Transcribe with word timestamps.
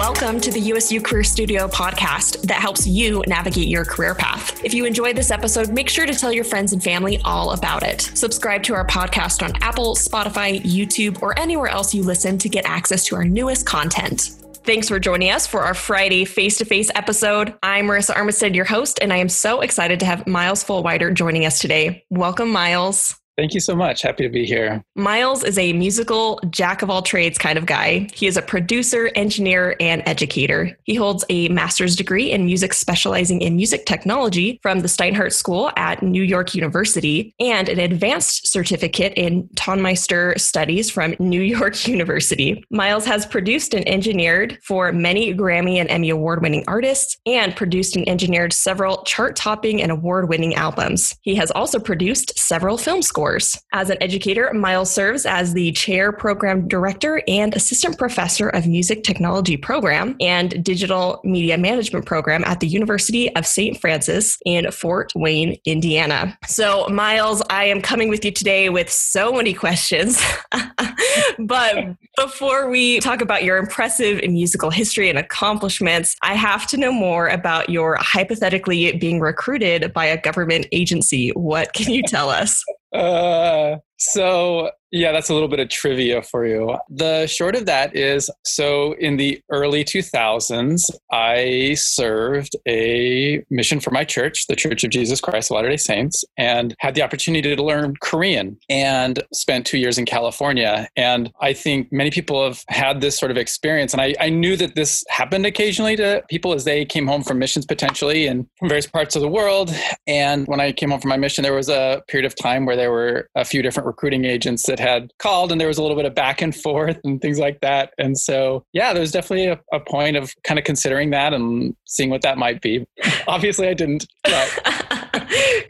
Welcome 0.00 0.40
to 0.40 0.50
the 0.50 0.60
USU 0.72 0.98
Career 0.98 1.22
Studio 1.22 1.68
podcast 1.68 2.40
that 2.44 2.58
helps 2.58 2.86
you 2.86 3.22
navigate 3.26 3.68
your 3.68 3.84
career 3.84 4.14
path. 4.14 4.64
If 4.64 4.72
you 4.72 4.86
enjoyed 4.86 5.14
this 5.14 5.30
episode, 5.30 5.74
make 5.74 5.90
sure 5.90 6.06
to 6.06 6.14
tell 6.14 6.32
your 6.32 6.42
friends 6.42 6.72
and 6.72 6.82
family 6.82 7.20
all 7.22 7.50
about 7.50 7.82
it. 7.82 8.00
Subscribe 8.14 8.62
to 8.62 8.72
our 8.72 8.86
podcast 8.86 9.42
on 9.42 9.52
Apple, 9.60 9.94
Spotify, 9.94 10.58
YouTube, 10.62 11.20
or 11.20 11.38
anywhere 11.38 11.68
else 11.68 11.94
you 11.94 12.02
listen 12.02 12.38
to 12.38 12.48
get 12.48 12.64
access 12.64 13.04
to 13.04 13.14
our 13.14 13.26
newest 13.26 13.66
content. 13.66 14.30
Thanks 14.64 14.88
for 14.88 14.98
joining 14.98 15.32
us 15.32 15.46
for 15.46 15.60
our 15.60 15.74
Friday 15.74 16.24
face 16.24 16.56
to 16.56 16.64
face 16.64 16.90
episode. 16.94 17.52
I'm 17.62 17.84
Marissa 17.84 18.14
Armistead, 18.14 18.54
your 18.54 18.64
host, 18.64 19.00
and 19.02 19.12
I 19.12 19.18
am 19.18 19.28
so 19.28 19.60
excited 19.60 20.00
to 20.00 20.06
have 20.06 20.26
Miles 20.26 20.64
Fullwider 20.64 21.12
joining 21.12 21.44
us 21.44 21.58
today. 21.58 22.06
Welcome, 22.08 22.48
Miles. 22.48 23.20
Thank 23.40 23.54
you 23.54 23.60
so 23.60 23.74
much. 23.74 24.02
Happy 24.02 24.22
to 24.22 24.28
be 24.28 24.44
here. 24.44 24.84
Miles 24.96 25.44
is 25.44 25.56
a 25.56 25.72
musical 25.72 26.38
jack 26.50 26.82
of 26.82 26.90
all 26.90 27.00
trades 27.00 27.38
kind 27.38 27.56
of 27.56 27.64
guy. 27.64 28.06
He 28.12 28.26
is 28.26 28.36
a 28.36 28.42
producer, 28.42 29.10
engineer, 29.14 29.76
and 29.80 30.02
educator. 30.04 30.76
He 30.84 30.94
holds 30.94 31.24
a 31.30 31.48
master's 31.48 31.96
degree 31.96 32.30
in 32.32 32.44
music 32.44 32.74
specializing 32.74 33.40
in 33.40 33.56
music 33.56 33.86
technology 33.86 34.60
from 34.62 34.80
the 34.80 34.88
Steinhardt 34.88 35.32
School 35.32 35.72
at 35.78 36.02
New 36.02 36.22
York 36.22 36.54
University 36.54 37.34
and 37.40 37.70
an 37.70 37.80
advanced 37.80 38.46
certificate 38.46 39.14
in 39.16 39.48
Tonmeister 39.54 40.38
studies 40.38 40.90
from 40.90 41.16
New 41.18 41.40
York 41.40 41.88
University. 41.88 42.62
Miles 42.70 43.06
has 43.06 43.24
produced 43.24 43.72
and 43.72 43.88
engineered 43.88 44.58
for 44.62 44.92
many 44.92 45.32
Grammy 45.32 45.76
and 45.76 45.88
Emmy 45.88 46.10
award 46.10 46.42
winning 46.42 46.64
artists 46.68 47.16
and 47.24 47.56
produced 47.56 47.96
and 47.96 48.06
engineered 48.06 48.52
several 48.52 49.02
chart 49.04 49.34
topping 49.34 49.80
and 49.80 49.90
award 49.90 50.28
winning 50.28 50.54
albums. 50.56 51.16
He 51.22 51.36
has 51.36 51.50
also 51.52 51.78
produced 51.78 52.38
several 52.38 52.76
film 52.76 53.00
scores 53.00 53.29
as 53.72 53.90
an 53.90 53.98
educator, 54.00 54.52
Miles 54.52 54.92
serves 54.92 55.26
as 55.26 55.54
the 55.54 55.72
chair 55.72 56.12
program 56.12 56.66
director 56.66 57.22
and 57.28 57.54
assistant 57.54 57.98
professor 57.98 58.48
of 58.48 58.66
music 58.66 59.04
technology 59.04 59.56
program 59.56 60.16
and 60.20 60.64
digital 60.64 61.20
media 61.24 61.56
management 61.56 62.06
program 62.06 62.42
at 62.44 62.60
the 62.60 62.66
University 62.66 63.34
of 63.36 63.46
St. 63.46 63.80
Francis 63.80 64.38
in 64.44 64.70
Fort 64.70 65.12
Wayne, 65.14 65.56
Indiana. 65.64 66.36
So, 66.46 66.88
Miles, 66.88 67.42
I 67.50 67.64
am 67.64 67.80
coming 67.80 68.08
with 68.08 68.24
you 68.24 68.30
today 68.30 68.68
with 68.68 68.90
so 68.90 69.32
many 69.32 69.54
questions. 69.54 70.20
but 71.38 71.76
before 72.16 72.68
we 72.68 73.00
talk 73.00 73.20
about 73.20 73.44
your 73.44 73.56
impressive 73.56 74.20
musical 74.28 74.70
history 74.70 75.08
and 75.08 75.18
accomplishments, 75.18 76.16
I 76.22 76.34
have 76.34 76.66
to 76.68 76.76
know 76.76 76.92
more 76.92 77.28
about 77.28 77.70
your 77.70 77.96
hypothetically 78.00 78.92
being 78.98 79.20
recruited 79.20 79.92
by 79.92 80.06
a 80.06 80.20
government 80.20 80.66
agency. 80.72 81.30
What 81.30 81.72
can 81.72 81.92
you 81.92 82.02
tell 82.02 82.30
us? 82.30 82.64
Uh, 82.92 83.76
so 83.98 84.70
yeah, 84.92 85.12
that's 85.12 85.28
a 85.28 85.34
little 85.34 85.48
bit 85.48 85.60
of 85.60 85.68
trivia 85.68 86.22
for 86.22 86.46
you. 86.46 86.76
The 86.88 87.26
short 87.26 87.54
of 87.54 87.66
that 87.66 87.94
is 87.94 88.28
so 88.44 88.94
in 88.94 89.16
the 89.16 89.40
early 89.50 89.84
2000s, 89.84 90.90
I 91.12 91.74
served 91.74 92.56
a 92.66 93.44
mission 93.50 93.80
for 93.80 93.90
my 93.90 94.04
church, 94.04 94.46
the 94.48 94.56
Church 94.56 94.82
of 94.82 94.90
Jesus 94.90 95.20
Christ 95.20 95.50
of 95.50 95.56
Latter 95.56 95.68
day 95.68 95.76
Saints, 95.76 96.24
and 96.36 96.74
had 96.80 96.94
the 96.94 97.02
opportunity 97.02 97.54
to 97.54 97.62
learn 97.62 97.94
Korean 98.00 98.58
and 98.68 99.22
spent 99.32 99.66
two 99.66 99.78
years 99.78 99.96
in 99.96 100.06
California. 100.06 100.88
And 100.96 101.32
I 101.40 101.52
think 101.52 101.92
many 101.92 102.10
people 102.10 102.44
have 102.44 102.62
had 102.68 103.00
this 103.00 103.16
sort 103.16 103.30
of 103.30 103.36
experience. 103.36 103.92
And 103.92 104.00
I, 104.00 104.14
I 104.20 104.28
knew 104.28 104.56
that 104.56 104.74
this 104.74 105.04
happened 105.08 105.46
occasionally 105.46 105.96
to 105.96 106.24
people 106.28 106.52
as 106.52 106.64
they 106.64 106.84
came 106.84 107.06
home 107.06 107.22
from 107.22 107.38
missions 107.38 107.64
potentially 107.64 108.26
from 108.26 108.68
various 108.68 108.86
parts 108.86 109.14
of 109.14 109.22
the 109.22 109.28
world. 109.28 109.72
And 110.06 110.46
when 110.46 110.60
I 110.60 110.72
came 110.72 110.90
home 110.90 111.00
from 111.00 111.10
my 111.10 111.16
mission, 111.16 111.42
there 111.42 111.54
was 111.54 111.68
a 111.68 112.02
period 112.08 112.26
of 112.26 112.34
time 112.34 112.66
where 112.66 112.76
there 112.76 112.90
were 112.90 113.28
a 113.36 113.44
few 113.44 113.62
different 113.62 113.86
recruiting 113.86 114.24
agents 114.24 114.66
that 114.66 114.79
had 114.80 115.12
called 115.18 115.52
and 115.52 115.60
there 115.60 115.68
was 115.68 115.78
a 115.78 115.82
little 115.82 115.96
bit 115.96 116.06
of 116.06 116.14
back 116.14 116.42
and 116.42 116.54
forth 116.54 116.98
and 117.04 117.20
things 117.20 117.38
like 117.38 117.60
that. 117.60 117.92
And 117.98 118.18
so, 118.18 118.64
yeah, 118.72 118.92
there 118.92 119.00
was 119.00 119.12
definitely 119.12 119.46
a, 119.46 119.60
a 119.72 119.80
point 119.80 120.16
of 120.16 120.34
kind 120.44 120.58
of 120.58 120.64
considering 120.64 121.10
that 121.10 121.32
and 121.32 121.74
seeing 121.86 122.10
what 122.10 122.22
that 122.22 122.38
might 122.38 122.60
be. 122.60 122.86
Obviously, 123.28 123.68
I 123.68 123.74
didn't. 123.74 124.06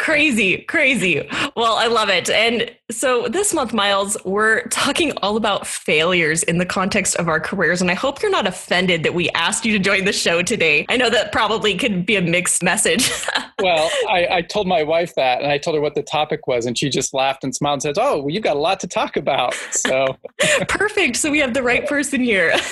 crazy, 0.01 0.57
crazy. 0.63 1.29
Well, 1.57 1.77
I 1.77 1.87
love 1.87 2.09
it. 2.09 2.31
And 2.31 2.75
so 2.91 3.29
this 3.29 3.53
month, 3.53 3.75
Miles, 3.75 4.17
we're 4.25 4.63
talking 4.69 5.13
all 5.19 5.37
about 5.37 5.67
failures 5.67 6.43
in 6.43 6.57
the 6.57 6.65
context 6.65 7.17
of 7.17 7.29
our 7.29 7.39
careers. 7.39 7.83
And 7.83 7.91
I 7.91 7.95
hope 7.95 8.23
you're 8.23 8.31
not 8.31 8.47
offended 8.47 9.03
that 9.03 9.13
we 9.13 9.29
asked 9.31 9.67
you 9.67 9.73
to 9.75 9.79
join 9.79 10.07
the 10.07 10.13
show 10.13 10.43
today. 10.43 10.87
I 10.89 10.97
know 10.97 11.11
that 11.11 11.33
probably 11.33 11.77
could 11.77 12.07
be 12.07 12.17
a 12.17 12.23
mixed 12.23 12.63
message. 12.63 13.13
well, 13.61 13.91
I, 14.09 14.27
I, 14.31 14.43
told 14.43 14.67
my 14.67 14.83
wife 14.83 15.15
that 15.17 15.43
and 15.43 15.53
I 15.53 15.59
told 15.59 15.77
her 15.77 15.83
what 15.83 15.95
the 15.95 16.03
topic 16.03 16.47
was, 16.47 16.65
and 16.65 16.77
she 16.77 16.89
just 16.89 17.13
laughed 17.13 17.45
and 17.45 17.55
smiled 17.55 17.75
and 17.75 17.83
says, 17.83 17.97
Oh, 17.99 18.21
well, 18.21 18.31
you've 18.31 18.43
got 18.43 18.57
a 18.57 18.61
lot 18.61 18.81
to 18.81 18.89
talk 18.89 19.17
about. 19.17 19.55
So 19.71 20.17
perfect. 20.69 21.17
So 21.17 21.31
we 21.31 21.41
have 21.41 21.53
the 21.53 21.63
right 21.63 21.87
person 21.87 22.23
here. 22.23 22.55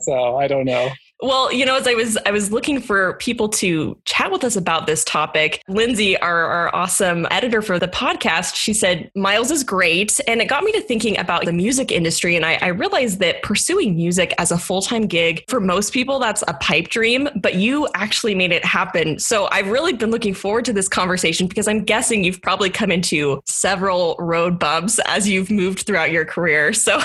So. 0.00 0.36
I 0.36 0.46
don't 0.46 0.64
know. 0.64 0.90
Well, 1.22 1.52
you 1.52 1.66
know, 1.66 1.76
as 1.76 1.86
I 1.86 1.94
was 1.94 2.16
I 2.24 2.30
was 2.30 2.50
looking 2.50 2.80
for 2.80 3.14
people 3.14 3.48
to 3.50 3.96
chat 4.06 4.32
with 4.32 4.42
us 4.42 4.56
about 4.56 4.86
this 4.86 5.04
topic, 5.04 5.62
Lindsay, 5.68 6.16
our, 6.18 6.44
our 6.44 6.74
awesome 6.74 7.26
editor 7.30 7.60
for 7.60 7.78
the 7.78 7.88
podcast, 7.88 8.54
she 8.54 8.72
said 8.72 9.10
Miles 9.14 9.50
is 9.50 9.62
great, 9.62 10.18
and 10.26 10.40
it 10.40 10.46
got 10.46 10.64
me 10.64 10.72
to 10.72 10.80
thinking 10.80 11.18
about 11.18 11.44
the 11.44 11.52
music 11.52 11.92
industry. 11.92 12.36
And 12.36 12.46
I, 12.46 12.58
I 12.62 12.68
realized 12.68 13.18
that 13.20 13.42
pursuing 13.42 13.96
music 13.96 14.34
as 14.38 14.50
a 14.50 14.56
full 14.56 14.80
time 14.80 15.06
gig 15.06 15.44
for 15.48 15.60
most 15.60 15.92
people 15.92 16.18
that's 16.18 16.42
a 16.48 16.54
pipe 16.54 16.88
dream, 16.88 17.28
but 17.36 17.54
you 17.54 17.86
actually 17.94 18.34
made 18.34 18.52
it 18.52 18.64
happen. 18.64 19.18
So 19.18 19.48
I've 19.50 19.68
really 19.68 19.92
been 19.92 20.10
looking 20.10 20.32
forward 20.32 20.64
to 20.66 20.72
this 20.72 20.88
conversation 20.88 21.46
because 21.46 21.68
I'm 21.68 21.84
guessing 21.84 22.24
you've 22.24 22.40
probably 22.40 22.70
come 22.70 22.90
into 22.90 23.42
several 23.46 24.16
road 24.18 24.58
bumps 24.58 24.98
as 25.00 25.28
you've 25.28 25.50
moved 25.50 25.80
throughout 25.86 26.12
your 26.12 26.24
career. 26.24 26.72
So, 26.72 26.98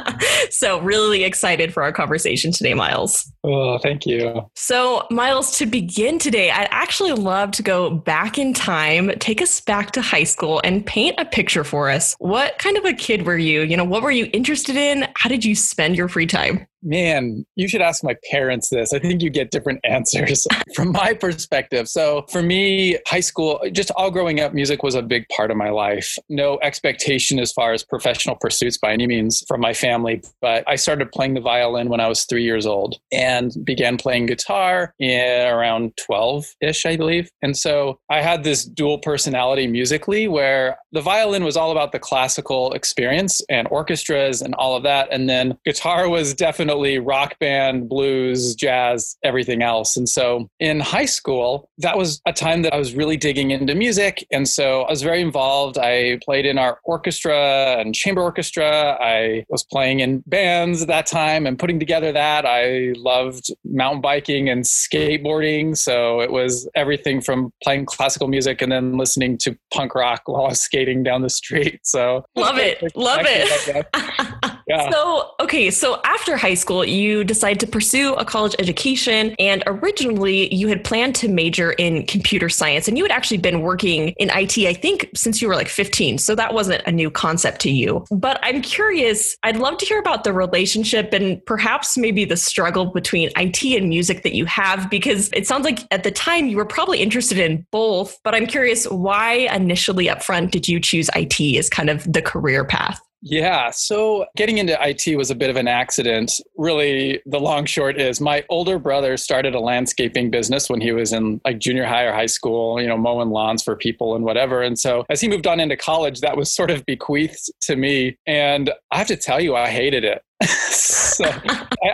so 0.50 0.80
really 0.80 1.24
excited 1.24 1.72
for 1.72 1.82
our 1.82 1.92
conversation 1.92 2.52
today, 2.52 2.74
Miles. 2.74 3.32
Oh, 3.62 3.78
thank 3.78 4.06
you. 4.06 4.44
So, 4.56 5.06
Miles, 5.10 5.56
to 5.58 5.66
begin 5.66 6.18
today, 6.18 6.50
I'd 6.50 6.66
actually 6.72 7.12
love 7.12 7.52
to 7.52 7.62
go 7.62 7.90
back 7.90 8.36
in 8.36 8.52
time, 8.52 9.12
take 9.20 9.40
us 9.40 9.60
back 9.60 9.92
to 9.92 10.02
high 10.02 10.24
school, 10.24 10.60
and 10.64 10.84
paint 10.84 11.14
a 11.18 11.24
picture 11.24 11.62
for 11.62 11.88
us. 11.88 12.16
What 12.18 12.58
kind 12.58 12.76
of 12.76 12.84
a 12.84 12.92
kid 12.92 13.24
were 13.24 13.38
you? 13.38 13.62
You 13.62 13.76
know, 13.76 13.84
what 13.84 14.02
were 14.02 14.10
you 14.10 14.28
interested 14.32 14.74
in? 14.74 15.06
How 15.14 15.28
did 15.28 15.44
you 15.44 15.54
spend 15.54 15.96
your 15.96 16.08
free 16.08 16.26
time? 16.26 16.66
Man, 16.82 17.46
you 17.54 17.68
should 17.68 17.80
ask 17.80 18.02
my 18.02 18.16
parents 18.30 18.68
this. 18.68 18.92
I 18.92 18.98
think 18.98 19.22
you 19.22 19.30
get 19.30 19.50
different 19.50 19.80
answers 19.84 20.46
from 20.74 20.92
my 20.92 21.14
perspective. 21.14 21.88
So, 21.88 22.26
for 22.30 22.42
me, 22.42 22.98
high 23.06 23.20
school, 23.20 23.60
just 23.70 23.92
all 23.92 24.10
growing 24.10 24.40
up, 24.40 24.52
music 24.52 24.82
was 24.82 24.94
a 24.94 25.02
big 25.02 25.28
part 25.28 25.50
of 25.50 25.56
my 25.56 25.70
life. 25.70 26.16
No 26.28 26.58
expectation 26.60 27.38
as 27.38 27.52
far 27.52 27.72
as 27.72 27.84
professional 27.84 28.36
pursuits 28.36 28.78
by 28.78 28.92
any 28.92 29.06
means 29.06 29.44
from 29.46 29.60
my 29.60 29.72
family, 29.72 30.22
but 30.40 30.64
I 30.66 30.76
started 30.76 31.12
playing 31.12 31.34
the 31.34 31.40
violin 31.40 31.88
when 31.88 32.00
I 32.00 32.08
was 32.08 32.24
three 32.24 32.42
years 32.42 32.66
old 32.66 32.96
and 33.12 33.52
began 33.64 33.96
playing 33.96 34.26
guitar 34.26 34.94
around 35.00 35.92
12 36.04 36.46
ish, 36.60 36.84
I 36.86 36.96
believe. 36.96 37.30
And 37.42 37.56
so 37.56 38.00
I 38.10 38.20
had 38.20 38.42
this 38.42 38.64
dual 38.64 38.98
personality 38.98 39.66
musically 39.66 40.26
where 40.26 40.78
the 40.92 41.00
violin 41.00 41.44
was 41.44 41.56
all 41.56 41.70
about 41.70 41.92
the 41.92 41.98
classical 41.98 42.72
experience 42.72 43.40
and 43.48 43.68
orchestras 43.70 44.42
and 44.42 44.54
all 44.56 44.76
of 44.76 44.82
that. 44.82 45.08
And 45.10 45.28
then 45.28 45.58
guitar 45.64 46.08
was 46.08 46.34
definitely 46.34 46.71
definitely 46.72 46.98
rock 46.98 47.38
band, 47.38 47.86
blues, 47.86 48.54
jazz, 48.54 49.16
everything 49.22 49.60
else. 49.62 49.94
And 49.94 50.08
so 50.08 50.48
in 50.58 50.80
high 50.80 51.04
school, 51.04 51.68
that 51.78 51.98
was 51.98 52.22
a 52.26 52.32
time 52.32 52.62
that 52.62 52.72
I 52.72 52.78
was 52.78 52.94
really 52.94 53.18
digging 53.18 53.50
into 53.50 53.74
music. 53.74 54.26
And 54.30 54.48
so 54.48 54.82
I 54.82 54.90
was 54.90 55.02
very 55.02 55.20
involved. 55.20 55.76
I 55.76 56.18
played 56.24 56.46
in 56.46 56.56
our 56.56 56.78
orchestra 56.84 57.76
and 57.78 57.94
chamber 57.94 58.22
orchestra. 58.22 58.96
I 59.00 59.44
was 59.50 59.64
playing 59.64 60.00
in 60.00 60.22
bands 60.26 60.80
at 60.80 60.88
that 60.88 61.04
time 61.04 61.46
and 61.46 61.58
putting 61.58 61.78
together 61.78 62.10
that. 62.12 62.46
I 62.46 62.94
loved 62.96 63.48
mountain 63.66 64.00
biking 64.00 64.48
and 64.48 64.64
skateboarding. 64.64 65.76
So 65.76 66.20
it 66.20 66.32
was 66.32 66.66
everything 66.74 67.20
from 67.20 67.52
playing 67.62 67.84
classical 67.84 68.28
music 68.28 68.62
and 68.62 68.72
then 68.72 68.96
listening 68.96 69.36
to 69.42 69.58
punk 69.74 69.94
rock 69.94 70.22
while 70.24 70.46
I 70.46 70.48
was 70.48 70.60
skating 70.60 71.02
down 71.02 71.20
the 71.20 71.30
street. 71.30 71.80
So 71.82 72.24
love 72.34 72.56
it. 72.56 72.82
Love 72.96 73.26
it. 73.26 73.86
yeah. 74.72 74.90
So, 74.90 75.30
okay. 75.40 75.70
So 75.70 76.00
after 76.04 76.36
high 76.36 76.54
school, 76.54 76.84
you 76.84 77.24
decided 77.24 77.60
to 77.60 77.66
pursue 77.66 78.14
a 78.14 78.24
college 78.24 78.54
education. 78.58 79.34
And 79.38 79.62
originally, 79.66 80.52
you 80.54 80.68
had 80.68 80.84
planned 80.84 81.14
to 81.16 81.28
major 81.28 81.72
in 81.72 82.06
computer 82.06 82.48
science. 82.48 82.88
And 82.88 82.96
you 82.96 83.04
had 83.04 83.10
actually 83.10 83.38
been 83.38 83.60
working 83.60 84.10
in 84.10 84.30
IT, 84.30 84.58
I 84.66 84.74
think, 84.74 85.10
since 85.14 85.42
you 85.42 85.48
were 85.48 85.54
like 85.54 85.68
15. 85.68 86.18
So 86.18 86.34
that 86.34 86.54
wasn't 86.54 86.82
a 86.86 86.92
new 86.92 87.10
concept 87.10 87.60
to 87.62 87.70
you. 87.70 88.04
But 88.10 88.38
I'm 88.42 88.62
curious, 88.62 89.36
I'd 89.42 89.56
love 89.56 89.78
to 89.78 89.86
hear 89.86 89.98
about 89.98 90.24
the 90.24 90.32
relationship 90.32 91.12
and 91.12 91.44
perhaps 91.44 91.96
maybe 91.96 92.24
the 92.24 92.36
struggle 92.36 92.86
between 92.86 93.30
IT 93.36 93.62
and 93.64 93.88
music 93.88 94.22
that 94.22 94.34
you 94.34 94.46
have, 94.46 94.88
because 94.90 95.30
it 95.32 95.46
sounds 95.46 95.64
like 95.64 95.80
at 95.90 96.04
the 96.04 96.10
time 96.10 96.46
you 96.46 96.56
were 96.56 96.64
probably 96.64 97.00
interested 97.00 97.38
in 97.38 97.66
both. 97.70 98.18
But 98.24 98.34
I'm 98.34 98.46
curious, 98.46 98.86
why 98.86 99.48
initially 99.52 100.06
upfront 100.06 100.50
did 100.50 100.68
you 100.68 100.80
choose 100.80 101.10
IT 101.14 101.58
as 101.58 101.68
kind 101.68 101.90
of 101.90 102.10
the 102.10 102.22
career 102.22 102.64
path? 102.64 103.00
Yeah. 103.22 103.70
So 103.70 104.26
getting 104.36 104.58
into 104.58 104.76
IT 104.80 105.16
was 105.16 105.30
a 105.30 105.36
bit 105.36 105.48
of 105.48 105.54
an 105.56 105.68
accident. 105.68 106.32
Really, 106.56 107.22
the 107.24 107.38
long 107.38 107.66
short 107.66 108.00
is 108.00 108.20
my 108.20 108.44
older 108.48 108.80
brother 108.80 109.16
started 109.16 109.54
a 109.54 109.60
landscaping 109.60 110.28
business 110.28 110.68
when 110.68 110.80
he 110.80 110.90
was 110.90 111.12
in 111.12 111.40
like 111.44 111.60
junior 111.60 111.84
high 111.84 112.02
or 112.02 112.12
high 112.12 112.26
school, 112.26 112.80
you 112.82 112.88
know, 112.88 112.96
mowing 112.96 113.30
lawns 113.30 113.62
for 113.62 113.76
people 113.76 114.16
and 114.16 114.24
whatever. 114.24 114.60
And 114.60 114.76
so 114.76 115.04
as 115.08 115.20
he 115.20 115.28
moved 115.28 115.46
on 115.46 115.60
into 115.60 115.76
college, 115.76 116.20
that 116.20 116.36
was 116.36 116.50
sort 116.50 116.72
of 116.72 116.84
bequeathed 116.84 117.48
to 117.62 117.76
me. 117.76 118.18
And 118.26 118.72
I 118.90 118.98
have 118.98 119.06
to 119.06 119.16
tell 119.16 119.40
you, 119.40 119.54
I 119.54 119.68
hated 119.68 120.02
it. 120.02 120.24
so 120.70 121.24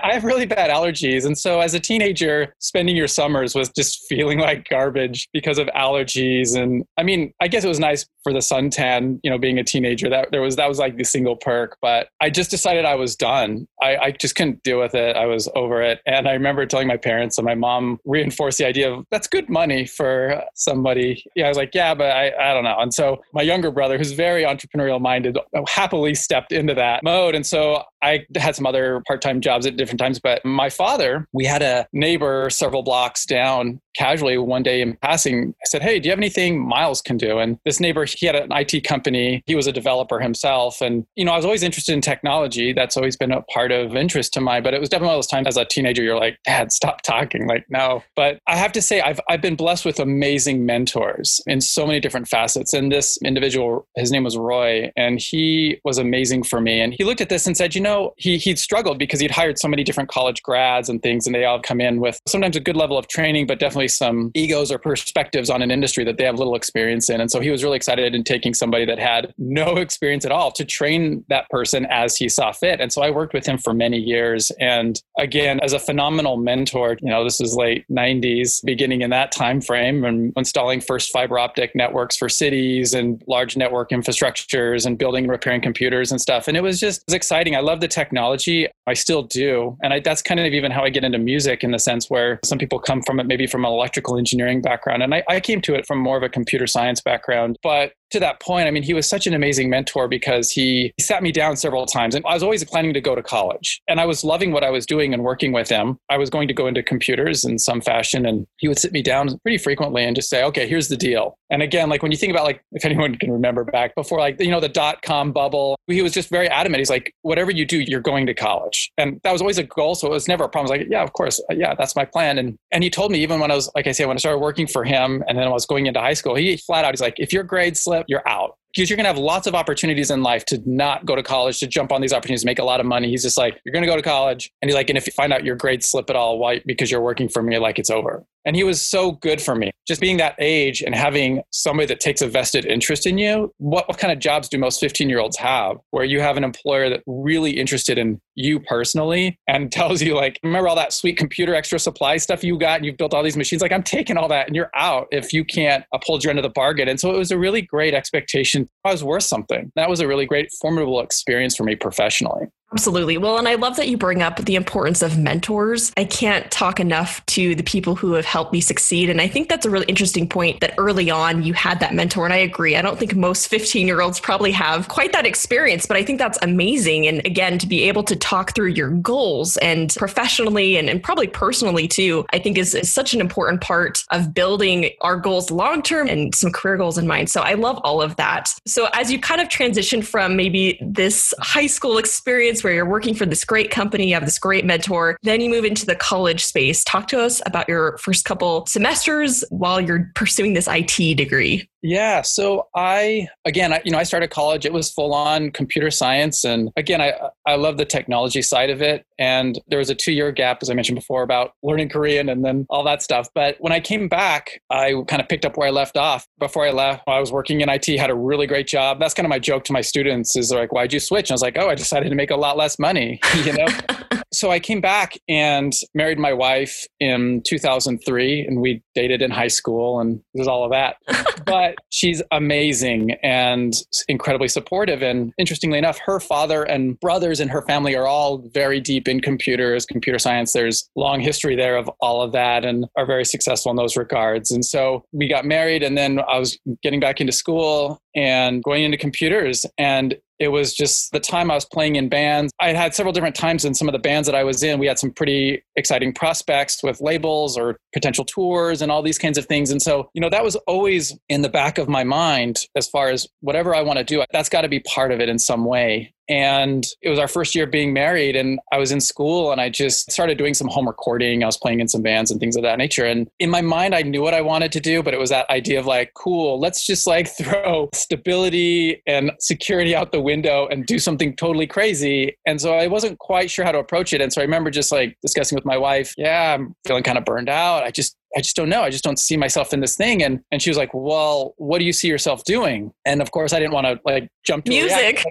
I, 0.02 0.12
have 0.12 0.24
really 0.24 0.46
bad 0.46 0.70
allergies. 0.70 1.26
And 1.26 1.36
so 1.36 1.60
as 1.60 1.74
a 1.74 1.80
teenager, 1.80 2.54
spending 2.58 2.96
your 2.96 3.08
summers 3.08 3.54
was 3.54 3.68
just 3.70 4.06
feeling 4.08 4.38
like 4.38 4.68
garbage 4.68 5.28
because 5.32 5.58
of 5.58 5.66
allergies. 5.68 6.56
And 6.56 6.84
I 6.96 7.02
mean, 7.02 7.32
I 7.40 7.48
guess 7.48 7.64
it 7.64 7.68
was 7.68 7.80
nice 7.80 8.06
for 8.22 8.32
the 8.32 8.38
suntan, 8.38 9.20
you 9.22 9.30
know, 9.30 9.38
being 9.38 9.58
a 9.58 9.64
teenager. 9.64 10.08
That 10.08 10.30
there 10.30 10.40
was 10.40 10.56
that 10.56 10.68
was 10.68 10.78
like 10.78 10.96
the 10.96 11.04
single 11.04 11.36
perk. 11.36 11.76
But 11.82 12.08
I 12.20 12.30
just 12.30 12.50
decided 12.50 12.84
I 12.84 12.94
was 12.94 13.16
done. 13.16 13.66
I, 13.82 13.96
I 13.96 14.10
just 14.12 14.34
couldn't 14.34 14.62
deal 14.62 14.78
with 14.78 14.94
it. 14.94 15.16
I 15.16 15.26
was 15.26 15.48
over 15.54 15.82
it. 15.82 16.00
And 16.06 16.28
I 16.28 16.32
remember 16.32 16.64
telling 16.66 16.88
my 16.88 16.96
parents 16.96 17.38
and 17.38 17.44
my 17.44 17.54
mom 17.54 17.98
reinforced 18.04 18.58
the 18.58 18.66
idea 18.66 18.92
of 18.92 19.04
that's 19.10 19.26
good 19.26 19.48
money 19.48 19.86
for 19.86 20.42
somebody. 20.54 21.24
Yeah, 21.34 21.46
I 21.46 21.48
was 21.48 21.58
like, 21.58 21.74
yeah, 21.74 21.94
but 21.94 22.10
I, 22.10 22.32
I 22.50 22.54
don't 22.54 22.64
know. 22.64 22.76
And 22.78 22.92
so 22.92 23.22
my 23.32 23.42
younger 23.42 23.70
brother, 23.70 23.98
who's 23.98 24.12
very 24.12 24.44
entrepreneurial 24.44 25.00
minded, 25.00 25.38
happily 25.66 26.14
stepped 26.14 26.52
into 26.52 26.74
that 26.74 27.02
mode. 27.02 27.34
And 27.34 27.46
so 27.46 27.82
I 28.02 28.24
had 28.38 28.56
some 28.56 28.66
other 28.66 29.02
part 29.06 29.20
time 29.20 29.40
jobs 29.40 29.66
at 29.66 29.76
different 29.76 30.00
times, 30.00 30.18
but 30.18 30.44
my 30.44 30.70
father, 30.70 31.26
we 31.32 31.44
had 31.44 31.62
a 31.62 31.86
neighbor 31.92 32.50
several 32.50 32.82
blocks 32.82 33.24
down 33.24 33.80
casually 33.98 34.38
one 34.38 34.62
day 34.62 34.80
in 34.80 34.96
passing. 35.02 35.54
I 35.60 35.66
said, 35.66 35.82
Hey, 35.82 35.98
do 35.98 36.06
you 36.06 36.12
have 36.12 36.18
anything 36.18 36.66
Miles 36.66 37.02
can 37.02 37.16
do? 37.16 37.38
And 37.38 37.58
this 37.64 37.80
neighbor, 37.80 38.04
he 38.04 38.26
had 38.26 38.36
an 38.36 38.50
IT 38.52 38.84
company. 38.84 39.42
He 39.46 39.56
was 39.56 39.66
a 39.66 39.72
developer 39.72 40.20
himself. 40.20 40.80
And, 40.80 41.04
you 41.16 41.24
know, 41.24 41.32
I 41.32 41.36
was 41.36 41.44
always 41.44 41.64
interested 41.64 41.92
in 41.92 42.00
technology. 42.00 42.72
That's 42.72 42.96
always 42.96 43.16
been 43.16 43.32
a 43.32 43.42
part 43.42 43.72
of 43.72 43.96
interest 43.96 44.32
to 44.34 44.40
mine. 44.40 44.62
But 44.62 44.74
it 44.74 44.80
was 44.80 44.88
definitely 44.88 45.16
those 45.16 45.26
times 45.26 45.48
as 45.48 45.56
a 45.56 45.64
teenager, 45.64 46.02
you're 46.02 46.18
like, 46.18 46.38
Dad, 46.44 46.70
stop 46.72 47.02
talking. 47.02 47.48
Like, 47.48 47.66
no. 47.68 48.02
But 48.14 48.38
I 48.46 48.56
have 48.56 48.72
to 48.72 48.82
say, 48.82 49.00
I've, 49.00 49.20
I've 49.28 49.42
been 49.42 49.56
blessed 49.56 49.84
with 49.84 49.98
amazing 49.98 50.64
mentors 50.64 51.40
in 51.46 51.60
so 51.60 51.84
many 51.84 51.98
different 51.98 52.28
facets. 52.28 52.72
And 52.72 52.92
this 52.92 53.18
individual, 53.24 53.86
his 53.96 54.12
name 54.12 54.24
was 54.24 54.36
Roy, 54.36 54.92
and 54.96 55.18
he 55.20 55.80
was 55.84 55.98
amazing 55.98 56.44
for 56.44 56.60
me. 56.60 56.80
And 56.80 56.94
he 56.94 57.04
looked 57.04 57.20
at 57.20 57.28
this 57.28 57.46
and 57.46 57.56
said, 57.56 57.74
you 57.74 57.80
know, 57.80 58.14
he, 58.18 58.36
he'd 58.38 58.58
struggled 58.58 58.98
because 58.98 59.20
he'd 59.20 59.30
hired 59.30 59.58
so 59.58 59.68
many 59.68 59.84
different 59.84 60.08
college 60.08 60.42
grads 60.42 60.88
and 60.88 61.02
things, 61.02 61.26
and 61.26 61.34
they 61.34 61.44
all 61.44 61.60
come 61.60 61.80
in 61.80 62.00
with 62.00 62.20
sometimes 62.26 62.56
a 62.56 62.60
good 62.60 62.76
level 62.76 62.98
of 62.98 63.08
training, 63.08 63.46
but 63.46 63.58
definitely 63.58 63.88
some 63.88 64.30
egos 64.34 64.70
or 64.70 64.78
perspectives 64.78 65.50
on 65.50 65.62
an 65.62 65.70
industry 65.70 66.04
that 66.04 66.18
they 66.18 66.24
have 66.24 66.38
little 66.38 66.54
experience 66.54 67.08
in. 67.08 67.20
And 67.20 67.30
so 67.30 67.40
he 67.40 67.50
was 67.50 67.62
really 67.62 67.76
excited 67.76 68.14
in 68.14 68.24
taking 68.24 68.54
somebody 68.54 68.84
that 68.86 68.98
had 68.98 69.32
no 69.38 69.76
experience 69.76 70.24
at 70.24 70.32
all 70.32 70.50
to 70.52 70.64
train 70.64 71.24
that 71.28 71.48
person 71.50 71.86
as 71.86 72.16
he 72.16 72.28
saw 72.28 72.52
fit. 72.52 72.80
And 72.80 72.92
so 72.92 73.02
I 73.02 73.10
worked 73.10 73.34
with 73.34 73.46
him 73.46 73.58
for 73.58 73.72
many 73.72 73.98
years. 73.98 74.50
And 74.60 75.00
again, 75.18 75.60
as 75.62 75.72
a 75.72 75.78
phenomenal 75.78 76.36
mentor, 76.36 76.96
you 77.00 77.10
know, 77.10 77.24
this 77.24 77.40
is 77.40 77.54
late 77.54 77.84
90s, 77.90 78.64
beginning 78.64 79.02
in 79.02 79.10
that 79.10 79.32
time 79.32 79.60
frame 79.60 80.04
and 80.04 80.32
installing 80.36 80.80
first 80.80 81.12
fiber 81.12 81.38
optic 81.38 81.74
networks 81.74 82.16
for 82.16 82.28
cities 82.28 82.94
and 82.94 83.22
large 83.26 83.56
network 83.56 83.90
infrastructures 83.90 84.86
and 84.86 84.98
building 84.98 85.24
and 85.24 85.30
repairing 85.30 85.60
computers 85.60 86.10
and 86.10 86.20
stuff. 86.20 86.48
And 86.48 86.56
it 86.56 86.62
was 86.62 86.80
just 86.80 87.02
it 87.02 87.04
was 87.08 87.14
exciting. 87.14 87.54
I 87.54 87.60
love 87.60 87.80
the 87.80 87.88
technology. 88.08 88.66
I 88.86 88.94
still 88.94 89.22
do. 89.22 89.76
And 89.82 89.92
I, 89.92 90.00
that's 90.00 90.22
kind 90.22 90.40
of 90.40 90.46
even 90.46 90.70
how 90.72 90.82
I 90.82 90.90
get 90.90 91.04
into 91.04 91.18
music 91.18 91.62
in 91.62 91.72
the 91.72 91.78
sense 91.78 92.08
where 92.08 92.40
some 92.44 92.58
people 92.58 92.78
come 92.78 93.02
from 93.02 93.20
it 93.20 93.26
maybe 93.26 93.46
from 93.46 93.64
an 93.64 93.70
electrical 93.70 94.16
engineering 94.16 94.62
background. 94.62 95.02
And 95.02 95.14
I, 95.14 95.22
I 95.28 95.40
came 95.40 95.60
to 95.62 95.74
it 95.74 95.86
from 95.86 95.98
more 95.98 96.16
of 96.16 96.22
a 96.22 96.28
computer 96.28 96.66
science 96.66 97.00
background. 97.00 97.58
But 97.62 97.92
to 98.10 98.20
that 98.20 98.40
point, 98.40 98.66
I 98.66 98.70
mean, 98.70 98.82
he 98.82 98.94
was 98.94 99.08
such 99.08 99.26
an 99.26 99.34
amazing 99.34 99.70
mentor 99.70 100.08
because 100.08 100.50
he, 100.50 100.92
sat 101.00 101.22
me 101.22 101.32
down 101.32 101.56
several 101.56 101.86
times. 101.86 102.14
And 102.14 102.24
I 102.26 102.34
was 102.34 102.42
always 102.42 102.62
planning 102.64 102.92
to 102.92 103.00
go 103.00 103.14
to 103.14 103.22
college. 103.22 103.80
And 103.88 103.98
I 103.98 104.04
was 104.04 104.24
loving 104.24 104.52
what 104.52 104.62
I 104.62 104.68
was 104.68 104.84
doing 104.84 105.14
and 105.14 105.22
working 105.22 105.52
with 105.52 105.70
him. 105.70 105.98
I 106.10 106.18
was 106.18 106.28
going 106.28 106.48
to 106.48 106.54
go 106.54 106.66
into 106.66 106.82
computers 106.82 107.46
in 107.46 107.58
some 107.58 107.80
fashion. 107.80 108.26
And 108.26 108.46
he 108.58 108.68
would 108.68 108.78
sit 108.78 108.92
me 108.92 109.00
down 109.00 109.38
pretty 109.38 109.56
frequently 109.56 110.04
and 110.04 110.14
just 110.14 110.28
say, 110.28 110.44
okay, 110.44 110.68
here's 110.68 110.88
the 110.88 110.96
deal. 110.96 111.38
And 111.48 111.62
again, 111.62 111.88
like 111.88 112.02
when 112.02 112.12
you 112.12 112.18
think 112.18 112.30
about 112.30 112.44
like, 112.44 112.62
if 112.72 112.84
anyone 112.84 113.14
can 113.14 113.30
remember 113.30 113.64
back 113.64 113.94
before, 113.94 114.18
like, 114.18 114.38
you 114.38 114.50
know, 114.50 114.60
the 114.60 114.68
dot 114.68 115.00
com 115.00 115.32
bubble, 115.32 115.78
he 115.86 116.02
was 116.02 116.12
just 116.12 116.28
very 116.28 116.48
adamant. 116.48 116.80
He's 116.80 116.90
like, 116.90 117.14
whatever 117.22 117.50
you 117.50 117.64
do, 117.64 117.78
you're 117.78 118.00
going 118.00 118.26
to 118.26 118.34
college. 118.34 118.90
And 118.98 119.18
that 119.24 119.32
was 119.32 119.40
always 119.40 119.56
a 119.56 119.64
goal. 119.64 119.94
So 119.94 120.08
it 120.08 120.10
was 120.10 120.28
never 120.28 120.44
a 120.44 120.48
problem. 120.48 120.70
I 120.70 120.74
was 120.74 120.80
like, 120.82 120.90
yeah, 120.90 121.02
of 121.02 121.14
course. 121.14 121.40
Uh, 121.50 121.54
yeah, 121.54 121.74
that's 121.74 121.96
my 121.96 122.04
plan. 122.04 122.36
And, 122.36 122.58
and 122.70 122.84
he 122.84 122.90
told 122.90 123.12
me 123.12 123.20
even 123.22 123.40
when 123.40 123.50
I 123.50 123.54
was, 123.54 123.70
like 123.74 123.86
I 123.86 123.92
say, 123.92 124.04
when 124.04 124.16
I 124.16 124.20
started 124.20 124.40
working 124.40 124.66
for 124.66 124.84
him 124.84 125.24
and 125.26 125.38
then 125.38 125.46
I 125.46 125.50
was 125.50 125.64
going 125.64 125.86
into 125.86 126.00
high 126.00 126.12
school, 126.12 126.34
he 126.34 126.58
flat 126.58 126.84
out, 126.84 126.92
he's 126.92 127.00
like, 127.00 127.14
if 127.16 127.32
your 127.32 127.44
grades 127.44 127.80
slip, 127.80 127.97
you're 128.08 128.26
out 128.28 128.58
because 128.74 128.90
you're 128.90 128.96
going 128.96 129.04
to 129.04 129.08
have 129.08 129.18
lots 129.18 129.46
of 129.46 129.54
opportunities 129.54 130.10
in 130.10 130.22
life 130.22 130.44
to 130.46 130.62
not 130.66 131.06
go 131.06 131.16
to 131.16 131.22
college, 131.22 131.58
to 131.60 131.66
jump 131.66 131.90
on 131.90 132.00
these 132.00 132.12
opportunities, 132.12 132.44
make 132.44 132.58
a 132.58 132.64
lot 132.64 132.80
of 132.80 132.86
money. 132.86 133.08
He's 133.08 133.22
just 133.22 133.38
like, 133.38 133.60
you're 133.64 133.72
going 133.72 133.82
to 133.82 133.88
go 133.88 133.96
to 133.96 134.02
college. 134.02 134.52
And 134.60 134.68
he's 134.68 134.76
like, 134.76 134.90
and 134.90 134.98
if 134.98 135.06
you 135.06 135.12
find 135.12 135.32
out 135.32 135.44
your 135.44 135.56
grades 135.56 135.88
slip 135.88 136.10
at 136.10 136.16
all, 136.16 136.38
why? 136.38 136.60
Because 136.66 136.90
you're 136.90 137.00
working 137.00 137.28
for 137.28 137.42
me, 137.42 137.58
like 137.58 137.78
it's 137.78 137.90
over. 137.90 138.24
And 138.48 138.56
he 138.56 138.64
was 138.64 138.80
so 138.80 139.12
good 139.12 139.42
for 139.42 139.54
me. 139.54 139.70
Just 139.86 140.00
being 140.00 140.16
that 140.16 140.34
age 140.38 140.80
and 140.80 140.94
having 140.94 141.42
somebody 141.50 141.84
that 141.88 142.00
takes 142.00 142.22
a 142.22 142.26
vested 142.26 142.64
interest 142.64 143.06
in 143.06 143.18
you. 143.18 143.52
What, 143.58 143.86
what 143.88 143.98
kind 143.98 144.10
of 144.10 144.20
jobs 144.20 144.48
do 144.48 144.56
most 144.56 144.80
15 144.80 145.10
year 145.10 145.20
olds 145.20 145.36
have 145.36 145.76
where 145.90 146.06
you 146.06 146.22
have 146.22 146.38
an 146.38 146.44
employer 146.44 146.88
that 146.88 147.02
really 147.06 147.50
interested 147.50 147.98
in 147.98 148.22
you 148.36 148.58
personally 148.58 149.38
and 149.48 149.70
tells 149.78 150.00
you, 150.00 150.14
like, 150.14 150.40
remember 150.42 150.66
all 150.66 150.76
that 150.76 150.94
sweet 150.94 151.18
computer 151.18 151.54
extra 151.54 151.78
supply 151.78 152.16
stuff 152.16 152.42
you 152.42 152.58
got 152.58 152.76
and 152.76 152.86
you've 152.86 152.96
built 152.96 153.12
all 153.12 153.22
these 153.22 153.36
machines? 153.36 153.60
Like, 153.60 153.70
I'm 153.72 153.82
taking 153.82 154.16
all 154.16 154.28
that 154.28 154.46
and 154.46 154.56
you're 154.56 154.70
out 154.74 155.08
if 155.10 155.34
you 155.34 155.44
can't 155.44 155.84
uphold 155.92 156.24
your 156.24 156.30
end 156.30 156.38
of 156.38 156.42
the 156.42 156.48
bargain. 156.48 156.88
And 156.88 156.98
so 156.98 157.14
it 157.14 157.18
was 157.18 157.30
a 157.30 157.36
really 157.36 157.60
great 157.60 157.92
expectation. 157.92 158.66
I 158.82 158.92
was 158.92 159.04
worth 159.04 159.24
something. 159.24 159.70
That 159.76 159.90
was 159.90 160.00
a 160.00 160.08
really 160.08 160.24
great, 160.24 160.48
formidable 160.58 161.02
experience 161.02 161.54
for 161.54 161.64
me 161.64 161.76
professionally. 161.76 162.46
Absolutely. 162.70 163.16
Well, 163.16 163.38
and 163.38 163.48
I 163.48 163.54
love 163.54 163.76
that 163.76 163.88
you 163.88 163.96
bring 163.96 164.20
up 164.20 164.36
the 164.44 164.54
importance 164.54 165.00
of 165.00 165.16
mentors. 165.16 165.90
I 165.96 166.04
can't 166.04 166.50
talk 166.50 166.78
enough 166.78 167.24
to 167.26 167.54
the 167.54 167.62
people 167.62 167.94
who 167.94 168.12
have 168.12 168.26
helped 168.26 168.52
me 168.52 168.60
succeed. 168.60 169.08
And 169.08 169.22
I 169.22 169.26
think 169.26 169.48
that's 169.48 169.64
a 169.64 169.70
really 169.70 169.86
interesting 169.86 170.28
point 170.28 170.60
that 170.60 170.74
early 170.76 171.10
on 171.10 171.42
you 171.42 171.54
had 171.54 171.80
that 171.80 171.94
mentor. 171.94 172.26
And 172.26 172.34
I 172.34 172.38
agree. 172.38 172.76
I 172.76 172.82
don't 172.82 172.98
think 172.98 173.16
most 173.16 173.48
15 173.48 173.86
year 173.86 174.02
olds 174.02 174.20
probably 174.20 174.52
have 174.52 174.88
quite 174.88 175.12
that 175.12 175.24
experience, 175.24 175.86
but 175.86 175.96
I 175.96 176.04
think 176.04 176.18
that's 176.18 176.38
amazing. 176.42 177.06
And 177.06 177.24
again, 177.24 177.58
to 177.58 177.66
be 177.66 177.84
able 177.84 178.02
to 178.04 178.14
talk 178.14 178.54
through 178.54 178.68
your 178.68 178.90
goals 178.90 179.56
and 179.58 179.94
professionally 179.96 180.76
and, 180.76 180.90
and 180.90 181.02
probably 181.02 181.26
personally 181.26 181.88
too, 181.88 182.26
I 182.34 182.38
think 182.38 182.58
is, 182.58 182.74
is 182.74 182.92
such 182.92 183.14
an 183.14 183.22
important 183.22 183.62
part 183.62 184.04
of 184.10 184.34
building 184.34 184.90
our 185.00 185.16
goals 185.16 185.50
long 185.50 185.80
term 185.80 186.06
and 186.06 186.34
some 186.34 186.52
career 186.52 186.76
goals 186.76 186.98
in 186.98 187.06
mind. 187.06 187.30
So 187.30 187.40
I 187.40 187.54
love 187.54 187.80
all 187.82 188.02
of 188.02 188.16
that. 188.16 188.50
So 188.66 188.88
as 188.92 189.10
you 189.10 189.18
kind 189.18 189.40
of 189.40 189.48
transition 189.48 190.02
from 190.02 190.36
maybe 190.36 190.78
this 190.82 191.32
high 191.40 191.66
school 191.66 191.96
experience, 191.96 192.57
where 192.62 192.72
you're 192.72 192.88
working 192.88 193.14
for 193.14 193.26
this 193.26 193.44
great 193.44 193.70
company, 193.70 194.08
you 194.08 194.14
have 194.14 194.24
this 194.24 194.38
great 194.38 194.64
mentor. 194.64 195.18
Then 195.22 195.40
you 195.40 195.50
move 195.50 195.64
into 195.64 195.86
the 195.86 195.96
college 195.96 196.44
space. 196.44 196.84
Talk 196.84 197.08
to 197.08 197.20
us 197.20 197.40
about 197.46 197.68
your 197.68 197.98
first 197.98 198.24
couple 198.24 198.66
semesters 198.66 199.44
while 199.50 199.80
you're 199.80 200.10
pursuing 200.14 200.54
this 200.54 200.68
IT 200.70 201.16
degree. 201.16 201.68
Yeah. 201.82 202.22
So 202.22 202.68
I, 202.74 203.28
again, 203.44 203.72
I, 203.72 203.80
you 203.84 203.92
know, 203.92 203.98
I 203.98 204.02
started 204.02 204.30
college. 204.30 204.66
It 204.66 204.72
was 204.72 204.90
full 204.90 205.14
on 205.14 205.50
computer 205.50 205.90
science. 205.90 206.44
And 206.44 206.70
again, 206.76 207.00
I, 207.00 207.12
I 207.46 207.54
love 207.54 207.76
the 207.76 207.84
technology 207.84 208.42
side 208.42 208.70
of 208.70 208.82
it. 208.82 209.06
And 209.18 209.60
there 209.68 209.78
was 209.78 209.90
a 209.90 209.94
two 209.94 210.12
year 210.12 210.32
gap, 210.32 210.58
as 210.62 210.70
I 210.70 210.74
mentioned 210.74 210.96
before, 210.96 211.22
about 211.22 211.52
learning 211.62 211.88
Korean 211.88 212.28
and 212.28 212.44
then 212.44 212.66
all 212.68 212.84
that 212.84 213.02
stuff. 213.02 213.28
But 213.34 213.56
when 213.60 213.72
I 213.72 213.80
came 213.80 214.08
back, 214.08 214.60
I 214.70 214.94
kind 215.06 215.22
of 215.22 215.28
picked 215.28 215.44
up 215.44 215.56
where 215.56 215.68
I 215.68 215.70
left 215.70 215.96
off. 215.96 216.26
Before 216.38 216.66
I 216.66 216.70
left, 216.70 217.04
I 217.06 217.20
was 217.20 217.30
working 217.30 217.60
in 217.60 217.68
IT, 217.68 217.86
had 217.86 218.10
a 218.10 218.14
really 218.14 218.46
great 218.46 218.66
job. 218.66 218.98
That's 218.98 219.14
kind 219.14 219.26
of 219.26 219.30
my 219.30 219.38
joke 219.38 219.64
to 219.64 219.72
my 219.72 219.80
students 219.80 220.36
is 220.36 220.50
like, 220.50 220.72
why'd 220.72 220.92
you 220.92 221.00
switch? 221.00 221.30
And 221.30 221.32
I 221.32 221.34
was 221.34 221.42
like, 221.42 221.58
oh, 221.58 221.68
I 221.68 221.74
decided 221.74 222.08
to 222.08 222.16
make 222.16 222.30
a 222.30 222.36
lot 222.36 222.56
less 222.56 222.78
money, 222.78 223.20
you 223.44 223.52
know? 223.52 223.66
so 224.32 224.50
I 224.50 224.60
came 224.60 224.80
back 224.80 225.18
and 225.28 225.72
married 225.94 226.18
my 226.18 226.32
wife 226.32 226.84
in 227.00 227.42
2003 227.46 228.46
and 228.46 228.60
we 228.60 228.82
dated 228.94 229.22
in 229.22 229.30
high 229.30 229.48
school 229.48 230.00
and 230.00 230.20
there's 230.34 230.48
all 230.48 230.64
of 230.64 230.70
that. 230.70 230.96
but 231.44 231.67
she's 231.90 232.22
amazing 232.32 233.12
and 233.22 233.74
incredibly 234.08 234.48
supportive. 234.48 235.02
And 235.02 235.32
interestingly 235.38 235.78
enough, 235.78 235.98
her 235.98 236.20
father 236.20 236.64
and 236.64 236.98
brothers 237.00 237.40
in 237.40 237.48
her 237.48 237.62
family 237.62 237.94
are 237.96 238.06
all 238.06 238.38
very 238.52 238.80
deep 238.80 239.08
in 239.08 239.20
computers, 239.20 239.86
computer 239.86 240.18
science. 240.18 240.52
There's 240.52 240.88
long 240.96 241.20
history 241.20 241.56
there 241.56 241.76
of 241.76 241.90
all 242.00 242.22
of 242.22 242.32
that 242.32 242.64
and 242.64 242.86
are 242.96 243.06
very 243.06 243.24
successful 243.24 243.70
in 243.70 243.76
those 243.76 243.96
regards. 243.96 244.50
And 244.50 244.64
so 244.64 245.04
we 245.12 245.28
got 245.28 245.44
married 245.44 245.82
and 245.82 245.96
then 245.96 246.20
I 246.20 246.38
was 246.38 246.58
getting 246.82 247.00
back 247.00 247.20
into 247.20 247.32
school 247.32 248.00
and 248.14 248.62
going 248.62 248.84
into 248.84 248.96
computers 248.96 249.64
and 249.78 250.16
it 250.38 250.48
was 250.48 250.74
just 250.74 251.12
the 251.12 251.20
time 251.20 251.50
I 251.50 251.54
was 251.54 251.64
playing 251.64 251.96
in 251.96 252.08
bands. 252.08 252.52
I 252.60 252.72
had 252.72 252.94
several 252.94 253.12
different 253.12 253.34
times 253.34 253.64
in 253.64 253.74
some 253.74 253.88
of 253.88 253.92
the 253.92 253.98
bands 253.98 254.26
that 254.26 254.34
I 254.34 254.44
was 254.44 254.62
in. 254.62 254.78
We 254.78 254.86
had 254.86 254.98
some 254.98 255.10
pretty 255.10 255.62
exciting 255.76 256.12
prospects 256.12 256.82
with 256.82 257.00
labels 257.00 257.56
or 257.56 257.76
potential 257.92 258.24
tours 258.24 258.82
and 258.82 258.92
all 258.92 259.02
these 259.02 259.18
kinds 259.18 259.38
of 259.38 259.46
things. 259.46 259.70
And 259.70 259.82
so, 259.82 260.10
you 260.14 260.20
know, 260.20 260.30
that 260.30 260.44
was 260.44 260.56
always 260.66 261.16
in 261.28 261.42
the 261.42 261.48
back 261.48 261.78
of 261.78 261.88
my 261.88 262.04
mind 262.04 262.66
as 262.76 262.88
far 262.88 263.08
as 263.08 263.26
whatever 263.40 263.74
I 263.74 263.82
want 263.82 263.98
to 263.98 264.04
do, 264.04 264.22
that's 264.32 264.48
got 264.48 264.62
to 264.62 264.68
be 264.68 264.80
part 264.80 265.12
of 265.12 265.20
it 265.20 265.28
in 265.28 265.38
some 265.38 265.64
way. 265.64 266.12
And 266.28 266.86
it 267.02 267.08
was 267.08 267.18
our 267.18 267.28
first 267.28 267.54
year 267.54 267.64
of 267.64 267.70
being 267.70 267.92
married, 267.92 268.36
and 268.36 268.60
I 268.72 268.78
was 268.78 268.92
in 268.92 269.00
school 269.00 269.50
and 269.52 269.60
I 269.60 269.70
just 269.70 270.10
started 270.12 270.36
doing 270.36 270.54
some 270.54 270.68
home 270.68 270.86
recording. 270.86 271.42
I 271.42 271.46
was 271.46 271.56
playing 271.56 271.80
in 271.80 271.88
some 271.88 272.02
bands 272.02 272.30
and 272.30 272.38
things 272.38 272.56
of 272.56 272.62
that 272.62 272.78
nature. 272.78 273.04
And 273.04 273.28
in 273.38 273.48
my 273.50 273.62
mind, 273.62 273.94
I 273.94 274.02
knew 274.02 274.20
what 274.20 274.34
I 274.34 274.42
wanted 274.42 274.72
to 274.72 274.80
do, 274.80 275.02
but 275.02 275.14
it 275.14 275.20
was 275.20 275.30
that 275.30 275.48
idea 275.48 275.80
of 275.80 275.86
like, 275.86 276.12
cool, 276.14 276.60
let's 276.60 276.84
just 276.84 277.06
like 277.06 277.28
throw 277.38 277.88
stability 277.94 279.02
and 279.06 279.32
security 279.40 279.96
out 279.96 280.12
the 280.12 280.20
window 280.20 280.68
and 280.70 280.84
do 280.84 280.98
something 280.98 281.34
totally 281.36 281.66
crazy. 281.66 282.36
And 282.46 282.60
so 282.60 282.74
I 282.74 282.88
wasn't 282.88 283.18
quite 283.18 283.50
sure 283.50 283.64
how 283.64 283.72
to 283.72 283.78
approach 283.78 284.12
it. 284.12 284.20
And 284.20 284.32
so 284.32 284.40
I 284.40 284.44
remember 284.44 284.70
just 284.70 284.92
like 284.92 285.16
discussing 285.22 285.56
with 285.56 285.64
my 285.64 285.78
wife, 285.78 286.14
yeah, 286.18 286.54
I'm 286.54 286.74
feeling 286.86 287.02
kind 287.02 287.16
of 287.16 287.24
burned 287.24 287.48
out. 287.48 287.84
I 287.84 287.90
just 287.90 288.17
I 288.36 288.40
just 288.40 288.56
don't 288.56 288.68
know. 288.68 288.82
I 288.82 288.90
just 288.90 289.04
don't 289.04 289.18
see 289.18 289.36
myself 289.36 289.72
in 289.72 289.80
this 289.80 289.96
thing. 289.96 290.22
And 290.22 290.40
and 290.50 290.60
she 290.60 290.70
was 290.70 290.76
like, 290.76 290.90
Well, 290.92 291.54
what 291.56 291.78
do 291.78 291.84
you 291.84 291.92
see 291.92 292.08
yourself 292.08 292.44
doing? 292.44 292.92
And 293.04 293.22
of 293.22 293.30
course 293.30 293.52
I 293.52 293.58
didn't 293.58 293.72
want 293.72 293.86
to 293.86 294.00
like 294.04 294.28
jump 294.44 294.64
to 294.66 294.70
music. 294.70 295.24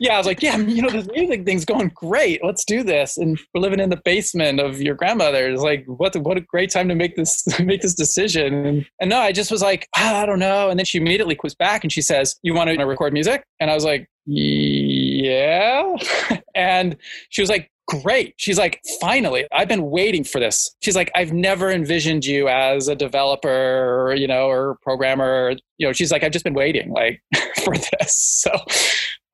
yeah, 0.00 0.14
I 0.14 0.18
was 0.18 0.26
like, 0.26 0.42
yeah, 0.42 0.56
you 0.56 0.80
know, 0.80 0.88
this 0.88 1.06
music 1.08 1.44
thing's 1.44 1.64
going 1.64 1.92
great. 1.94 2.42
Let's 2.42 2.64
do 2.64 2.82
this. 2.82 3.18
And 3.18 3.38
we're 3.54 3.60
living 3.60 3.80
in 3.80 3.90
the 3.90 4.00
basement 4.04 4.58
of 4.58 4.80
your 4.80 4.94
grandmother's. 4.94 5.60
Like, 5.60 5.84
what 5.86 6.16
what 6.16 6.38
a 6.38 6.40
great 6.40 6.70
time 6.70 6.88
to 6.88 6.94
make 6.94 7.16
this 7.16 7.44
make 7.60 7.82
this 7.82 7.94
decision. 7.94 8.66
And, 8.66 8.86
and 9.00 9.10
no, 9.10 9.18
I 9.18 9.32
just 9.32 9.50
was 9.50 9.62
like, 9.62 9.86
oh, 9.96 10.14
I 10.14 10.26
don't 10.26 10.38
know. 10.38 10.70
And 10.70 10.78
then 10.78 10.86
she 10.86 10.98
immediately 10.98 11.34
quits 11.34 11.54
back 11.54 11.84
and 11.84 11.92
she 11.92 12.00
says, 12.00 12.36
"You 12.42 12.54
want 12.54 12.70
to 12.70 12.84
record 12.84 13.12
music?" 13.12 13.44
And 13.60 13.70
I 13.70 13.74
was 13.74 13.84
like, 13.84 14.08
yeah. 14.26 15.94
and 16.54 16.96
she 17.30 17.42
was 17.42 17.48
like, 17.48 17.70
great. 17.86 18.34
She's 18.36 18.58
like, 18.58 18.80
finally, 19.00 19.46
I've 19.52 19.68
been 19.68 19.90
waiting 19.90 20.24
for 20.24 20.40
this. 20.40 20.74
She's 20.80 20.96
like, 20.96 21.10
I've 21.14 21.32
never 21.32 21.70
envisioned 21.70 22.24
you 22.24 22.48
as 22.48 22.88
a 22.88 22.94
developer, 22.94 23.48
or, 23.48 24.14
you 24.14 24.26
know, 24.26 24.48
or 24.48 24.78
programmer. 24.82 25.54
You 25.78 25.86
know, 25.86 25.92
she's 25.92 26.12
like, 26.12 26.22
I've 26.22 26.32
just 26.32 26.44
been 26.44 26.54
waiting 26.54 26.90
like 26.90 27.22
for 27.64 27.74
this. 27.74 28.16
So 28.16 28.50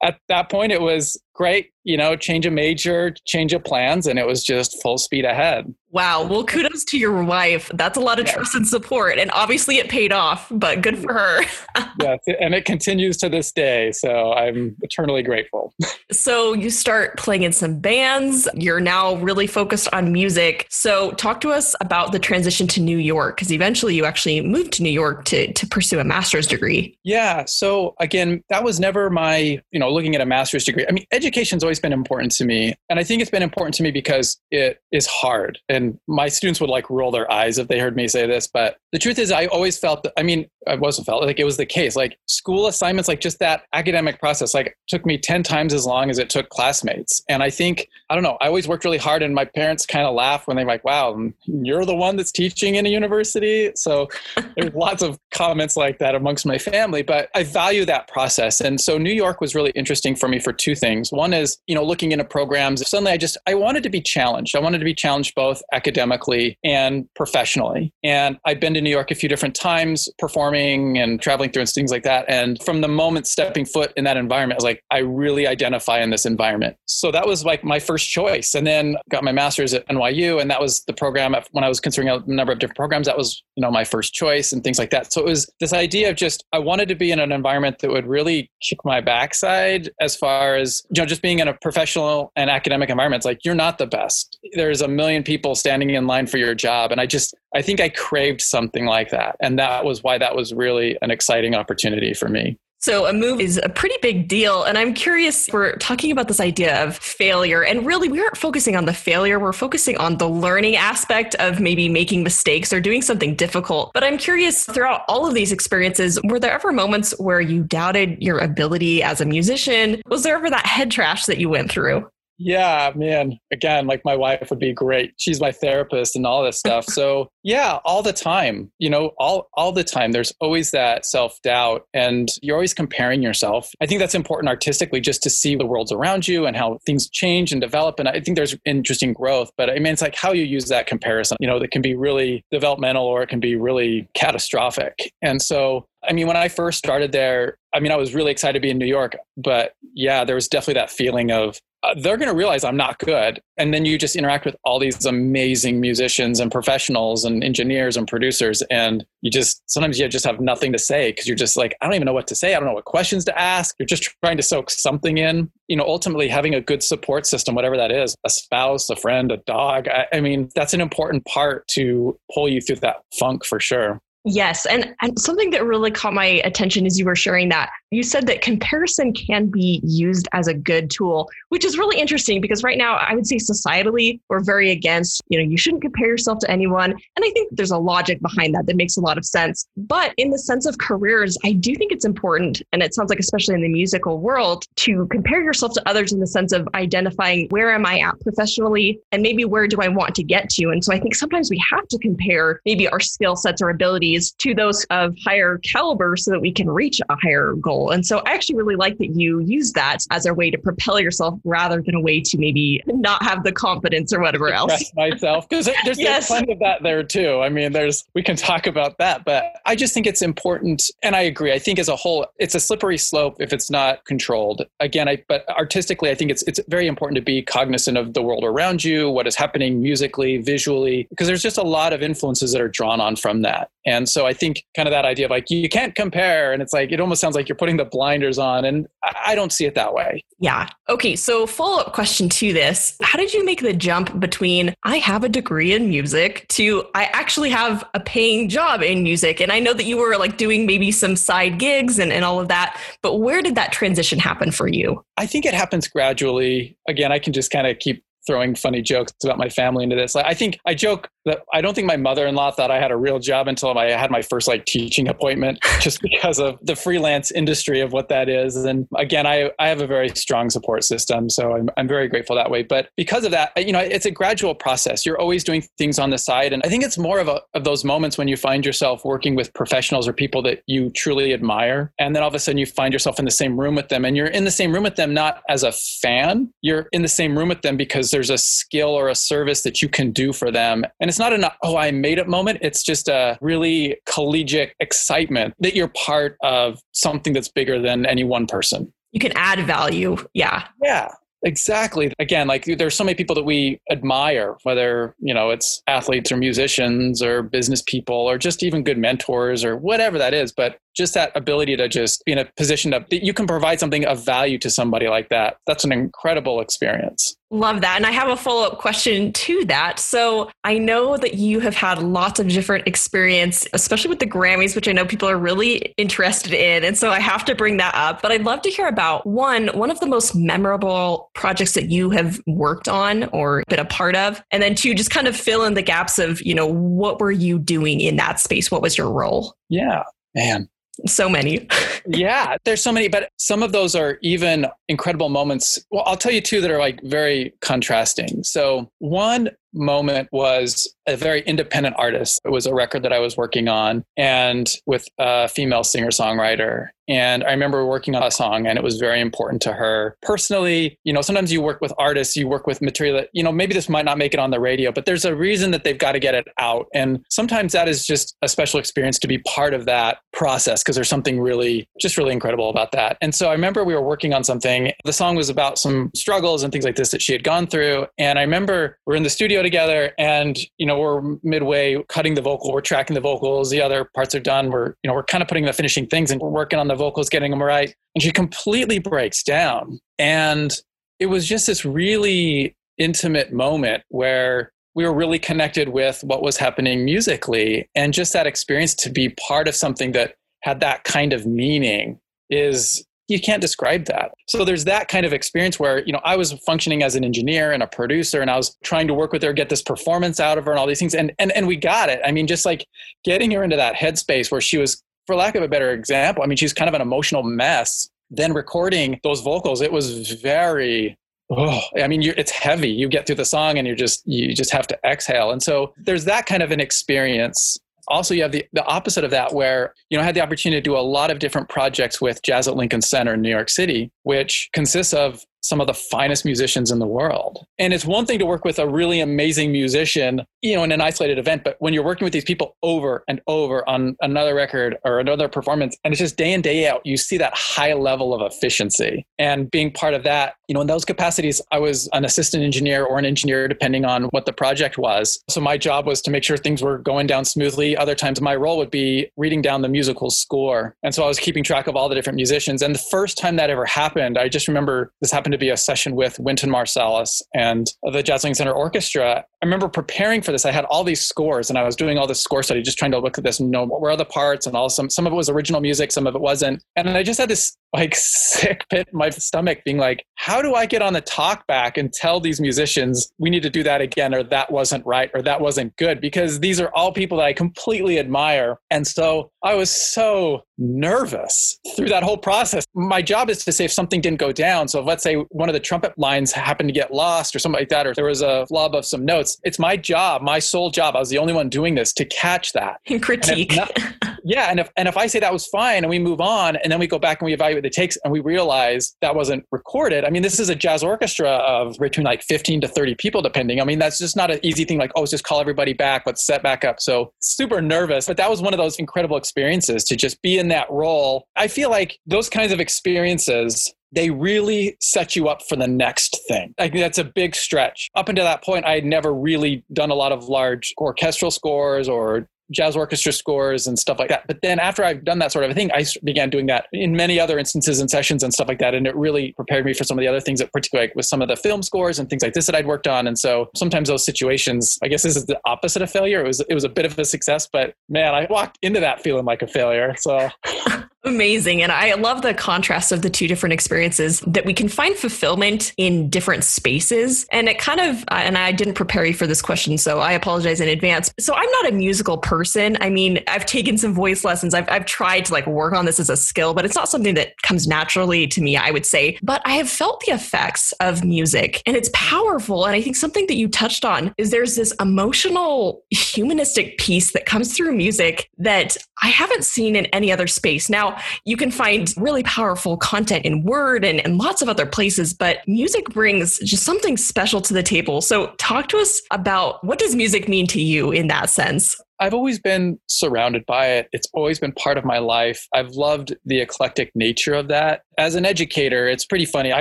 at 0.02 0.18
that 0.28 0.50
point, 0.50 0.73
it 0.73 0.80
was 0.80 1.21
great, 1.35 1.71
you 1.85 1.97
know, 1.97 2.17
change 2.17 2.47
of 2.47 2.53
major, 2.53 3.15
change 3.27 3.53
of 3.53 3.65
plans, 3.65 4.07
and 4.07 4.19
it 4.19 4.27
was 4.27 4.43
just 4.43 4.81
full 4.83 4.99
speed 4.99 5.25
ahead. 5.25 5.73
Wow. 5.93 6.25
Well, 6.25 6.43
kudos 6.43 6.85
to 6.87 6.99
your 6.99 7.23
wife. 7.23 7.71
That's 7.75 7.99
a 7.99 8.01
lot 8.01 8.19
of 8.19 8.25
trust 8.25 8.55
and 8.55 8.67
support. 8.67 9.19
And 9.19 9.31
obviously 9.33 9.77
it 9.77 9.91
paid 9.91 10.11
off, 10.11 10.47
but 10.51 10.81
good 10.81 10.99
for 10.99 11.12
her. 11.12 11.43
yes. 12.01 12.19
And 12.41 12.55
it 12.55 12.65
continues 12.65 13.19
to 13.19 13.29
this 13.29 13.53
day. 13.53 13.93
So 13.93 14.33
I'm 14.33 14.75
eternally 14.81 15.23
grateful. 15.23 15.75
so 16.11 16.55
you 16.55 16.71
start 16.71 17.19
playing 17.19 17.43
in 17.43 17.53
some 17.53 17.79
bands. 17.79 18.49
You're 18.55 18.81
now 18.81 19.17
really 19.17 19.47
focused 19.47 19.87
on 19.93 20.15
music. 20.15 20.67
So 20.71 21.11
talk 21.12 21.43
to 21.43 21.51
us 21.51 21.77
about 21.83 22.12
the 22.12 22.19
transition 22.19 22.67
to 22.69 22.81
New 22.81 22.97
York, 22.97 23.37
because 23.37 23.53
eventually 23.53 23.95
you 23.95 24.07
actually 24.07 24.41
moved 24.41 24.73
to 24.75 24.83
New 24.83 24.89
York 24.89 25.27
to, 25.27 25.53
to 25.53 25.67
pursue 25.67 26.01
a 26.01 26.05
master's 26.05 26.47
degree. 26.47 26.99
Yeah. 27.05 27.45
So 27.45 27.95
again, 28.01 28.43
that 28.49 28.65
was 28.65 28.81
never 28.81 29.11
my, 29.11 29.61
you 29.71 29.79
know, 29.79 29.93
looking 29.93 30.15
at 30.15 30.23
a 30.23 30.27
master's 30.27 30.65
degree. 30.65 30.87
I 30.89 30.93
mean, 30.93 31.05
education's 31.33 31.65
always 31.65 31.81
been 31.81 31.93
important 31.93 32.31
to 32.33 32.45
me. 32.45 32.75
And 32.91 32.99
I 32.99 33.05
think 33.05 33.23
it's 33.23 33.31
been 33.31 33.43
important 33.43 33.75
to 33.77 33.83
me 33.83 33.91
because 33.91 34.39
it 34.51 34.81
is 34.93 35.07
hard. 35.07 35.59
And 35.69 35.99
my 36.07 36.29
students 36.29 36.61
would 36.61 36.69
like 36.69 36.91
roll 36.91 37.11
their 37.11 37.31
eyes 37.33 37.57
if 37.57 37.69
they 37.69 37.79
heard 37.79 37.97
me 37.97 38.07
say 38.09 38.27
this 38.27 38.47
but 38.53 38.77
the 38.93 38.99
truth 38.99 39.19
is 39.19 39.33
i 39.33 39.47
always 39.47 39.79
felt 39.79 40.03
that 40.03 40.12
i 40.19 40.23
mean 40.23 40.47
i 40.66 40.75
wasn't 40.75 41.07
felt 41.07 41.23
like 41.23 41.38
it 41.38 41.45
was 41.45 41.57
the 41.57 41.66
case. 41.66 41.97
Like 41.97 42.19
school 42.26 42.66
assignments 42.66 43.09
like 43.09 43.21
just 43.21 43.38
that 43.38 43.62
academic 43.73 44.19
process 44.19 44.54
like 44.54 44.76
took 44.88 45.04
me 45.07 45.19
10 45.19 45.42
times 45.42 45.75
as 45.75 45.87
long 45.87 46.11
as 46.11 46.19
it 46.19 46.31
took 46.31 46.49
classmates. 46.50 47.23
And 47.28 47.42
i 47.42 47.50
think 47.50 47.88
i 48.11 48.14
don't 48.14 48.25
know 48.25 48.37
i 48.40 48.47
always 48.47 48.69
worked 48.69 48.85
really 48.85 48.99
hard 48.99 49.23
and 49.23 49.35
my 49.35 49.45
parents 49.45 49.87
kind 49.87 50.07
of 50.07 50.14
laugh 50.14 50.47
when 50.47 50.57
they're 50.57 50.66
like 50.66 50.85
wow 50.85 51.31
you're 51.47 51.85
the 51.85 51.95
one 51.95 52.16
that's 52.16 52.33
teaching 52.33 52.76
in 52.76 52.87
a 52.87 52.88
university? 52.88 53.73
So 53.75 54.09
there's 54.57 54.75
lots 54.75 55.02
of 55.02 55.19
comments 55.33 55.76
like 55.76 55.99
that 55.99 56.14
amongst 56.14 56.47
my 56.47 56.59
family 56.59 57.02
but 57.02 57.28
i 57.35 57.42
value 57.42 57.85
that 57.87 58.09
process. 58.09 58.61
And 58.61 58.81
so 58.81 58.99
new 58.99 59.12
york 59.12 59.40
was 59.40 59.54
really 59.54 59.71
interesting 59.71 60.14
for 60.16 60.28
me 60.28 60.38
for 60.38 60.52
two 60.52 60.75
things. 60.75 61.12
One 61.12 61.33
is 61.33 61.59
you 61.66 61.75
know 61.75 61.85
looking 61.85 62.12
into 62.12 62.25
programs 62.25 62.88
suddenly 62.88 63.12
i 63.12 63.16
just 63.16 63.37
i 63.47 63.54
wanted 63.54 63.83
to 63.83 63.90
be 63.90 64.00
challenged. 64.00 64.57
I 64.57 64.61
wanted 64.61 64.78
to 64.78 64.85
be 64.85 64.95
challenged 64.95 65.35
both 65.35 65.62
academically 65.73 66.59
and 66.64 67.09
professionally. 67.14 67.92
And 68.02 68.38
I've 68.45 68.61
been 68.61 68.75
to 68.75 68.81
New 68.81 68.90
York 68.90 69.11
a 69.11 69.14
few 69.14 69.28
different 69.28 69.54
times 69.54 70.09
performing 70.52 70.99
and 70.99 71.21
traveling 71.21 71.50
through 71.50 71.62
and 71.62 71.71
things 71.71 71.90
like 71.90 72.02
that. 72.02 72.25
And 72.28 72.62
from 72.62 72.80
the 72.80 72.88
moment 72.88 73.26
stepping 73.26 73.64
foot 73.64 73.92
in 73.97 74.04
that 74.04 74.16
environment, 74.16 74.56
I 74.56 74.59
was 74.59 74.64
like, 74.64 74.82
I 74.90 74.99
really 74.99 75.47
identify 75.47 76.00
in 76.00 76.11
this 76.11 76.26
environment. 76.26 76.76
So 76.87 77.11
that 77.11 77.26
was 77.26 77.44
like 77.44 77.64
my 77.64 77.78
first 77.78 78.09
choice. 78.11 78.54
And 78.54 78.66
then 78.66 78.97
got 79.11 79.25
my 79.25 79.32
master's 79.32 79.75
at 79.75 79.87
NYU. 79.88 80.40
And 80.40 80.50
that 80.50 80.61
was 80.61 80.85
the 80.85 80.92
program 80.92 81.35
when 81.52 81.64
I 81.64 81.68
was 81.68 81.80
considering 81.80 82.09
a 82.09 82.23
number 82.30 82.52
of 82.52 82.59
different 82.59 82.76
programs, 82.76 83.06
that 83.06 83.16
was, 83.16 83.42
you 83.56 83.62
know, 83.62 83.71
my 83.71 83.85
first 83.85 84.12
choice 84.12 84.52
and 84.52 84.62
things 84.62 84.78
like 84.78 84.90
that. 84.90 85.12
So 85.12 85.21
it 85.21 85.26
was 85.26 85.50
this 85.61 85.73
idea 85.73 86.11
of 86.11 86.16
just, 86.16 86.44
I 86.52 86.59
wanted 86.59 86.88
to 86.88 86.94
be 86.94 87.11
in 87.11 87.18
an 87.18 87.32
environment 87.32 87.78
that 87.80 87.90
would 87.90 88.06
really 88.06 88.50
kick 88.61 88.78
my 88.85 89.00
backside 89.00 89.90
as 90.00 90.16
far 90.16 90.56
as, 90.56 90.82
you 90.94 91.00
know, 91.00 91.06
just 91.06 91.23
being 91.23 91.38
in 91.38 91.49
a 91.49 91.54
professional 91.54 92.32
and 92.37 92.50
academic 92.50 92.90
environment. 92.90 93.21
It's 93.21 93.26
like, 93.26 93.44
you're 93.44 93.54
not 93.54 93.78
the 93.78 93.87
best. 93.87 94.38
There's 94.54 94.82
a 94.82 94.88
million 94.88 95.23
people 95.23 95.54
standing 95.54 95.90
in 95.90 96.06
line 96.06 96.26
for 96.26 96.38
your 96.38 96.54
job. 96.54 96.92
And 96.92 97.00
I 97.00 97.06
just, 97.06 97.35
I 97.54 97.62
think 97.62 97.80
I 97.80 97.88
craved 97.88 98.40
something 98.40 98.87
like 98.87 99.11
that. 99.11 99.37
And 99.40 99.59
that 99.59 99.85
was 99.85 100.02
why 100.02 100.18
that 100.18 100.35
was 100.35 100.41
really 100.50 100.96
an 101.02 101.11
exciting 101.11 101.54
opportunity 101.54 102.14
for 102.14 102.28
me. 102.28 102.56
So, 102.82 103.06
a 103.06 103.12
move 103.12 103.38
is 103.38 103.61
a 103.62 103.68
pretty 103.68 103.94
big 104.02 104.26
deal. 104.26 104.64
And 104.64 104.76
I'm 104.76 104.92
curious, 104.92 105.49
we're 105.52 105.76
talking 105.76 106.11
about 106.11 106.26
this 106.26 106.40
idea 106.40 106.82
of 106.82 106.96
failure. 106.96 107.62
And 107.62 107.87
really, 107.87 108.08
we 108.08 108.20
aren't 108.20 108.37
focusing 108.37 108.75
on 108.75 108.87
the 108.87 108.92
failure. 108.92 109.38
We're 109.38 109.52
focusing 109.52 109.96
on 109.99 110.18
the 110.18 110.28
learning 110.28 110.75
aspect 110.75 111.37
of 111.37 111.61
maybe 111.61 111.88
making 111.88 112.25
mistakes 112.25 112.72
or 112.72 112.80
doing 112.80 113.00
something 113.00 113.37
difficult. 113.37 113.92
But 113.94 114.02
I'm 114.02 114.18
curious, 114.18 114.64
throughout 114.64 115.02
all 115.06 115.28
of 115.28 115.34
these 115.34 115.52
experiences, 115.52 116.18
were 116.25 116.40
there 116.40 116.50
ever 116.50 116.72
moments 116.72 117.16
where 117.20 117.40
you 117.40 117.62
doubted 117.62 118.20
your 118.20 118.38
ability 118.38 119.00
as 119.00 119.20
a 119.20 119.26
musician? 119.26 120.02
Was 120.06 120.25
there 120.25 120.34
ever 120.34 120.50
that 120.50 120.66
head 120.66 120.90
trash 120.90 121.26
that 121.26 121.38
you 121.38 121.49
went 121.50 121.70
through? 121.70 122.11
Yeah, 122.39 122.93
man. 122.95 123.39
Again, 123.53 123.87
like 123.87 124.05
my 124.05 124.17
wife 124.17 124.49
would 124.51 124.59
be 124.59 124.73
great. 124.73 125.12
She's 125.19 125.41
my 125.41 125.53
therapist 125.53 126.17
and 126.17 126.27
all 126.27 126.43
this 126.43 126.59
stuff. 126.59 126.85
So, 126.87 127.29
yeah, 127.43 127.79
all 127.85 128.03
the 128.03 128.12
time. 128.12 128.73
You 128.79 128.91
know, 128.91 129.12
all 129.19 129.49
all 129.55 129.73
the 129.73 129.85
time 129.85 130.12
there's 130.12 130.33
always 130.41 130.71
that 130.73 131.07
self-doubt 131.07 131.87
and 131.95 132.29
you're 132.41 132.57
always 132.57 132.75
comparing 132.75 133.23
yourself. 133.23 133.71
I 133.81 133.87
think 133.87 134.01
that's 134.01 134.15
important 134.15 134.49
artistically 134.49 135.01
just 135.01 135.23
to 135.23 135.31
see 135.31 135.55
the 135.55 135.67
worlds 135.67 135.93
around 135.93 136.27
you 136.27 136.47
and 136.47 136.57
how 136.57 136.79
things 136.87 137.09
change 137.09 137.53
and 137.53 137.61
develop 137.61 137.99
and 137.99 138.09
I 138.09 138.21
think 138.21 138.37
there's 138.37 138.57
interesting 138.65 139.12
growth, 139.12 139.51
but 139.57 139.71
I 139.71 139.75
mean 139.75 139.93
it's 139.93 140.03
like 140.03 140.17
how 140.17 140.33
you 140.33 140.45
use 140.45 140.67
that 140.67 140.87
comparison. 140.87 141.37
You 141.41 141.47
know, 141.47 141.59
that 141.59 141.71
can 141.71 141.83
be 141.83 141.95
really 141.95 142.45
developmental 142.51 143.05
or 143.05 143.23
it 143.23 143.29
can 143.29 143.41
be 143.41 143.57
really 143.57 144.09
catastrophic. 144.15 145.12
And 145.21 145.41
so 145.41 145.87
I 146.04 146.12
mean, 146.12 146.26
when 146.26 146.37
I 146.37 146.49
first 146.49 146.78
started 146.78 147.12
there, 147.12 147.59
I 147.75 147.80
mean, 147.80 147.92
I 147.92 147.97
was 147.97 148.14
really 148.14 148.32
excited 148.32 148.54
to 148.54 148.61
be 148.61 148.71
in 148.71 148.78
New 148.78 148.87
York, 148.87 149.16
but 149.37 149.75
yeah, 149.94 150.25
there 150.25 150.35
was 150.35 150.49
definitely 150.49 150.75
that 150.75 150.90
feeling 150.90 151.30
of 151.30 151.61
uh, 151.85 151.94
they're 151.99 152.16
going 152.16 152.28
to 152.28 152.35
realize 152.35 152.62
I'm 152.62 152.76
not 152.76 152.99
good. 153.00 153.40
And 153.56 153.75
then 153.75 153.85
you 153.85 153.99
just 153.99 154.14
interact 154.14 154.44
with 154.44 154.54
all 154.64 154.78
these 154.78 155.04
amazing 155.04 155.80
musicians 155.80 156.38
and 156.38 156.50
professionals 156.50 157.25
and 157.25 157.42
engineers 157.42 157.97
and 157.97 158.06
producers. 158.06 158.62
And 158.71 159.04
you 159.21 159.30
just, 159.32 159.62
sometimes 159.66 159.99
you 159.99 160.06
just 160.09 160.25
have 160.25 160.40
nothing 160.40 160.73
to 160.73 160.78
say 160.78 161.11
because 161.11 161.26
you're 161.26 161.37
just 161.37 161.56
like, 161.56 161.76
I 161.80 161.87
don't 161.87 161.94
even 161.94 162.06
know 162.06 162.12
what 162.12 162.28
to 162.28 162.37
say. 162.37 162.54
I 162.54 162.61
don't 162.61 162.68
know 162.68 162.75
what 162.75 162.85
questions 162.85 163.25
to 163.25 163.38
ask. 163.38 163.75
You're 163.80 163.87
just 163.87 164.09
trying 164.25 164.37
to 164.37 164.44
soak 164.44 164.71
something 164.71 165.18
in. 165.18 165.50
You 165.66 165.76
know, 165.76 165.85
ultimately 165.85 166.28
having 166.28 166.54
a 166.54 166.61
good 166.61 166.85
support 166.85 167.26
system, 167.26 167.54
whatever 167.54 167.76
that 167.76 167.90
is, 167.90 168.14
a 168.25 168.30
spouse, 168.30 168.88
a 168.88 168.97
friend, 168.97 169.32
a 169.32 169.38
dog. 169.38 169.88
I, 169.88 170.06
I 170.12 170.21
mean, 170.21 170.50
that's 170.54 170.75
an 170.75 170.80
important 170.80 171.25
part 171.25 171.66
to 171.68 172.16
pull 172.32 172.49
you 172.49 172.61
through 172.61 172.76
that 172.76 173.02
funk 173.18 173.44
for 173.44 173.59
sure. 173.59 174.00
Yes. 174.25 174.67
And, 174.67 174.95
and 175.02 175.19
something 175.19 175.50
that 175.50 175.64
really 175.64 175.91
caught 175.91 176.14
my 176.14 176.41
attention 176.45 176.87
as 176.87 176.97
you 176.97 177.05
were 177.05 177.17
sharing 177.17 177.49
that, 177.49 177.71
you 177.91 178.05
said 178.05 178.26
that 178.29 178.41
comparison 178.41 179.12
can 179.12 179.47
be 179.47 179.81
used 179.85 180.29
as 180.33 180.47
a 180.47 180.55
good 180.55 180.91
tool, 180.91 181.29
which 181.49 181.64
is 181.64 181.76
really 181.76 182.00
interesting 182.00 182.41
because 182.41 182.62
right 182.62 182.79
now 182.79 182.97
I 182.97 183.14
would 183.14 183.26
say 183.26 183.37
societally 183.37 184.21
we're 184.29 184.41
very 184.41 184.71
against, 184.71 185.23
you 185.29 185.38
know, 185.38 185.45
you 185.45 185.59
shouldn't 185.59 185.83
compare 185.83 186.07
yourself 186.07 186.38
to 186.41 186.50
anyone. 186.50 186.93
And 186.93 187.25
I 187.25 187.31
think 187.31 187.50
there's 187.57 187.73
a 187.73 187.79
logic 187.79 188.21
behind 188.23 188.55
that 188.55 188.67
that 188.67 188.76
makes 188.76 188.97
a 188.97 189.00
lot 189.00 189.19
of 189.19 189.25
sense. 189.25 189.67
But 189.76 190.14
in 190.17 190.31
the 190.31 190.38
sense 190.38 190.67
of 190.67 190.79
careers, 190.79 191.37
I 191.45 191.52
do 191.52 191.75
think 191.75 191.91
it's 191.91 192.05
important. 192.05 192.62
And 192.73 192.83
it 192.83 192.95
sounds 192.95 193.11
like, 193.11 193.19
especially 193.19 193.57
in 193.57 193.62
the 193.62 193.69
musical 193.69 194.21
world, 194.21 194.64
to 194.76 195.07
compare 195.11 195.43
yourself 195.43 195.75
to 195.75 195.88
others 195.88 196.12
in 196.12 196.21
the 196.21 196.26
sense 196.29 196.52
of 196.52 196.69
identifying 196.75 197.49
where 197.50 197.75
am 197.75 197.85
I 197.85 197.99
at 197.99 198.21
professionally 198.21 199.00
and 199.11 199.21
maybe 199.21 199.45
where 199.45 199.67
do 199.67 199.79
I 199.81 199.88
want 199.88 200.14
to 200.14 200.23
get 200.23 200.49
to. 200.50 200.71
And 200.71 200.83
so 200.85 200.93
I 200.93 201.00
think 201.00 201.17
sometimes 201.17 201.50
we 201.50 201.62
have 201.71 201.88
to 201.88 201.99
compare 201.99 202.61
maybe 202.64 202.88
our 202.88 203.00
skill 203.00 203.35
sets 203.35 203.61
or 203.61 203.69
abilities 204.12 204.33
to 204.33 204.54
those 204.54 204.85
of 204.90 205.16
higher 205.25 205.59
caliber 205.59 206.16
so 206.16 206.31
that 206.31 206.40
we 206.40 206.52
can 206.52 206.69
reach 206.69 207.00
a 207.09 207.16
higher 207.23 207.54
goal. 207.54 207.90
And 207.90 208.04
so 208.04 208.19
I 208.26 208.33
actually 208.33 208.57
really 208.57 208.76
like 208.76 208.99
that 208.99 209.16
you 209.16 209.40
use 209.40 209.73
that 209.73 209.99
as 210.11 210.26
a 210.26 210.35
way 210.35 210.50
to 210.50 210.59
propel 210.59 211.00
yourself 211.00 211.38
rather 211.45 211.83
than 211.83 211.95
a 211.95 212.00
way 212.00 212.21
to 212.21 212.38
maybe 212.38 212.83
not 212.87 213.23
have 213.23 213.42
the 213.45 213.52
confidence 213.52 214.12
or 214.12 214.21
whatever 214.21 214.52
else. 214.52 214.92
myself 214.95 215.49
because 215.49 215.66
there's, 215.66 215.76
yes. 215.99 216.28
there's 216.28 216.40
plenty 216.40 216.52
of 216.52 216.59
that 216.61 216.83
there 216.83 217.02
too. 217.02 217.40
I 217.40 217.49
mean, 217.49 217.73
there's 217.73 218.04
we 218.14 218.23
can 218.23 218.37
talk 218.37 218.66
about 218.66 218.99
that, 218.99 219.25
but 219.25 219.45
I 219.66 219.76
just 219.76 219.95
think 219.95 220.07
it's 220.07 220.23
important, 220.23 220.90
and 221.02 221.14
I 221.14 221.23
agree. 221.23 221.52
I 221.52 221.59
think 221.59 221.78
as 221.78 221.88
a 221.88 221.97
whole, 221.97 222.26
it's 222.38 222.54
a 222.54 222.61
slippery 222.61 222.99
slope 222.99 223.37
if 223.40 223.52
it's 223.52 223.71
not 223.71 224.04
controlled. 224.04 224.66
Again, 224.81 225.09
I 225.09 225.23
but 225.28 225.49
artistically, 225.49 226.11
I 226.11 226.14
think 226.14 226.31
it's 226.31 226.42
it's 226.45 226.61
very 226.69 226.87
important 226.87 227.16
to 227.16 227.23
be 227.23 227.42
cognizant 227.42 227.97
of 227.97 228.14
the 228.14 228.23
world 228.23 228.45
around 228.45 228.85
you, 228.85 229.11
what 229.11 229.26
is 229.26 229.37
happening 229.37 229.83
musically, 229.83 230.38
visually, 230.38 231.07
because 231.11 231.26
there's 231.26 231.42
just 231.42 231.59
a 231.59 231.62
lot 231.62 231.92
of 231.92 232.02
influences 232.02 232.52
that 232.52 232.61
are 232.61 232.69
drawn 232.69 233.00
on 233.00 233.16
from 233.16 233.42
that. 233.42 233.71
And 233.87 234.01
and 234.02 234.09
so 234.09 234.26
I 234.26 234.32
think 234.32 234.64
kind 234.75 234.88
of 234.88 234.90
that 234.90 235.04
idea 235.04 235.26
of 235.26 235.30
like, 235.30 235.49
you 235.49 235.68
can't 235.68 235.94
compare. 235.94 236.52
And 236.52 236.61
it's 236.61 236.73
like, 236.73 236.90
it 236.90 236.99
almost 236.99 237.21
sounds 237.21 237.37
like 237.37 237.49
you're 237.49 237.54
putting 237.54 237.76
the 237.76 237.85
blinders 237.85 238.37
on. 238.37 238.64
And 238.64 238.88
I 239.25 239.37
don't 239.37 239.52
see 239.52 239.64
it 239.64 239.76
that 239.76 239.94
way. 239.94 240.25
Yeah. 240.40 240.68
Okay. 240.88 241.14
So, 241.14 241.47
follow 241.47 241.82
up 241.82 241.92
question 241.92 242.28
to 242.28 242.52
this 242.52 242.97
How 243.00 243.16
did 243.16 243.32
you 243.32 243.44
make 243.44 243.61
the 243.61 243.73
jump 243.73 244.18
between 244.18 244.75
I 244.82 244.97
have 244.97 245.23
a 245.23 245.28
degree 245.28 245.73
in 245.73 245.88
music 245.88 246.47
to 246.49 246.85
I 246.97 247.04
actually 247.12 247.50
have 247.50 247.85
a 247.94 248.00
paying 248.00 248.49
job 248.49 248.82
in 248.82 249.04
music? 249.04 249.40
And 249.40 249.52
I 249.52 249.61
know 249.61 249.73
that 249.73 249.85
you 249.85 249.99
were 249.99 250.16
like 250.16 250.37
doing 250.37 250.66
maybe 250.66 250.90
some 250.90 251.14
side 251.14 251.61
gigs 251.61 252.00
and, 252.00 252.12
and 252.12 252.25
all 252.25 252.40
of 252.40 252.49
that, 252.49 252.76
but 253.02 253.18
where 253.18 253.40
did 253.40 253.54
that 253.54 253.71
transition 253.71 254.18
happen 254.18 254.50
for 254.50 254.66
you? 254.66 255.04
I 255.16 255.26
think 255.26 255.47
it 255.47 255.54
happens 255.54 255.87
gradually. 255.87 256.76
Again, 256.88 257.12
I 257.12 257.21
can 257.21 257.32
just 257.32 257.52
kind 257.52 257.68
of 257.68 257.78
keep 257.78 258.02
throwing 258.26 258.54
funny 258.54 258.82
jokes 258.82 259.12
about 259.23 259.38
my 259.38 259.49
family 259.49 259.85
into 259.85 259.97
this. 259.97 260.14
Like, 260.14 260.26
I 260.26 260.35
think 260.35 260.59
I 260.66 260.75
joke 260.75 261.09
I 261.52 261.61
don't 261.61 261.75
think 261.75 261.87
my 261.87 261.97
mother-in-law 261.97 262.52
thought 262.52 262.71
I 262.71 262.81
had 262.81 262.91
a 262.91 262.97
real 262.97 263.19
job 263.19 263.49
until 263.49 263.76
I 263.79 263.91
had 263.91 264.11
my 264.11 264.23
first 264.23 264.49
like 264.49 264.64
teaching 264.64 265.09
appointment, 265.09 265.59
just 265.81 266.00
because 266.02 266.38
of 266.38 266.59
the 266.62 266.75
freelance 266.75 267.31
industry 267.31 267.81
of 267.81 267.93
what 267.93 268.09
that 268.09 268.29
is. 268.29 268.57
And 268.57 268.87
again, 268.97 269.26
I, 269.26 269.50
I 269.59 269.69
have 269.69 269.81
a 269.81 269.87
very 269.87 270.09
strong 270.11 270.50
support 270.50 270.85
system, 270.85 271.31
so 271.31 271.55
I'm, 271.55 271.71
I'm 271.76 271.88
very 271.88 272.09
grateful 272.09 272.37
that 272.37 272.50
way. 272.50 272.62
But 272.62 272.88
because 272.97 273.25
of 273.25 273.31
that, 273.31 273.52
you 273.57 273.73
know, 273.73 273.81
it's 273.81 274.07
a 274.07 274.11
gradual 274.11 274.55
process. 274.55 275.07
You're 275.07 275.21
always 275.21 275.45
doing 275.45 275.62
things 275.79 275.99
on 275.99 276.11
the 276.11 276.19
side, 276.19 276.52
and 276.52 276.62
I 276.64 276.69
think 276.69 276.85
it's 276.85 276.99
more 276.99 277.19
of 277.19 277.29
a 277.29 277.41
of 277.55 277.64
those 277.64 277.85
moments 277.85 278.19
when 278.19 278.29
you 278.29 278.37
find 278.37 278.64
yourself 278.67 279.05
working 279.05 279.35
with 279.35 279.52
professionals 279.55 280.09
or 280.09 280.12
people 280.12 280.43
that 280.43 280.62
you 280.67 280.91
truly 280.91 281.33
admire, 281.33 281.93
and 281.99 282.17
then 282.17 282.23
all 282.23 282.29
of 282.29 282.35
a 282.35 282.38
sudden 282.38 282.59
you 282.59 282.67
find 282.67 282.93
yourself 282.93 283.19
in 283.19 283.25
the 283.25 283.31
same 283.31 283.59
room 283.59 283.75
with 283.75 283.88
them, 283.88 284.05
and 284.05 284.17
you're 284.17 284.26
in 284.26 284.45
the 284.45 284.50
same 284.50 284.73
room 284.73 284.83
with 284.83 284.97
them 284.97 285.14
not 285.14 285.43
as 285.49 285.62
a 285.62 285.73
fan, 285.73 286.52
you're 286.62 286.88
in 286.93 287.02
the 287.02 287.09
same 287.09 287.38
room 287.38 287.49
with 287.49 287.62
them 287.62 287.76
because 287.76 288.11
there's 288.11 288.31
a 288.31 288.38
skill 288.38 288.91
or 288.91 289.09
a 289.09 289.14
service 289.14 289.62
that 289.62 289.83
you 289.83 289.88
can 289.88 290.11
do 290.11 290.33
for 290.33 290.50
them, 290.50 290.85
and 291.00 291.12
it's 291.12 291.19
not 291.19 291.35
an 291.35 291.45
oh 291.62 291.76
I 291.76 291.90
made 291.90 292.16
it 292.16 292.26
moment. 292.26 292.61
It's 292.62 292.83
just 292.83 293.07
a 293.07 293.37
really 293.42 293.99
collegiate 294.07 294.73
excitement 294.81 295.52
that 295.59 295.76
you're 295.76 295.88
part 295.88 296.38
of 296.42 296.81
something 296.92 297.35
that's 297.35 297.49
bigger 297.49 297.78
than 297.78 298.07
any 298.07 298.25
one 298.25 298.47
person. 298.47 298.90
You 299.11 299.21
can 299.21 299.33
add 299.35 299.61
value. 299.66 300.16
Yeah. 300.33 300.69
Yeah. 300.83 301.12
Exactly. 301.45 302.14
Again, 302.19 302.47
like 302.47 302.64
there's 302.64 302.95
so 302.95 303.04
many 303.04 303.14
people 303.14 303.35
that 303.35 303.42
we 303.42 303.78
admire, 303.90 304.57
whether, 304.62 305.14
you 305.19 305.35
know, 305.35 305.50
it's 305.50 305.83
athletes 305.87 306.33
or 306.33 306.38
musicians 306.38 307.21
or 307.21 307.42
business 307.42 307.83
people 307.83 308.16
or 308.16 308.38
just 308.38 308.62
even 308.62 308.83
good 308.83 308.97
mentors 308.97 309.66
or 309.66 309.76
whatever 309.76 310.16
that 310.16 310.33
is. 310.33 310.50
But 310.50 310.78
just 310.94 311.14
that 311.14 311.32
ability 311.34 311.76
to 311.76 311.88
just 311.88 312.25
be 312.25 312.32
in 312.32 312.38
a 312.38 312.44
position 312.56 312.90
that 312.90 313.11
you 313.12 313.32
can 313.32 313.46
provide 313.46 313.80
something 313.80 314.04
of 314.04 314.25
value 314.25 314.58
to 314.58 314.70
somebody 314.70 315.08
like 315.08 315.28
that. 315.30 315.56
That's 315.66 315.84
an 315.84 315.92
incredible 315.92 316.61
experience. 316.61 317.37
Love 317.50 317.82
that. 317.82 317.96
And 317.96 318.06
I 318.06 318.12
have 318.12 318.28
a 318.28 318.37
follow 318.37 318.66
up 318.66 318.78
question 318.78 319.30
to 319.34 319.64
that. 319.66 319.99
So 319.99 320.50
I 320.64 320.78
know 320.78 321.18
that 321.18 321.34
you 321.34 321.61
have 321.61 321.75
had 321.75 322.02
lots 322.02 322.40
of 322.40 322.49
different 322.49 322.87
experience, 322.87 323.68
especially 323.75 324.08
with 324.08 324.20
the 324.20 324.26
Grammys, 324.26 324.75
which 324.75 324.88
I 324.88 324.92
know 324.92 325.04
people 325.04 325.28
are 325.28 325.37
really 325.37 325.92
interested 325.99 326.54
in. 326.54 326.82
And 326.82 326.96
so 326.96 327.11
I 327.11 327.20
have 327.20 327.44
to 327.44 327.54
bring 327.54 327.76
that 327.76 327.94
up. 327.94 328.22
But 328.22 328.32
I'd 328.32 328.44
love 328.44 328.62
to 328.62 328.70
hear 328.70 328.88
about 328.88 329.26
one, 329.26 329.68
one 329.68 329.90
of 329.90 330.00
the 330.00 330.06
most 330.06 330.34
memorable 330.34 331.30
projects 331.34 331.75
that 331.75 331.90
you 331.90 332.08
have 332.08 332.40
worked 332.46 332.88
on 332.88 333.25
or 333.25 333.64
been 333.68 333.78
a 333.78 333.84
part 333.84 334.16
of. 334.16 334.42
And 334.50 334.62
then 334.62 334.75
two, 334.75 334.94
just 334.94 335.11
kind 335.11 335.28
of 335.28 335.37
fill 335.37 335.64
in 335.64 335.75
the 335.75 335.82
gaps 335.82 336.18
of, 336.18 336.40
you 336.40 336.54
know, 336.54 336.66
what 336.66 337.20
were 337.20 337.32
you 337.32 337.58
doing 337.58 338.00
in 338.00 338.16
that 338.16 338.40
space? 338.40 338.70
What 338.70 338.80
was 338.80 338.96
your 338.96 339.11
role? 339.11 339.54
Yeah. 339.68 340.04
Man, 340.34 340.70
so 341.06 341.28
many. 341.28 341.66
yeah, 342.06 342.56
there's 342.64 342.82
so 342.82 342.92
many, 342.92 343.08
but 343.08 343.28
some 343.38 343.62
of 343.62 343.72
those 343.72 343.94
are 343.94 344.18
even 344.22 344.66
incredible 344.88 345.28
moments. 345.28 345.84
Well, 345.90 346.02
I'll 346.06 346.16
tell 346.16 346.32
you 346.32 346.40
two 346.40 346.61
that 346.61 346.70
are 346.70 346.78
like 346.78 347.00
very 347.02 347.54
contrasting. 347.61 348.44
So, 348.44 348.90
one 348.99 349.50
moment 349.73 350.29
was 350.33 350.95
a 351.07 351.17
very 351.17 351.43
independent 351.43 351.97
artist. 351.99 352.41
It 352.45 352.50
was 352.50 352.67
a 352.67 352.75
record 352.75 353.02
that 353.02 353.12
I 353.12 353.19
was 353.19 353.37
working 353.37 353.69
on 353.69 354.05
and 354.17 354.71
with 354.87 355.09
a 355.19 355.49
female 355.49 355.85
singer 355.85 356.11
songwriter. 356.11 356.88
And 357.09 357.43
I 357.43 357.50
remember 357.50 357.85
working 357.85 358.14
on 358.14 358.23
a 358.23 358.31
song 358.31 358.67
and 358.67 358.79
it 358.79 358.85
was 358.85 358.99
very 358.99 359.21
important 359.21 359.61
to 359.62 359.73
her. 359.73 360.17
Personally, 360.23 360.99
you 361.02 361.12
know, 361.12 361.21
sometimes 361.21 361.52
you 361.52 361.61
work 361.61 361.81
with 361.81 361.93
artists, 361.99 362.37
you 362.37 362.47
work 362.47 362.69
with 362.69 362.81
material 362.81 363.17
that, 363.17 363.29
you 363.33 363.43
know, 363.43 363.50
maybe 363.50 363.75
this 363.75 363.88
might 363.88 364.05
not 364.05 364.19
make 364.19 364.35
it 364.35 364.41
on 364.41 364.50
the 364.50 364.61
radio, 364.61 364.93
but 364.93 365.05
there's 365.05 365.25
a 365.25 365.35
reason 365.35 365.73
that 365.73 365.83
they've 365.83 365.99
got 365.99 366.12
to 366.12 366.21
get 366.21 366.35
it 366.35 366.47
out. 366.59 366.87
And 366.95 367.25
sometimes 367.29 367.73
that 367.73 367.88
is 367.88 368.07
just 368.07 368.37
a 368.43 368.49
special 368.49 368.79
experience 368.79 369.19
to 369.19 369.26
be 369.26 369.38
part 369.38 369.75
of 369.75 369.85
that 369.87 370.19
process 370.33 370.83
because 370.83 370.95
there's 370.95 371.09
something 371.09 371.41
really, 371.41 371.88
just 372.00 372.17
really 372.17 372.33
incredible 372.33 372.71
about 372.71 372.93
that. 372.93 373.19
And 373.21 373.35
so 373.35 373.49
I 373.49 373.52
remember 373.52 373.83
we 373.83 373.95
were 373.95 374.02
working 374.02 374.33
on 374.33 374.45
something. 374.45 374.93
The 375.05 375.12
song 375.12 375.35
was 375.35 375.49
about 375.49 375.79
some 375.79 376.12
struggles 376.14 376.62
and 376.62 376.73
things 376.73 376.85
like 376.85 376.97
this 376.97 377.11
that 377.11 377.21
she 377.21 377.33
had 377.33 377.43
gone 377.43 377.67
through. 377.67 378.07
And 378.17 378.38
I 378.38 378.43
remember 378.43 378.99
we're 379.07 379.17
in 379.17 379.25
the 379.25 379.31
studio 379.31 379.62
together 379.62 380.12
and, 380.19 380.59
you 380.78 380.87
know, 380.87 380.99
we're 380.99 381.23
midway 381.42 382.02
cutting 382.09 382.35
the 382.35 382.42
vocal, 382.42 382.73
we're 382.73 382.81
tracking 382.81 383.14
the 383.14 383.21
vocals, 383.21 383.71
the 383.71 383.81
other 383.81 384.09
parts 384.14 384.35
are 384.35 384.40
done. 384.40 384.71
We're, 384.71 384.95
you 385.02 385.09
know, 385.09 385.14
we're 385.14 385.25
kind 385.25 385.42
of 385.42 385.49
putting 385.49 385.64
the 385.64 385.73
finishing 385.73 386.07
things 386.07 386.31
and 386.31 386.40
we're 386.40 386.50
working 386.50 386.78
on 386.78 386.88
the 386.88 386.95
vocals, 386.95 387.28
getting 387.28 387.50
them 387.50 387.62
right. 387.62 387.95
And 388.14 388.23
she 388.23 388.33
completely 388.33 388.99
breaks 388.99 389.42
down. 389.42 389.99
And 390.19 390.76
it 391.19 391.26
was 391.26 391.47
just 391.47 391.66
this 391.66 391.85
really 391.85 392.76
intimate 392.99 393.52
moment 393.52 394.02
where 394.09 394.73
we 394.95 395.04
were 395.04 395.14
really 395.14 395.38
connected 395.38 395.88
with 395.88 396.22
what 396.25 396.42
was 396.42 396.57
happening 396.57 397.05
musically. 397.05 397.88
And 397.94 398.12
just 398.12 398.33
that 398.33 398.46
experience 398.46 398.94
to 398.96 399.11
be 399.11 399.31
part 399.31 399.68
of 399.68 399.75
something 399.75 400.12
that 400.12 400.35
had 400.62 400.81
that 400.81 401.05
kind 401.05 401.33
of 401.33 401.46
meaning 401.46 402.20
is 402.51 403.05
you 403.28 403.40
can't 403.40 403.61
describe 403.61 404.04
that. 404.06 404.32
So 404.48 404.64
there's 404.64 404.85
that 404.85 405.08
kind 405.08 405.24
of 405.24 405.32
experience 405.32 405.78
where, 405.78 406.04
you 406.04 406.12
know, 406.12 406.20
I 406.24 406.37
was 406.37 406.52
functioning 406.66 407.02
as 407.02 407.14
an 407.14 407.24
engineer 407.24 407.72
and 407.72 407.82
a 407.82 407.87
producer 407.87 408.40
and 408.40 408.50
I 408.50 408.56
was 408.56 408.76
trying 408.82 409.06
to 409.08 409.14
work 409.14 409.32
with 409.32 409.42
her, 409.42 409.52
get 409.52 409.68
this 409.68 409.82
performance 409.82 410.40
out 410.40 410.58
of 410.58 410.64
her 410.64 410.72
and 410.72 410.78
all 410.78 410.87
these 410.87 410.98
things. 410.98 411.14
And 411.14 411.32
and 411.38 411.52
and 411.52 411.66
we 411.66 411.76
got 411.76 412.08
it. 412.08 412.20
I 412.24 412.32
mean, 412.32 412.46
just 412.46 412.64
like 412.64 412.87
getting 413.24 413.50
her 413.52 413.62
into 413.62 413.76
that 413.76 413.94
headspace 413.94 414.50
where 414.50 414.61
she 414.61 414.78
was, 414.78 415.02
for 415.26 415.37
lack 415.37 415.54
of 415.54 415.62
a 415.62 415.68
better 415.68 415.92
example, 415.92 416.42
I 416.42 416.46
mean, 416.46 416.56
she's 416.56 416.72
kind 416.72 416.88
of 416.88 416.94
an 416.94 417.00
emotional 417.00 417.42
mess. 417.42 418.08
Then 418.30 418.52
recording 418.52 419.20
those 419.22 419.40
vocals, 419.40 419.80
it 419.80 419.92
was 419.92 420.32
very 420.32 421.16
Oh, 421.54 421.82
I 422.02 422.08
mean, 422.08 422.22
it's 422.22 422.50
heavy. 422.50 422.88
You 422.88 423.08
get 423.08 423.26
through 423.26 423.37
the 423.37 423.44
song 423.44 423.76
and 423.76 423.87
you 423.87 423.94
just 423.94 424.26
you 424.26 424.54
just 424.54 424.72
have 424.72 424.87
to 424.87 424.98
exhale. 425.04 425.50
And 425.50 425.62
so 425.62 425.92
there's 425.98 426.24
that 426.24 426.46
kind 426.46 426.62
of 426.62 426.70
an 426.70 426.80
experience 426.80 427.78
also 428.09 428.35
you 428.35 428.43
have 428.43 428.53
the, 428.53 428.65
the 428.73 428.85
opposite 428.85 429.25
of 429.25 429.31
that 429.31 429.53
where 429.53 429.95
you 430.11 430.17
know 430.17 430.23
i 430.23 430.25
had 430.25 430.35
the 430.35 430.41
opportunity 430.41 430.81
to 430.81 430.85
do 430.85 430.97
a 430.97 431.01
lot 431.01 431.31
of 431.31 431.38
different 431.38 431.69
projects 431.69 432.21
with 432.21 432.43
jazz 432.43 432.67
at 432.67 432.77
lincoln 432.77 433.03
center 433.03 433.35
in 433.35 433.41
new 433.41 433.51
york 433.51 433.69
city 433.69 434.11
which 434.23 434.69
consists 434.73 435.12
of 435.12 435.45
some 435.62 435.81
of 435.81 435.87
the 435.87 435.94
finest 435.94 436.44
musicians 436.44 436.90
in 436.90 436.98
the 436.98 437.07
world. 437.07 437.64
And 437.79 437.92
it's 437.92 438.05
one 438.05 438.27
thing 438.27 438.38
to 438.38 438.46
work 438.46 438.64
with 438.64 438.79
a 438.79 438.88
really 438.88 439.20
amazing 439.20 439.72
musician, 439.72 440.42
you 440.61 440.75
know, 440.77 440.85
in 440.85 440.92
an 440.92 441.01
isolated 441.01 441.38
event, 441.38 441.64
but 441.64 441.77
when 441.79 441.94
you're 441.94 442.05
working 442.05 442.25
with 442.25 442.33
these 442.33 442.44
people 442.44 442.77
over 442.83 443.25
and 443.29 443.40
over 443.46 443.88
on 443.88 444.16
another 444.20 444.55
record 444.55 444.96
or 445.05 445.20
another 445.20 445.48
performance, 445.48 445.96
and 446.05 446.12
it's 446.12 446.20
just 446.20 446.37
day 446.37 446.53
in, 446.53 446.62
day 446.62 446.88
out, 446.88 447.01
you 447.05 447.16
see 447.16 447.38
that 447.38 447.53
high 447.57 447.92
level 447.92 448.35
of 448.35 448.53
efficiency. 448.53 449.27
And 449.38 449.70
being 449.70 449.92
part 449.92 450.14
of 450.14 450.22
that, 450.25 450.55
you 450.68 450.75
know, 450.75 450.81
in 450.81 450.87
those 450.87 451.05
capacities, 451.05 451.61
I 451.70 451.79
was 451.79 452.09
an 452.12 452.25
assistant 452.25 452.62
engineer 452.62 453.05
or 453.05 453.18
an 453.18 453.25
engineer, 453.25 453.68
depending 453.68 454.05
on 454.05 454.25
what 454.25 454.46
the 454.46 454.53
project 454.53 454.98
was. 454.98 455.42
So 455.48 455.61
my 455.61 455.77
job 455.77 456.07
was 456.07 456.22
to 456.22 456.31
make 456.31 456.44
sure 456.44 456.57
things 456.57 456.83
were 456.83 456.98
going 456.98 457.27
down 457.27 457.44
smoothly. 457.44 457.96
Other 457.96 458.14
times, 458.14 458.40
my 458.40 458.57
role 458.57 458.79
would 458.79 458.90
be 458.90 459.31
reading 459.37 459.62
down 459.62 459.83
the 459.83 459.88
musical 459.88 460.31
score. 460.31 460.96
And 461.03 461.14
so 461.14 461.25
I 461.25 461.29
was 461.29 461.38
keeping 461.38 461.62
track 461.62 461.87
of 461.87 461.96
all 461.96 462.09
the 462.09 462.14
different 462.14 462.37
musicians. 462.37 462.83
And 462.83 462.94
the 462.94 463.03
first 463.11 463.38
time 463.38 463.57
that 463.57 463.70
ever 463.70 463.85
happened, 463.85 464.38
I 464.38 464.48
just 464.48 464.66
remember 464.68 465.12
this 465.20 465.31
happened 465.31 465.52
happened 465.53 465.61
to 465.61 465.67
be 465.67 465.71
a 465.71 465.77
session 465.77 466.17
with 466.17 466.38
Wynton 466.38 466.71
Marsalis 466.71 467.43
and 467.55 467.87
the 468.11 468.23
Jazz 468.23 468.43
Lincoln 468.43 468.55
Center 468.55 468.73
Orchestra. 468.73 469.45
I 469.62 469.65
remember 469.65 469.88
preparing 469.88 470.41
for 470.41 470.51
this. 470.51 470.65
I 470.65 470.73
had 470.73 470.87
all 470.87 471.05
these 471.05 471.21
scores 471.21 471.69
and 471.69 471.79
I 471.79 471.83
was 471.83 471.95
doing 471.95 472.17
all 472.17 472.27
this 472.27 472.41
score 472.41 472.62
study, 472.62 472.81
just 472.81 472.97
trying 472.97 473.11
to 473.11 473.19
look 473.19 473.37
at 473.37 473.45
this 473.45 473.61
and 473.61 473.71
know 473.71 473.87
where 473.87 474.12
are 474.12 474.17
the 474.17 474.25
parts 474.25 474.67
and 474.67 474.75
all 474.75 474.88
some 474.88 475.11
some 475.11 475.27
of 475.27 475.33
it 475.33 475.37
was 475.37 475.51
original 475.51 475.81
music, 475.81 476.11
some 476.11 476.27
of 476.27 476.35
it 476.35 476.41
wasn't. 476.41 476.83
And 476.97 477.11
I 477.11 477.23
just 477.23 477.38
had 477.38 477.51
this 477.51 477.77
like 477.92 478.14
sick 478.16 478.85
pit 478.88 479.09
in 479.12 479.18
my 479.18 479.31
stomach 479.31 479.83
being 479.85 479.98
like, 479.98 480.24
how 480.37 480.62
do 480.62 480.74
I 480.74 480.87
get 480.87 481.02
on 481.02 481.12
the 481.12 481.20
talk 481.20 481.66
back 481.66 481.96
and 481.96 482.12
tell 482.12 482.40
these 482.40 482.61
musicians 482.61 483.33
we 483.38 483.50
need 483.50 483.62
to 483.62 483.70
do 483.70 483.83
that 483.83 484.00
again 484.00 484.35
or 484.35 484.42
that 484.44 484.72
wasn't 484.72 485.05
right 485.07 485.31
or 485.35 485.42
that 485.42 485.61
wasn't 485.61 485.96
good? 485.96 486.20
Because 486.20 486.61
these 486.61 486.81
are 486.81 486.90
all 486.94 487.12
people 487.12 487.38
that 487.38 487.44
I 487.44 487.52
completely 487.52 488.18
admire. 488.18 488.78
And 488.90 489.07
so 489.07 489.50
I 489.62 489.74
was 489.74 489.90
so 489.90 490.62
nervous 490.78 491.78
through 491.96 492.09
that 492.09 492.22
whole 492.22 492.38
process. 492.38 492.85
My 492.94 493.22
job 493.22 493.50
is 493.50 493.64
to 493.64 493.72
say 493.72 493.85
if 493.85 493.92
something 493.92 494.20
didn't 494.20 494.38
go 494.38 494.52
down. 494.52 494.88
So 494.88 495.00
if 495.00 495.07
let's 495.07 495.22
say 495.22 495.37
one 495.50 495.68
of 495.68 495.72
the 495.74 495.81
trumpet 495.81 496.18
lines 496.18 496.52
happened 496.52 496.88
to 496.88 496.92
get 496.92 497.12
lost 497.12 497.55
or 497.55 497.59
something 497.59 497.78
like 497.78 497.88
that, 497.90 498.07
or 498.07 498.14
there 498.14 498.24
was 498.24 498.42
a 498.42 498.66
flub 498.66 498.94
of 498.94 499.05
some 499.07 499.24
notes, 499.24 499.59
it's 499.64 499.78
my 499.78 499.96
job, 499.96 500.42
my 500.42 500.59
sole 500.59 500.90
job. 500.90 501.14
I 501.14 501.20
was 501.20 501.28
the 501.28 501.38
only 501.38 501.52
one 501.52 501.68
doing 501.68 501.94
this 501.94 502.12
to 502.14 502.24
catch 502.24 502.72
that. 502.72 503.00
Critique. 503.20 503.76
And 503.76 503.90
not, 504.22 504.32
yeah. 504.44 504.66
And 504.70 504.81
if, 504.81 504.90
and 504.96 505.09
if 505.09 505.16
I 505.16 505.26
say 505.26 505.40
that 505.40 505.52
was 505.52 505.66
fine 505.66 505.98
and 505.98 506.11
we 506.11 506.18
move 506.18 506.40
on 506.40 506.76
and 506.76 506.90
then 506.90 506.98
we 506.98 507.07
go 507.07 507.18
back 507.18 507.40
and 507.40 507.46
we 507.46 507.52
evaluate 507.52 507.83
the 507.83 507.90
takes 507.90 508.16
and 508.24 508.33
we 508.33 508.40
realize 508.40 509.16
that 509.20 509.35
wasn't 509.35 509.64
recorded. 509.70 510.24
I 510.24 510.31
mean, 510.31 510.42
this 510.42 510.59
is 510.59 510.68
a 510.68 510.74
jazz 510.74 511.02
orchestra 511.02 511.50
of 511.50 511.96
between 511.98 512.24
like 512.24 512.42
15 512.42 512.81
to 512.83 512.88
30 512.88 513.14
people, 513.16 513.42
depending. 513.42 513.81
I 513.81 513.85
mean, 513.85 513.98
that's 513.98 514.18
just 514.18 514.37
not 514.37 514.50
an 514.50 514.61
easy 514.62 514.85
thing 514.85 514.98
like, 514.98 515.12
oh, 515.16 515.26
just 515.26 515.44
call 515.44 515.61
everybody 515.61 515.92
back, 515.92 516.24
let's 516.26 516.44
set 516.44 516.62
back 516.62 516.85
up. 516.85 517.00
So 517.00 517.33
super 517.40 517.81
nervous. 517.81 518.26
But 518.26 518.37
that 518.37 518.50
was 518.50 518.61
one 518.62 518.74
of 518.74 518.78
those 518.78 518.98
incredible 518.98 519.37
experiences 519.37 520.05
to 520.05 520.16
just 520.16 520.40
be 520.42 520.59
in 520.59 520.68
that 520.68 520.90
role. 520.90 521.46
I 521.57 521.68
feel 521.68 521.90
like 521.90 522.18
those 522.26 522.48
kinds 522.48 522.72
of 522.72 522.81
experiences 522.81 523.92
they 524.12 524.31
really 524.31 524.96
set 525.00 525.35
you 525.35 525.48
up 525.48 525.62
for 525.66 525.76
the 525.76 525.88
next 525.88 526.38
thing. 526.46 526.74
Like 526.78 526.92
that's 526.92 527.18
a 527.18 527.24
big 527.24 527.57
stretch. 527.57 528.11
Up 528.14 528.28
until 528.28 528.44
that 528.44 528.62
point, 528.62 528.85
I 528.85 528.94
had 528.94 529.05
never 529.05 529.33
really 529.33 529.85
done 529.92 530.11
a 530.11 530.14
lot 530.14 530.33
of 530.33 530.44
large 530.44 530.92
orchestral 530.98 531.50
scores 531.50 532.09
or 532.09 532.48
jazz 532.70 532.96
orchestra 532.96 533.33
scores 533.33 533.87
and 533.87 533.98
stuff 533.98 534.18
like 534.18 534.29
that. 534.29 534.46
But 534.46 534.59
then 534.62 534.79
after 534.79 535.05
I've 535.05 535.25
done 535.25 535.38
that 535.40 535.53
sort 535.53 535.64
of 535.64 535.70
a 535.70 535.75
thing, 535.75 535.90
I 535.92 536.05
began 536.25 536.51
doing 536.51 536.66
that 536.66 536.87
in 536.92 537.14
many 537.14 537.38
other 537.38 537.59
instances 537.59 538.01
and 538.01 538.11
sessions 538.11 538.42
and 538.42 538.53
stuff 538.53 538.68
like 538.68 538.79
that. 538.79 538.94
And 538.94 539.07
it 539.07 539.16
really 539.16 539.53
prepared 539.53 539.85
me 539.85 539.92
for 539.92 540.05
some 540.05 540.18
of 540.18 540.22
the 540.22 540.29
other 540.29 540.40
things 540.40 540.61
that 540.61 540.72
particularly 540.72 541.09
like 541.09 541.16
with 541.16 541.27
some 541.27 541.42
of 541.42 541.48
the 541.48 541.57
film 541.57 541.83
scores 541.83 542.18
and 542.18 542.29
things 542.31 542.42
like 542.42 542.55
this 542.55 542.66
that 542.66 542.75
I'd 542.75 542.87
worked 542.87 543.07
on. 543.07 543.27
And 543.27 543.38
so 543.38 543.68
sometimes 543.77 544.09
those 544.09 544.25
situations, 544.25 544.98
I 545.03 545.09
guess 545.09 545.22
this 545.22 545.37
is 545.37 545.46
the 545.46 545.61
opposite 545.66 546.03
of 546.03 546.11
failure. 546.11 546.40
It 546.40 546.46
was, 546.46 546.61
it 546.61 546.75
was 546.75 546.85
a 546.85 546.88
bit 546.88 547.05
of 547.05 547.18
a 547.18 547.25
success, 547.25 547.68
but 547.72 547.94
man, 548.09 548.35
I 548.35 548.46
walked 548.48 548.79
into 548.83 549.01
that 549.01 549.22
feeling 549.22 549.44
like 549.44 549.62
a 549.62 549.66
failure. 549.66 550.14
So 550.18 550.48
Amazing. 551.24 551.82
And 551.82 551.92
I 551.92 552.14
love 552.14 552.42
the 552.42 552.52
contrast 552.52 553.12
of 553.12 553.22
the 553.22 553.30
two 553.30 553.46
different 553.46 553.72
experiences 553.72 554.40
that 554.40 554.64
we 554.64 554.74
can 554.74 554.88
find 554.88 555.14
fulfillment 555.14 555.92
in 555.96 556.28
different 556.28 556.64
spaces. 556.64 557.46
And 557.52 557.68
it 557.68 557.78
kind 557.78 558.00
of, 558.00 558.24
uh, 558.24 558.40
and 558.42 558.58
I 558.58 558.72
didn't 558.72 558.94
prepare 558.94 559.24
you 559.24 559.32
for 559.32 559.46
this 559.46 559.62
question, 559.62 559.98
so 559.98 560.18
I 560.18 560.32
apologize 560.32 560.80
in 560.80 560.88
advance. 560.88 561.32
So 561.38 561.54
I'm 561.54 561.70
not 561.70 561.90
a 561.90 561.94
musical 561.94 562.38
person. 562.38 562.96
I 563.00 563.08
mean, 563.08 563.38
I've 563.46 563.66
taken 563.66 563.98
some 563.98 564.12
voice 564.12 564.44
lessons. 564.44 564.74
I've, 564.74 564.88
I've 564.88 565.06
tried 565.06 565.44
to 565.44 565.52
like 565.52 565.66
work 565.68 565.94
on 565.94 566.06
this 566.06 566.18
as 566.18 566.28
a 566.28 566.37
skill, 566.37 566.74
but 566.74 566.85
it's 566.85 566.96
not 566.96 567.08
something 567.08 567.35
that 567.35 567.56
comes 567.62 567.87
naturally 567.87 568.48
to 568.48 568.61
me, 568.61 568.76
I 568.76 568.90
would 568.90 569.06
say. 569.06 569.38
But 569.44 569.62
I 569.64 569.74
have 569.74 569.88
felt 569.88 570.24
the 570.26 570.32
effects 570.32 570.92
of 570.98 571.24
music 571.24 571.85
and 571.87 571.96
it's 571.96 572.11
powerful. 572.12 572.85
And 572.85 572.96
I 572.96 573.00
think 573.00 573.14
something 573.14 573.46
that 573.46 573.54
you 573.54 573.68
touched 573.68 574.04
on 574.04 574.35
is 574.38 574.50
there's 574.50 574.74
this 574.74 574.92
emotional, 575.00 576.02
humanistic 576.11 576.98
piece 576.98 577.32
that 577.32 577.46
comes 577.46 577.76
through 577.76 577.94
music 577.94 578.50
that 578.58 578.96
I 579.22 579.28
haven't 579.28 579.64
seen 579.64 579.94
in 579.94 580.06
any 580.06 580.32
other 580.32 580.48
space. 580.48 580.90
Now, 580.90 581.12
you 581.44 581.57
can 581.57 581.70
find 581.70 582.12
really 582.16 582.42
powerful 582.42 582.96
content 582.96 583.44
in 583.44 583.62
Word 583.64 584.05
and, 584.05 584.20
and 584.25 584.38
lots 584.38 584.62
of 584.62 584.68
other 584.68 584.87
places, 584.87 585.33
but 585.33 585.59
music 585.66 586.07
brings 586.11 586.59
just 586.61 586.85
something 586.85 587.16
special 587.16 587.61
to 587.62 587.75
the 587.75 587.83
table. 587.83 588.20
So 588.20 588.55
talk 588.59 588.88
to 588.88 588.98
us 588.98 589.20
about 589.31 589.83
what 589.85 589.98
does 589.98 590.14
music 590.14 590.48
mean 590.48 590.66
to 590.68 590.81
you 590.81 591.11
in 591.11 591.29
that 591.29 591.51
sense? 591.51 592.01
I've 592.22 592.35
always 592.35 592.61
been 592.61 593.00
surrounded 593.08 593.66
by 593.66 593.88
it. 593.88 594.08
It's 594.12 594.28
always 594.32 594.61
been 594.61 594.70
part 594.70 594.96
of 594.96 595.04
my 595.04 595.18
life. 595.18 595.66
I've 595.74 595.90
loved 595.90 596.37
the 596.44 596.61
eclectic 596.61 597.11
nature 597.16 597.52
of 597.52 597.66
that. 597.66 598.02
As 598.16 598.37
an 598.37 598.46
educator, 598.46 599.08
it's 599.08 599.24
pretty 599.24 599.44
funny. 599.44 599.72
I 599.72 599.80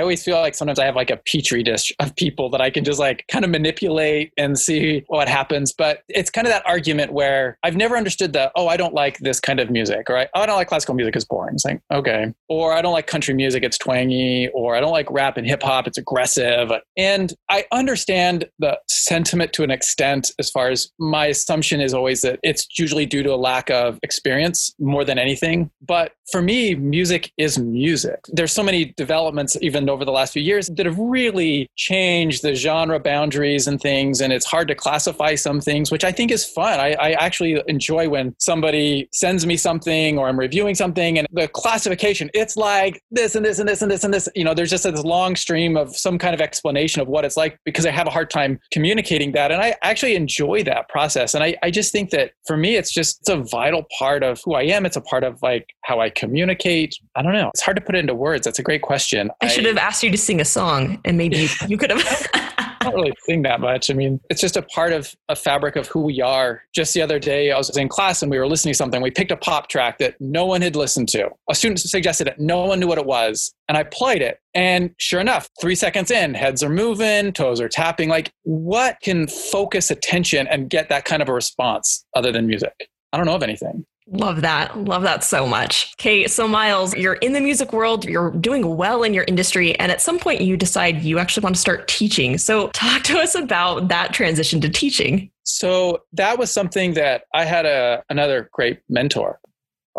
always 0.00 0.24
feel 0.24 0.40
like 0.40 0.56
sometimes 0.56 0.80
I 0.80 0.84
have 0.84 0.96
like 0.96 1.10
a 1.10 1.18
petri 1.18 1.62
dish 1.62 1.92
of 2.00 2.16
people 2.16 2.50
that 2.50 2.60
I 2.60 2.68
can 2.68 2.82
just 2.82 2.98
like 2.98 3.24
kind 3.30 3.44
of 3.44 3.50
manipulate 3.52 4.32
and 4.36 4.58
see 4.58 5.04
what 5.06 5.28
happens. 5.28 5.72
But 5.72 6.00
it's 6.08 6.30
kind 6.30 6.44
of 6.44 6.52
that 6.52 6.66
argument 6.66 7.12
where 7.12 7.58
I've 7.62 7.76
never 7.76 7.96
understood 7.96 8.32
that, 8.32 8.50
oh, 8.56 8.66
I 8.66 8.76
don't 8.76 8.94
like 8.94 9.18
this 9.18 9.38
kind 9.38 9.60
of 9.60 9.70
music, 9.70 10.10
or 10.10 10.16
oh, 10.18 10.40
I 10.40 10.46
don't 10.46 10.56
like 10.56 10.66
classical 10.66 10.96
music, 10.96 11.14
it's 11.14 11.24
boring. 11.24 11.54
It's 11.54 11.64
like, 11.64 11.80
okay. 11.92 12.34
Or 12.48 12.72
I 12.72 12.82
don't 12.82 12.92
like 12.92 13.06
country 13.06 13.34
music, 13.34 13.62
it's 13.62 13.78
twangy. 13.78 14.48
Or 14.52 14.74
I 14.74 14.80
don't 14.80 14.90
like 14.90 15.08
rap 15.12 15.36
and 15.36 15.46
hip 15.46 15.62
hop, 15.62 15.86
it's 15.86 15.98
aggressive. 15.98 16.72
And 16.96 17.32
I 17.48 17.66
understand 17.70 18.46
the 18.58 18.80
sentiment 18.88 19.52
to 19.52 19.62
an 19.62 19.70
extent 19.70 20.32
as 20.40 20.50
far 20.50 20.70
as 20.70 20.90
my 20.98 21.26
assumption 21.26 21.80
is 21.80 21.94
always 21.94 22.22
that 22.22 22.31
it, 22.32 22.40
it's 22.42 22.66
usually 22.78 23.06
due 23.06 23.22
to 23.22 23.32
a 23.32 23.36
lack 23.36 23.70
of 23.70 23.98
experience 24.02 24.74
more 24.78 25.04
than 25.04 25.18
anything. 25.18 25.70
But 25.80 26.12
for 26.32 26.40
me, 26.40 26.74
music 26.74 27.30
is 27.36 27.58
music. 27.58 28.18
There's 28.28 28.52
so 28.52 28.62
many 28.62 28.86
developments, 28.96 29.54
even 29.60 29.90
over 29.90 30.06
the 30.06 30.10
last 30.10 30.32
few 30.32 30.40
years, 30.40 30.68
that 30.68 30.86
have 30.86 30.98
really 30.98 31.70
changed 31.76 32.42
the 32.42 32.54
genre 32.54 32.98
boundaries 32.98 33.66
and 33.66 33.78
things. 33.78 34.22
And 34.22 34.32
it's 34.32 34.46
hard 34.46 34.66
to 34.68 34.74
classify 34.74 35.34
some 35.34 35.60
things, 35.60 35.90
which 35.90 36.04
I 36.04 36.10
think 36.10 36.30
is 36.32 36.46
fun. 36.46 36.80
I, 36.80 36.94
I 36.94 37.12
actually 37.12 37.62
enjoy 37.68 38.08
when 38.08 38.34
somebody 38.38 39.10
sends 39.12 39.44
me 39.44 39.58
something 39.58 40.18
or 40.18 40.26
I'm 40.26 40.38
reviewing 40.38 40.74
something 40.74 41.18
and 41.18 41.28
the 41.32 41.48
classification, 41.48 42.30
it's 42.32 42.56
like 42.56 43.02
this 43.10 43.34
and 43.34 43.44
this 43.44 43.58
and 43.58 43.68
this 43.68 43.82
and 43.82 43.90
this 43.90 44.02
and 44.02 44.14
this. 44.14 44.26
You 44.34 44.44
know, 44.44 44.54
there's 44.54 44.70
just 44.70 44.84
this 44.84 45.04
long 45.04 45.36
stream 45.36 45.76
of 45.76 45.94
some 45.94 46.18
kind 46.18 46.34
of 46.34 46.40
explanation 46.40 47.02
of 47.02 47.08
what 47.08 47.26
it's 47.26 47.36
like 47.36 47.58
because 47.66 47.84
I 47.84 47.90
have 47.90 48.06
a 48.06 48.10
hard 48.10 48.30
time 48.30 48.58
communicating 48.70 49.32
that. 49.32 49.52
And 49.52 49.60
I 49.60 49.76
actually 49.82 50.16
enjoy 50.16 50.62
that 50.64 50.88
process. 50.88 51.34
And 51.34 51.44
I, 51.44 51.56
I 51.62 51.70
just 51.70 51.92
think 51.92 52.08
that 52.10 52.32
for 52.46 52.56
me, 52.56 52.76
it's 52.76 52.90
just 52.90 53.20
it's 53.20 53.28
a 53.28 53.36
vital 53.36 53.84
part 53.98 54.22
of 54.22 54.40
who 54.46 54.54
I 54.54 54.62
am. 54.62 54.86
It's 54.86 54.96
a 54.96 55.02
part 55.02 55.24
of 55.24 55.38
like 55.42 55.74
how 55.82 56.00
I 56.00 56.08
communicate. 56.22 56.96
I 57.16 57.22
don't 57.22 57.32
know. 57.32 57.48
It's 57.48 57.62
hard 57.62 57.76
to 57.76 57.80
put 57.80 57.96
into 57.96 58.14
words. 58.14 58.44
That's 58.44 58.58
a 58.58 58.62
great 58.62 58.82
question. 58.82 59.30
I, 59.40 59.46
I 59.46 59.48
should 59.48 59.64
have 59.64 59.76
asked 59.76 60.02
you 60.02 60.10
to 60.10 60.18
sing 60.18 60.40
a 60.40 60.44
song 60.44 61.00
and 61.04 61.18
maybe 61.18 61.36
you, 61.36 61.48
you 61.68 61.76
could 61.76 61.90
have. 61.90 62.30
I 62.34 62.86
don't 62.86 62.94
really 62.94 63.12
sing 63.26 63.42
that 63.42 63.60
much. 63.60 63.90
I 63.90 63.94
mean, 63.94 64.20
it's 64.30 64.40
just 64.40 64.56
a 64.56 64.62
part 64.62 64.92
of 64.92 65.14
a 65.28 65.36
fabric 65.36 65.76
of 65.76 65.86
who 65.88 66.00
we 66.02 66.20
are. 66.20 66.62
Just 66.74 66.94
the 66.94 67.02
other 67.02 67.18
day, 67.18 67.50
I 67.50 67.58
was 67.58 67.76
in 67.76 67.88
class 67.88 68.22
and 68.22 68.30
we 68.30 68.38
were 68.38 68.46
listening 68.46 68.72
to 68.72 68.76
something. 68.76 69.00
We 69.00 69.10
picked 69.10 69.30
a 69.30 69.36
pop 69.36 69.68
track 69.68 69.98
that 69.98 70.16
no 70.20 70.46
one 70.46 70.62
had 70.62 70.76
listened 70.76 71.08
to. 71.10 71.30
A 71.50 71.54
student 71.54 71.80
suggested 71.80 72.28
it. 72.28 72.38
No 72.38 72.64
one 72.66 72.80
knew 72.80 72.88
what 72.88 72.98
it 72.98 73.06
was. 73.06 73.52
And 73.68 73.76
I 73.76 73.84
played 73.84 74.22
it. 74.22 74.38
And 74.54 74.90
sure 74.98 75.20
enough, 75.20 75.48
three 75.60 75.74
seconds 75.74 76.10
in, 76.10 76.34
heads 76.34 76.62
are 76.62 76.68
moving, 76.70 77.32
toes 77.32 77.60
are 77.60 77.68
tapping. 77.68 78.08
Like, 78.08 78.30
what 78.42 78.98
can 79.02 79.26
focus 79.26 79.90
attention 79.90 80.46
and 80.48 80.68
get 80.68 80.88
that 80.88 81.04
kind 81.04 81.22
of 81.22 81.28
a 81.28 81.32
response 81.32 82.04
other 82.14 82.32
than 82.32 82.46
music? 82.46 82.88
I 83.12 83.16
don't 83.16 83.26
know 83.26 83.34
of 83.34 83.42
anything. 83.42 83.84
Love 84.08 84.40
that. 84.40 84.76
Love 84.76 85.02
that 85.02 85.22
so 85.22 85.46
much. 85.46 85.94
Okay, 86.00 86.26
so 86.26 86.48
Miles, 86.48 86.94
you're 86.96 87.14
in 87.14 87.32
the 87.32 87.40
music 87.40 87.72
world, 87.72 88.04
you're 88.04 88.30
doing 88.32 88.76
well 88.76 89.04
in 89.04 89.14
your 89.14 89.24
industry, 89.24 89.78
and 89.78 89.92
at 89.92 90.02
some 90.02 90.18
point 90.18 90.40
you 90.40 90.56
decide 90.56 91.02
you 91.02 91.18
actually 91.18 91.44
want 91.44 91.54
to 91.54 91.60
start 91.60 91.86
teaching. 91.86 92.36
So, 92.38 92.68
talk 92.68 93.02
to 93.04 93.18
us 93.18 93.34
about 93.34 93.88
that 93.88 94.12
transition 94.12 94.60
to 94.62 94.68
teaching. 94.68 95.30
So, 95.44 96.02
that 96.14 96.38
was 96.38 96.50
something 96.50 96.94
that 96.94 97.24
I 97.32 97.44
had 97.44 97.64
a 97.64 98.02
another 98.10 98.50
great 98.52 98.80
mentor. 98.88 99.38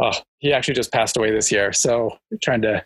Oh, 0.02 0.14
he 0.40 0.52
actually 0.52 0.74
just 0.74 0.92
passed 0.92 1.16
away 1.16 1.32
this 1.32 1.52
year. 1.52 1.72
So, 1.72 2.18
trying 2.42 2.62
to 2.64 2.84